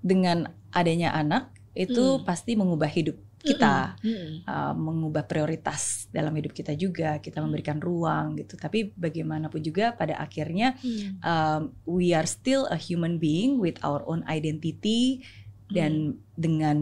[0.00, 2.24] dengan adanya anak itu mm.
[2.24, 4.32] pasti mengubah hidup kita mm -hmm.
[4.44, 10.20] uh, mengubah prioritas dalam hidup kita juga kita memberikan ruang gitu tapi bagaimanapun juga pada
[10.20, 11.24] akhirnya mm.
[11.24, 15.24] um, we are still a human being with our own identity
[15.72, 16.36] dan mm.
[16.36, 16.78] dengan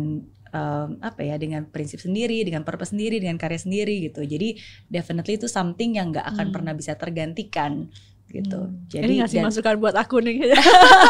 [0.53, 4.25] um, apa ya dengan prinsip sendiri, dengan purpose sendiri, dengan karya sendiri gitu.
[4.25, 4.57] Jadi
[4.89, 6.55] definitely itu something yang nggak akan hmm.
[6.55, 7.89] pernah bisa tergantikan
[8.29, 8.61] gitu.
[8.69, 8.85] Hmm.
[8.93, 10.53] Jadi ini ngasih dan, masukan buat aku nih.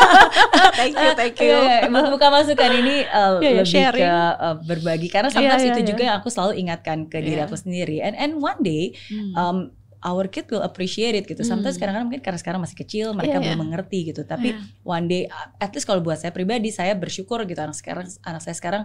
[0.79, 1.59] thank you, thank you.
[1.91, 4.07] Uh, bukan masukan ini uh, yeah, yeah, lebih sharing.
[4.07, 5.91] ke uh, berbagi karena sometimes yeah, yeah, itu yeah.
[5.91, 7.47] juga yang aku selalu ingatkan ke diri yeah.
[7.51, 7.99] aku sendiri.
[7.99, 9.35] And and one day hmm.
[9.35, 9.59] um,
[10.07, 11.43] our kid will appreciate it gitu.
[11.43, 11.83] Sometimes hmm.
[11.83, 13.63] kadang-kadang mungkin karena sekarang masih kecil mereka yeah, belum yeah.
[13.67, 14.23] mengerti gitu.
[14.23, 14.87] Tapi yeah.
[14.87, 15.27] one day
[15.59, 18.83] at least kalau buat saya pribadi saya bersyukur gitu anak sekarang anak saya sekarang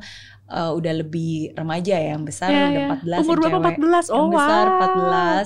[0.49, 3.19] uh, udah lebih remaja ya yang besar yeah, udah 14 yeah.
[3.23, 3.79] umur yang berapa 14
[4.11, 4.79] oh yang besar wow.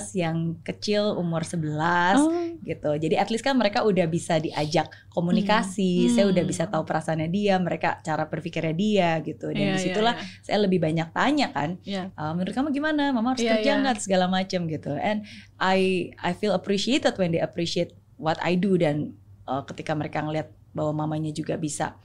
[0.02, 2.30] 14 yang kecil umur 11 oh.
[2.64, 2.90] gitu.
[2.98, 6.12] Jadi at least kan mereka udah bisa diajak komunikasi, hmm.
[6.14, 9.50] saya udah bisa tahu perasaannya dia, mereka cara berpikirnya dia gitu.
[9.50, 10.44] Dan yeah, di situlah yeah, yeah.
[10.44, 11.70] saya lebih banyak tanya kan.
[11.86, 12.10] Yeah.
[12.18, 13.10] Uh, menurut kamu gimana?
[13.10, 13.80] Mama harus yeah, kerja yeah.
[13.82, 14.92] nggak segala macam gitu.
[14.98, 15.24] And
[15.58, 19.14] I I feel appreciated when they appreciate what I do dan
[19.46, 21.96] uh, ketika mereka ngelihat bahwa mamanya juga bisa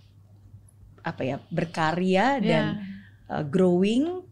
[1.04, 2.80] apa ya berkarya dan
[3.28, 4.24] uh, growing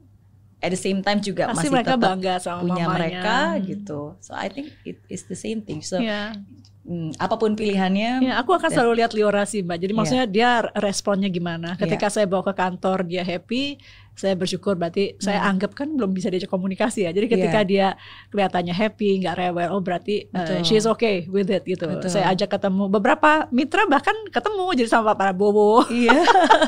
[0.61, 2.95] at the same time juga Pasti masih mereka tetap bangga sama punya mamanya.
[2.95, 4.01] mereka gitu.
[4.21, 5.81] So I think it is the same thing.
[5.81, 6.37] So yeah.
[6.81, 8.25] Hmm, apa pun pilihannya.
[8.25, 9.77] Ya, aku akan selalu lihat Liora sih, Mbak.
[9.85, 10.65] Jadi maksudnya yeah.
[10.65, 11.77] dia responnya gimana.
[11.77, 12.13] Ketika yeah.
[12.13, 13.77] saya bawa ke kantor dia happy,
[14.11, 15.23] saya bersyukur berarti hmm.
[15.23, 17.11] saya anggap kan belum bisa diajak komunikasi ya.
[17.15, 17.67] Jadi ketika yeah.
[17.67, 17.87] dia
[18.29, 21.87] kelihatannya happy, nggak rewel, oh berarti uh, she's okay with it gitu.
[21.87, 22.11] Betul.
[22.11, 26.21] Saya ajak ketemu beberapa mitra bahkan ketemu jadi sama Pak Prabowo, yeah.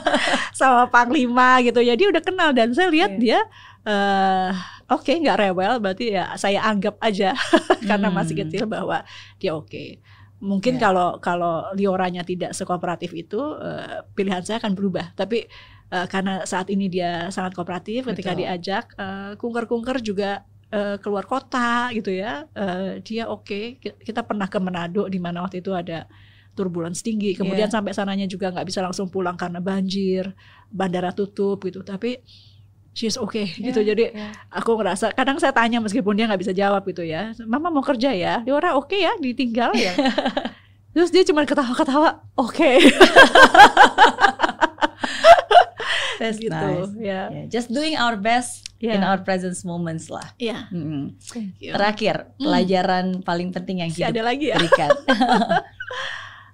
[0.59, 1.83] sama Panglima gitu.
[1.83, 3.21] Jadi udah kenal dan saya lihat yeah.
[3.21, 3.39] dia
[3.87, 4.49] uh,
[4.91, 7.35] oke okay, nggak rewel berarti ya saya anggap aja
[7.89, 8.15] karena hmm.
[8.15, 9.03] masih kecil bahwa
[9.37, 9.99] dia oke okay.
[10.43, 10.81] mungkin yeah.
[10.81, 15.47] kalau kalau lioranya tidak sekooperatif itu uh, pilihan saya akan berubah tapi
[15.93, 18.41] uh, karena saat ini dia sangat kooperatif ketika Betul.
[18.41, 20.41] diajak uh, kungker-kungker juga
[20.73, 23.93] uh, keluar kota gitu ya uh, dia oke okay.
[24.01, 26.09] kita pernah ke Manado di mana waktu itu ada
[26.57, 27.73] turbulence tinggi kemudian yeah.
[27.73, 30.33] sampai sananya juga nggak bisa langsung pulang karena banjir
[30.69, 32.21] bandara tutup gitu tapi
[32.93, 34.33] she's okay yeah, gitu jadi yeah.
[34.53, 38.13] aku ngerasa kadang saya tanya meskipun dia nggak bisa jawab gitu ya mama mau kerja
[38.13, 39.93] ya dia orang oke okay ya ditinggal ya
[40.93, 42.77] terus dia cuma ketawa-ketawa oke okay.
[46.23, 46.91] That's gitu, nice.
[46.95, 47.25] Yeah.
[47.27, 47.45] yeah.
[47.51, 48.95] Just doing our best yeah.
[48.95, 50.23] in our present moments lah.
[50.39, 50.71] Yeah.
[50.71, 51.03] Mm -hmm.
[51.59, 52.43] Terakhir, mm.
[52.47, 54.55] pelajaran paling penting yang hidup ada lagi ya?
[54.55, 54.89] berikan.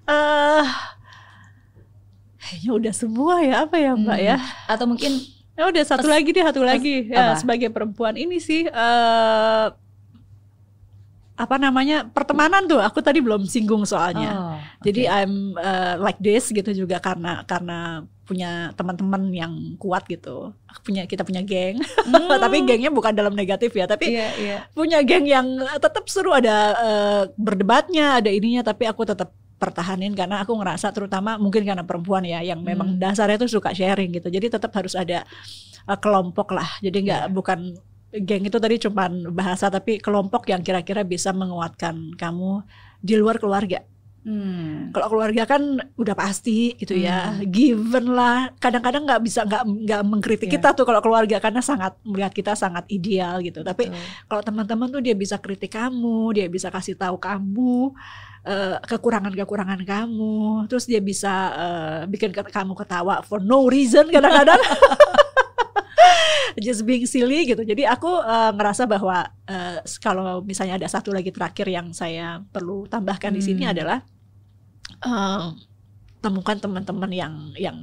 [0.09, 0.65] uh,
[2.41, 4.27] kayaknya udah semua ya apa ya Mbak mm.
[4.33, 4.37] ya?
[4.65, 5.13] Atau mungkin
[5.59, 7.11] Ya udah satu lagi deh, satu lagi.
[7.11, 9.75] Ya, sebagai perempuan ini sih uh,
[11.39, 14.31] apa namanya pertemanan tuh aku tadi belum singgung soalnya.
[14.35, 14.91] Oh, okay.
[14.91, 20.51] Jadi I'm uh, like this gitu juga karena karena punya teman-teman yang kuat gitu.
[20.83, 21.79] Punya kita punya geng.
[21.79, 22.27] Hmm.
[22.43, 24.59] tapi gengnya bukan dalam negatif ya, tapi yeah, yeah.
[24.75, 25.47] punya geng yang
[25.79, 31.35] tetap seru ada uh, berdebatnya, ada ininya tapi aku tetap pertahanin karena aku ngerasa terutama
[31.35, 32.99] mungkin karena perempuan ya yang memang hmm.
[32.99, 34.27] dasarnya tuh suka sharing gitu.
[34.27, 35.23] Jadi tetap harus ada
[35.87, 36.67] uh, kelompok lah.
[36.83, 37.33] Jadi nggak yeah.
[37.33, 37.79] bukan
[38.09, 42.65] geng itu tadi cuma bahasa tapi kelompok yang kira-kira bisa menguatkan kamu
[42.99, 43.85] di luar keluarga.
[44.19, 44.91] Hmm.
[44.91, 47.47] Kalau keluarga kan udah pasti gitu ya, hmm.
[47.47, 48.51] given lah.
[48.59, 50.55] Kadang-kadang nggak bisa nggak nggak mengkritik yeah.
[50.59, 53.63] kita tuh kalau keluarga karena sangat melihat kita sangat ideal gitu.
[53.63, 53.87] Tapi
[54.27, 57.95] kalau teman-teman tuh dia bisa kritik kamu, dia bisa kasih tahu kamu
[58.43, 64.59] uh, kekurangan-kekurangan kamu, terus dia bisa uh, bikin kamu ketawa for no reason kadang-kadang.
[66.65, 67.61] just being silly gitu.
[67.61, 72.85] Jadi aku uh, ngerasa bahwa uh, kalau misalnya ada satu lagi terakhir yang saya perlu
[72.89, 73.37] tambahkan hmm.
[73.37, 73.73] di sini hmm.
[73.73, 73.99] adalah
[75.05, 75.53] uh,
[76.19, 77.77] temukan teman-teman yang yang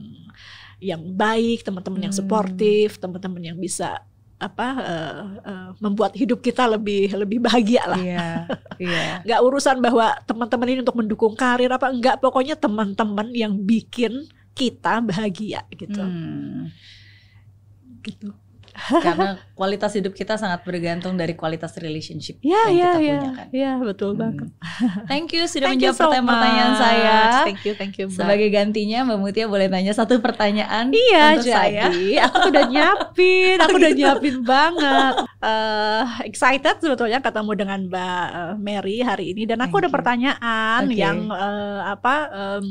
[0.77, 2.07] yang baik, teman-teman hmm.
[2.11, 4.05] yang suportif, teman-teman yang bisa
[4.37, 8.01] apa uh, uh, membuat hidup kita lebih lebih bahagia lah.
[8.01, 8.29] Iya.
[8.77, 9.25] Iya.
[9.25, 15.01] Gak urusan bahwa teman-teman ini untuk mendukung karir apa enggak, pokoknya teman-teman yang bikin kita
[15.01, 15.97] bahagia gitu.
[15.97, 16.69] Hmm.
[18.07, 18.31] Gitu
[18.77, 23.31] karena kualitas hidup kita sangat bergantung dari kualitas relationship yeah, yang yeah, kita yeah, punya
[23.33, 23.47] kan.
[23.49, 24.21] Iya, yeah, betul hmm.
[24.21, 24.49] banget.
[25.11, 27.17] Thank you sudah thank menjawab pertanyaan-pertanyaan so saya.
[27.47, 28.07] Thank you, thank you.
[28.13, 28.19] Mbak.
[28.21, 31.85] Sebagai gantinya Mbak Mutia boleh tanya satu pertanyaan Iya, untuk saya.
[32.29, 35.15] aku udah nyiapin, aku udah nyiapin banget.
[35.41, 39.97] Uh, excited sebetulnya ketemu dengan Mbak uh, Mary hari ini dan aku thank ada you.
[39.97, 41.01] pertanyaan okay.
[41.01, 42.69] yang uh, apa um,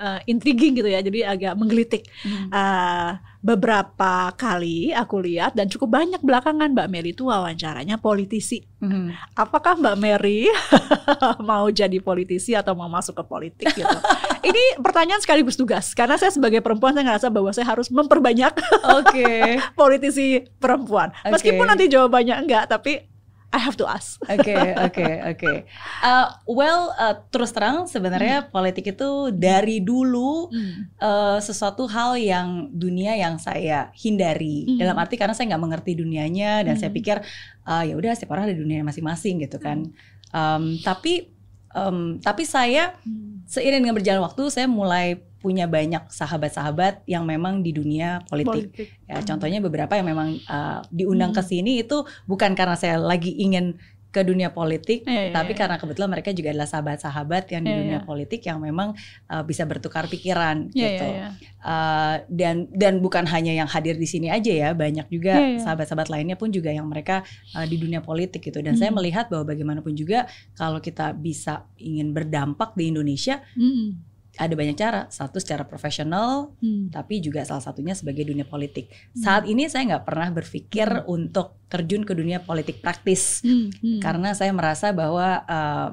[0.00, 1.04] uh, intriguing gitu ya.
[1.04, 2.08] Jadi agak menggelitik.
[2.24, 2.48] Hmm.
[2.48, 3.10] Uh,
[3.42, 8.62] beberapa kali aku lihat dan cukup banyak belakangan Mbak Mary itu wawancaranya politisi.
[8.78, 9.10] Hmm.
[9.34, 10.46] Apakah Mbak Mary
[11.50, 13.96] mau jadi politisi atau mau masuk ke politik gitu?
[14.48, 18.54] Ini pertanyaan sekaligus tugas karena saya sebagai perempuan saya ngerasa bahwa saya harus memperbanyak
[18.86, 19.58] okay.
[19.80, 21.10] politisi perempuan.
[21.26, 21.30] Okay.
[21.34, 23.11] Meskipun nanti jawabannya enggak, tapi
[23.52, 24.16] I have to ask.
[24.32, 25.52] Oke, oke, oke.
[26.00, 28.48] Uh, well, uh, terus terang sebenarnya hmm.
[28.48, 30.96] politik itu dari dulu hmm.
[30.96, 34.64] uh, sesuatu hal yang dunia yang saya hindari.
[34.64, 34.80] Hmm.
[34.80, 36.80] Dalam arti karena saya nggak mengerti dunianya dan hmm.
[36.80, 37.20] saya pikir
[37.68, 39.84] uh, ya udah setiap orang ada dunia masing-masing gitu kan.
[40.32, 41.28] Um, tapi
[41.76, 43.44] um, tapi saya hmm.
[43.44, 48.70] seiring dengan berjalan waktu saya mulai punya banyak sahabat-sahabat yang memang di dunia politik.
[48.70, 48.88] politik.
[49.10, 49.26] Ya, hmm.
[49.26, 51.38] contohnya beberapa yang memang uh, diundang hmm.
[51.38, 53.74] ke sini itu bukan karena saya lagi ingin
[54.12, 55.60] ke dunia politik, yeah, yeah, tapi yeah.
[55.64, 58.04] karena kebetulan mereka juga adalah sahabat-sahabat yang di yeah, dunia yeah.
[58.04, 58.92] politik yang memang
[59.32, 61.08] uh, bisa bertukar pikiran yeah, gitu.
[61.08, 61.60] Yeah, yeah.
[61.64, 65.64] Uh, dan dan bukan hanya yang hadir di sini aja ya, banyak juga yeah, yeah.
[65.64, 67.24] sahabat-sahabat lainnya pun juga yang mereka
[67.56, 68.60] uh, di dunia politik gitu.
[68.60, 68.80] Dan mm.
[68.84, 70.28] saya melihat bahwa bagaimanapun juga
[70.60, 73.40] kalau kita bisa ingin berdampak di Indonesia.
[73.56, 74.11] Mm
[74.48, 75.06] ada banyak cara.
[75.12, 76.90] Satu secara profesional, hmm.
[76.90, 78.90] tapi juga salah satunya sebagai dunia politik.
[78.90, 79.22] Hmm.
[79.22, 81.08] Saat ini saya nggak pernah berpikir hmm.
[81.08, 83.68] untuk terjun ke dunia politik praktis, hmm.
[83.80, 84.00] Hmm.
[84.02, 85.90] karena saya merasa bahwa uh,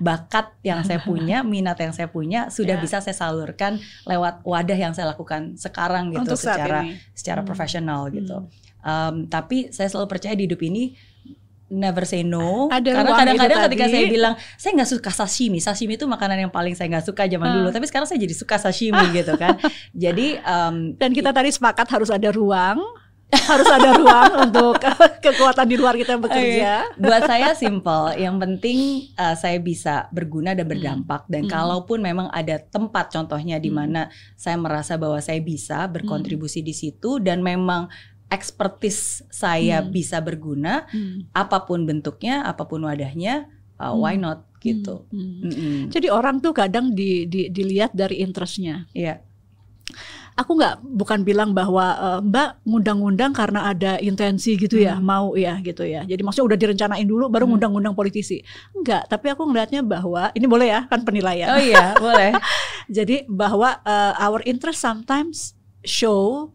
[0.00, 2.82] bakat yang saya punya, minat yang saya punya sudah yeah.
[2.82, 3.76] bisa saya salurkan
[4.08, 7.48] lewat wadah yang saya lakukan sekarang gitu, Untuk secara secara hmm.
[7.48, 8.48] profesional gitu.
[8.48, 8.66] Hmm.
[8.78, 10.94] Um, tapi saya selalu percaya di hidup ini
[11.68, 13.94] never say no ada karena kadang-kadang ketika tadi.
[13.94, 17.48] saya bilang saya nggak suka sashimi sashimi itu makanan yang paling saya nggak suka zaman
[17.48, 17.56] hmm.
[17.60, 19.60] dulu tapi sekarang saya jadi suka sashimi gitu kan
[19.92, 22.80] jadi um, dan kita tadi sepakat harus ada ruang
[23.28, 24.80] harus ada ruang untuk
[25.24, 26.88] kekuatan di luar kita bekerja.
[26.88, 27.00] Okay.
[27.00, 31.28] Buat saya simple, yang penting uh, saya bisa berguna dan berdampak.
[31.28, 31.52] Dan hmm.
[31.52, 33.76] kalaupun memang ada tempat, contohnya di hmm.
[33.76, 34.32] mana hmm.
[34.32, 36.68] saya merasa bahwa saya bisa berkontribusi hmm.
[36.68, 37.92] di situ dan memang
[38.28, 39.88] expertise saya hmm.
[39.88, 41.32] bisa berguna hmm.
[41.32, 43.48] apa pun bentuknya apa pun wadahnya
[43.80, 43.98] uh, hmm.
[43.98, 45.48] why not gitu hmm.
[45.48, 45.52] Hmm.
[45.52, 45.82] Hmm.
[45.88, 49.24] jadi orang tuh kadang di, di, dilihat dari interestnya yeah.
[50.36, 55.04] aku nggak bukan bilang bahwa uh, mbak ngundang-ngundang karena ada intensi gitu ya hmm.
[55.06, 57.56] mau ya gitu ya jadi maksudnya udah direncanain dulu baru hmm.
[57.56, 58.44] ngundang-ngundang politisi
[58.76, 62.36] enggak tapi aku ngelihatnya bahwa ini boleh ya kan penilaian oh iya boleh
[62.98, 65.56] jadi bahwa uh, our interest sometimes
[65.86, 66.52] show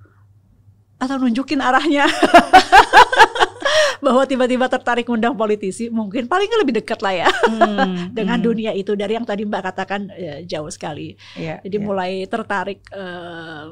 [1.04, 2.08] atau nunjukin arahnya
[4.06, 8.46] bahwa tiba-tiba tertarik undang politisi mungkin paling lebih dekat lah ya hmm, dengan hmm.
[8.46, 11.86] dunia itu dari yang tadi mbak katakan ya, jauh sekali yeah, jadi yeah.
[11.88, 13.72] mulai tertarik uh,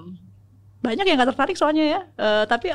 [0.81, 2.71] banyak yang nggak tertarik soalnya ya uh, tapi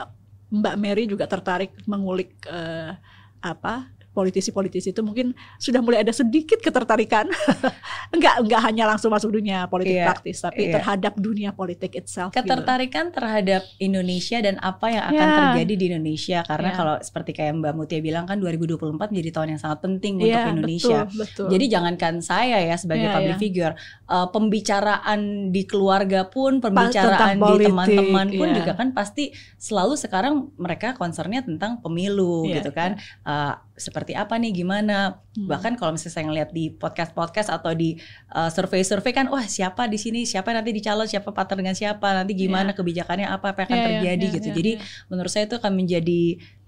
[0.53, 2.93] mbak Mary juga tertarik mengulik uh,
[3.41, 7.29] apa politisi-politisi itu mungkin sudah mulai ada sedikit ketertarikan
[8.17, 10.81] enggak enggak hanya langsung masuk dunia politik yeah, praktis tapi yeah.
[10.81, 12.41] terhadap dunia politik itself gitu.
[12.41, 13.21] ketertarikan gitu.
[13.21, 15.37] terhadap Indonesia dan apa yang akan yeah.
[15.37, 16.79] terjadi di Indonesia karena yeah.
[16.81, 20.53] kalau seperti kayak Mbak Mutia bilang kan 2024 menjadi tahun yang sangat penting yeah, untuk
[20.57, 21.47] Indonesia betul, betul.
[21.53, 23.43] jadi jangankan saya ya sebagai yeah, public yeah.
[23.45, 23.73] figure
[24.09, 25.21] uh, pembicaraan
[25.53, 28.57] di keluarga pun pembicaraan di teman-teman pun yeah.
[28.57, 33.29] juga kan pasti selalu sekarang mereka concernnya tentang pemilu yeah, gitu kan yeah.
[33.29, 35.47] uh, seperti apa nih gimana hmm.
[35.47, 38.01] bahkan kalau misalnya saya ngeliat di podcast podcast atau di
[38.33, 42.17] uh, survei survei kan wah siapa di sini siapa nanti dicalon siapa partner dengan siapa
[42.17, 42.77] nanti gimana yeah.
[42.81, 45.07] kebijakannya apa apa akan yeah, terjadi yeah, gitu yeah, jadi yeah.
[45.13, 46.23] menurut saya itu akan menjadi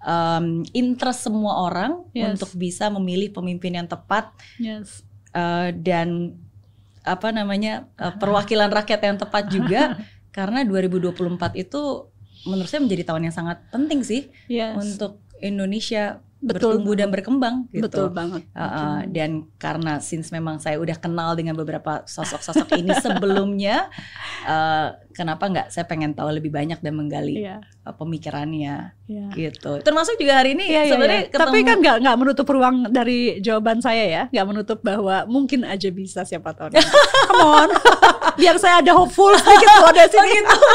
[0.05, 2.37] um, interest semua orang yes.
[2.37, 4.29] untuk bisa memilih pemimpin yang tepat
[4.61, 5.01] yes.
[5.33, 6.37] uh, dan
[7.09, 9.97] apa namanya uh, perwakilan rakyat yang tepat juga
[10.37, 11.83] karena 2024 itu
[12.45, 14.77] menurut saya menjadi tahun yang sangat penting sih yes.
[14.77, 17.91] untuk Indonesia betul bertumbuh dan berkembang gitu.
[17.91, 18.47] Betul banget.
[18.55, 23.91] Uh, uh, dan karena since memang saya udah kenal dengan beberapa sosok-sosok ini sebelumnya,
[24.47, 27.59] uh, kenapa nggak saya pengen tahu lebih banyak dan menggali yeah.
[27.83, 29.31] uh, pemikirannya yeah.
[29.35, 29.83] gitu.
[29.83, 31.43] Termasuk juga hari ini yeah, iya, sebenarnya yeah, yeah.
[31.43, 35.91] Tapi kan nggak nggak menutup ruang dari jawaban saya ya, nggak menutup bahwa mungkin aja
[35.91, 36.71] bisa siapa tahu.
[37.27, 37.69] Come on.
[38.41, 40.31] Biar saya ada hopeful sedikit loh dari sini.
[40.39, 40.55] gitu.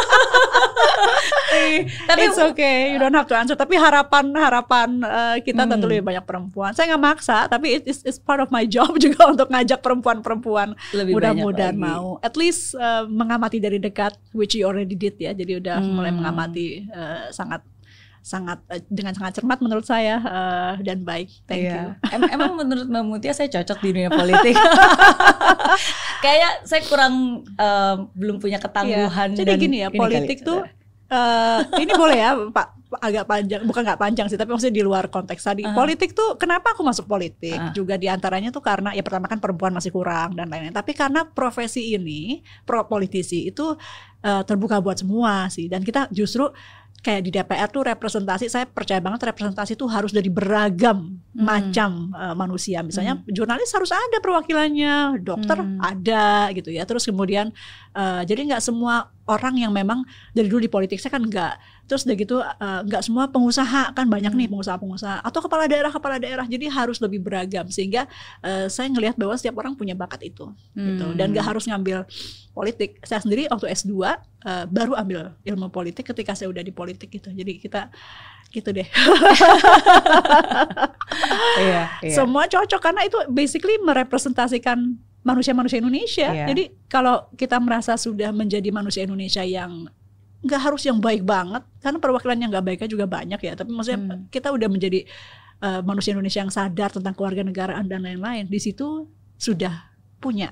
[2.10, 3.56] tapi it's okay, you don't have to answer.
[3.56, 5.72] Tapi harapan harapan uh, kita hmm.
[5.72, 6.76] tentu lebih banyak perempuan.
[6.76, 11.80] Saya nggak maksa, tapi it's, it's part of my job juga untuk ngajak perempuan-perempuan mudah-mudahan
[11.80, 12.20] mau.
[12.20, 15.32] At least uh, mengamati dari dekat which you already did ya.
[15.32, 15.94] Jadi udah hmm.
[15.94, 17.64] mulai mengamati uh, sangat
[18.24, 21.30] sangat uh, dengan sangat cermat menurut saya uh, dan baik.
[21.44, 22.00] Thank iya.
[22.02, 22.10] you.
[22.10, 24.56] Em emang menurut Mbak Mutia saya cocok di dunia politik.
[26.26, 29.36] Kayak saya kurang uh, belum punya ketangguhan.
[29.36, 29.38] Iya.
[29.44, 30.48] Jadi dan gini ya, politik kali.
[30.48, 30.60] tuh
[31.12, 32.68] uh, ini boleh ya Pak
[33.00, 35.74] agak panjang bukan nggak panjang sih tapi maksudnya di luar konteks tadi uh.
[35.74, 37.74] politik tuh kenapa aku masuk politik uh.
[37.74, 41.26] juga di antaranya tuh karena ya pertama kan perempuan masih kurang dan lain-lain tapi karena
[41.26, 43.74] profesi ini pro politisi itu
[44.24, 46.50] uh, terbuka buat semua sih dan kita justru
[47.04, 51.44] kayak di DPR tuh representasi saya percaya banget representasi itu harus dari beragam hmm.
[51.44, 53.28] macam uh, manusia misalnya hmm.
[53.28, 55.84] jurnalis harus ada perwakilannya dokter hmm.
[55.84, 57.52] ada gitu ya terus kemudian
[57.92, 61.54] uh, jadi nggak semua orang yang memang dari dulu di politik saya kan nggak
[61.84, 64.54] terus udah gitu eh, nggak uh, semua pengusaha kan banyak nih hmm.
[64.56, 68.08] pengusaha-pengusaha atau kepala daerah kepala daerah jadi harus lebih beragam sehingga
[68.40, 70.80] uh, saya ngelihat bahwa setiap orang punya bakat itu hmm.
[70.80, 72.08] gitu dan nggak harus ngambil
[72.56, 74.16] politik saya sendiri waktu S2 uh,
[74.48, 77.92] eh, baru ambil ilmu politik ketika saya udah di politik gitu jadi kita
[78.54, 78.86] gitu deh
[81.66, 82.14] iya, iya.
[82.14, 84.94] semua cocok karena itu basically merepresentasikan
[85.24, 86.30] manusia-manusia Indonesia.
[86.30, 86.48] Yeah.
[86.52, 89.88] Jadi kalau kita merasa sudah menjadi manusia Indonesia yang
[90.44, 94.00] nggak harus yang baik banget karena perwakilan yang nggak baiknya juga banyak ya tapi maksudnya
[94.04, 94.28] hmm.
[94.28, 95.08] kita udah menjadi
[95.64, 99.08] uh, manusia Indonesia yang sadar tentang keluarga negaraan dan lain-lain di situ
[99.40, 99.88] sudah
[100.20, 100.52] punya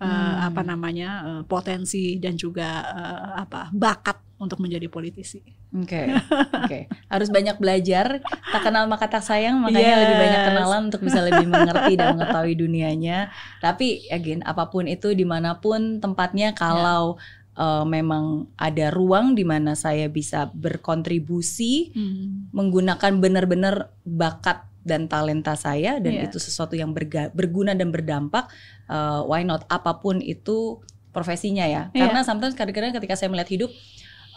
[0.00, 0.48] uh, hmm.
[0.52, 5.40] apa namanya uh, potensi dan juga uh, apa bakat untuk menjadi politisi.
[5.72, 6.04] Oke, okay.
[6.12, 6.68] oke.
[6.68, 6.82] Okay.
[7.08, 8.20] Harus banyak belajar.
[8.52, 10.00] Tak kenal maka tak sayang, makanya yes.
[10.04, 13.32] lebih banyak kenalan untuk bisa lebih mengerti dan mengetahui dunianya.
[13.64, 19.34] Tapi again, apa pun itu, di mana pun tempatnya, kalau yeah uh, memang ada ruang
[19.34, 22.52] di mana saya bisa berkontribusi hmm.
[22.52, 26.26] menggunakan benar-benar bakat dan talenta saya dan yeah.
[26.30, 28.46] itu sesuatu yang berga, berguna dan berdampak
[28.86, 30.78] uh, why not apa pun itu
[31.10, 32.06] profesinya ya yeah.
[32.06, 33.70] karena sometimes kadang-kadang ketika saya melihat hidup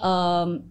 [0.02, 0.66] um,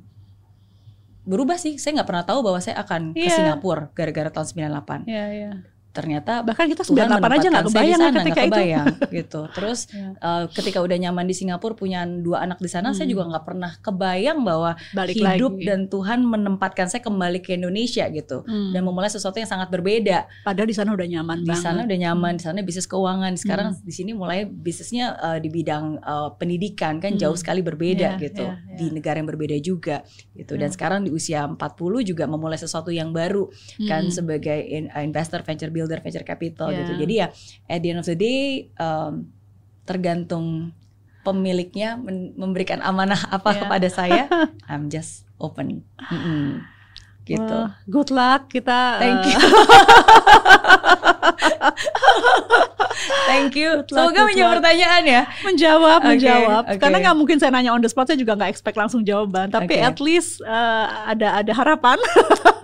[1.23, 3.23] berubah sih saya nggak pernah tahu bahwa saya akan yeah.
[3.23, 3.37] ke iya.
[3.39, 4.49] Singapura gara-gara tahun
[5.07, 8.87] 98 yeah, yeah ternyata bahkan kita Tuhan 98 aja nggak kebayang sana, ketika gak kebayang,
[8.87, 10.15] itu gitu terus ya.
[10.23, 12.97] uh, ketika udah nyaman di Singapura punya dua anak di sana hmm.
[13.03, 15.67] saya juga nggak pernah kebayang bahwa Balik hidup lagi.
[15.67, 18.71] dan Tuhan menempatkan saya kembali ke Indonesia gitu hmm.
[18.71, 22.39] dan memulai sesuatu yang sangat berbeda padahal di sana udah nyaman di sana udah nyaman
[22.39, 23.83] di sana bisnis keuangan sekarang hmm.
[23.83, 27.21] di sini mulai bisnisnya uh, di bidang uh, pendidikan kan hmm.
[27.27, 28.79] jauh sekali berbeda yeah, gitu yeah, yeah.
[28.79, 30.07] di negara yang berbeda juga
[30.39, 30.77] gitu dan hmm.
[30.79, 31.59] sekarang di usia 40
[32.07, 33.89] juga memulai sesuatu yang baru kan hmm.
[33.89, 34.59] kan sebagai
[35.03, 36.85] investor venture builder venture capital yeah.
[36.85, 36.93] gitu.
[37.01, 37.27] Jadi ya
[37.65, 39.33] at the end of the day um,
[39.89, 40.77] tergantung
[41.25, 41.97] pemiliknya
[42.37, 43.61] memberikan amanah apa yeah.
[43.65, 44.23] kepada saya,
[44.71, 45.85] I'm just open.
[46.13, 46.49] Mm -mm.
[47.29, 47.45] Gitu.
[47.45, 49.01] Well, good luck kita.
[49.01, 49.41] Thank you.
[53.31, 53.85] Thank you.
[53.87, 55.23] Semoga menjawab pertanyaan ya.
[55.45, 56.63] Menjawab, okay, menjawab.
[56.67, 56.79] Okay.
[56.81, 59.53] Karena nggak mungkin saya nanya on the spot, saya juga nggak expect langsung jawaban.
[59.53, 59.87] Tapi okay.
[59.87, 61.99] at least uh, ada ada harapan.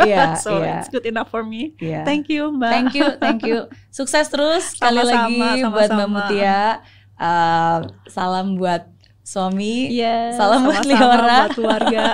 [0.03, 0.81] Yeah, so yeah.
[0.83, 1.79] it's good enough for me.
[1.79, 2.03] Yeah.
[2.03, 2.73] Thank you, Mbak.
[2.73, 3.59] Thank you, thank you.
[3.95, 6.83] Sukses terus sekali lagi sama, buat Mbak Mutia.
[7.15, 8.91] Uh, salam buat
[9.25, 12.05] suami, yeah, salam buat Liora, buat keluarga.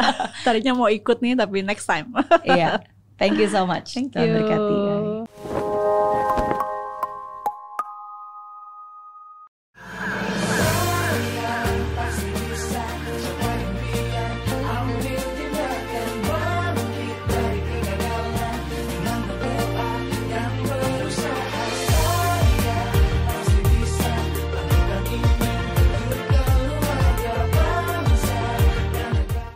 [0.45, 2.13] Tadinya mau ikut nih, tapi next time.
[2.45, 2.55] Iya.
[2.55, 2.75] yeah.
[3.21, 3.93] Thank you so much.
[3.93, 5.09] Thank you.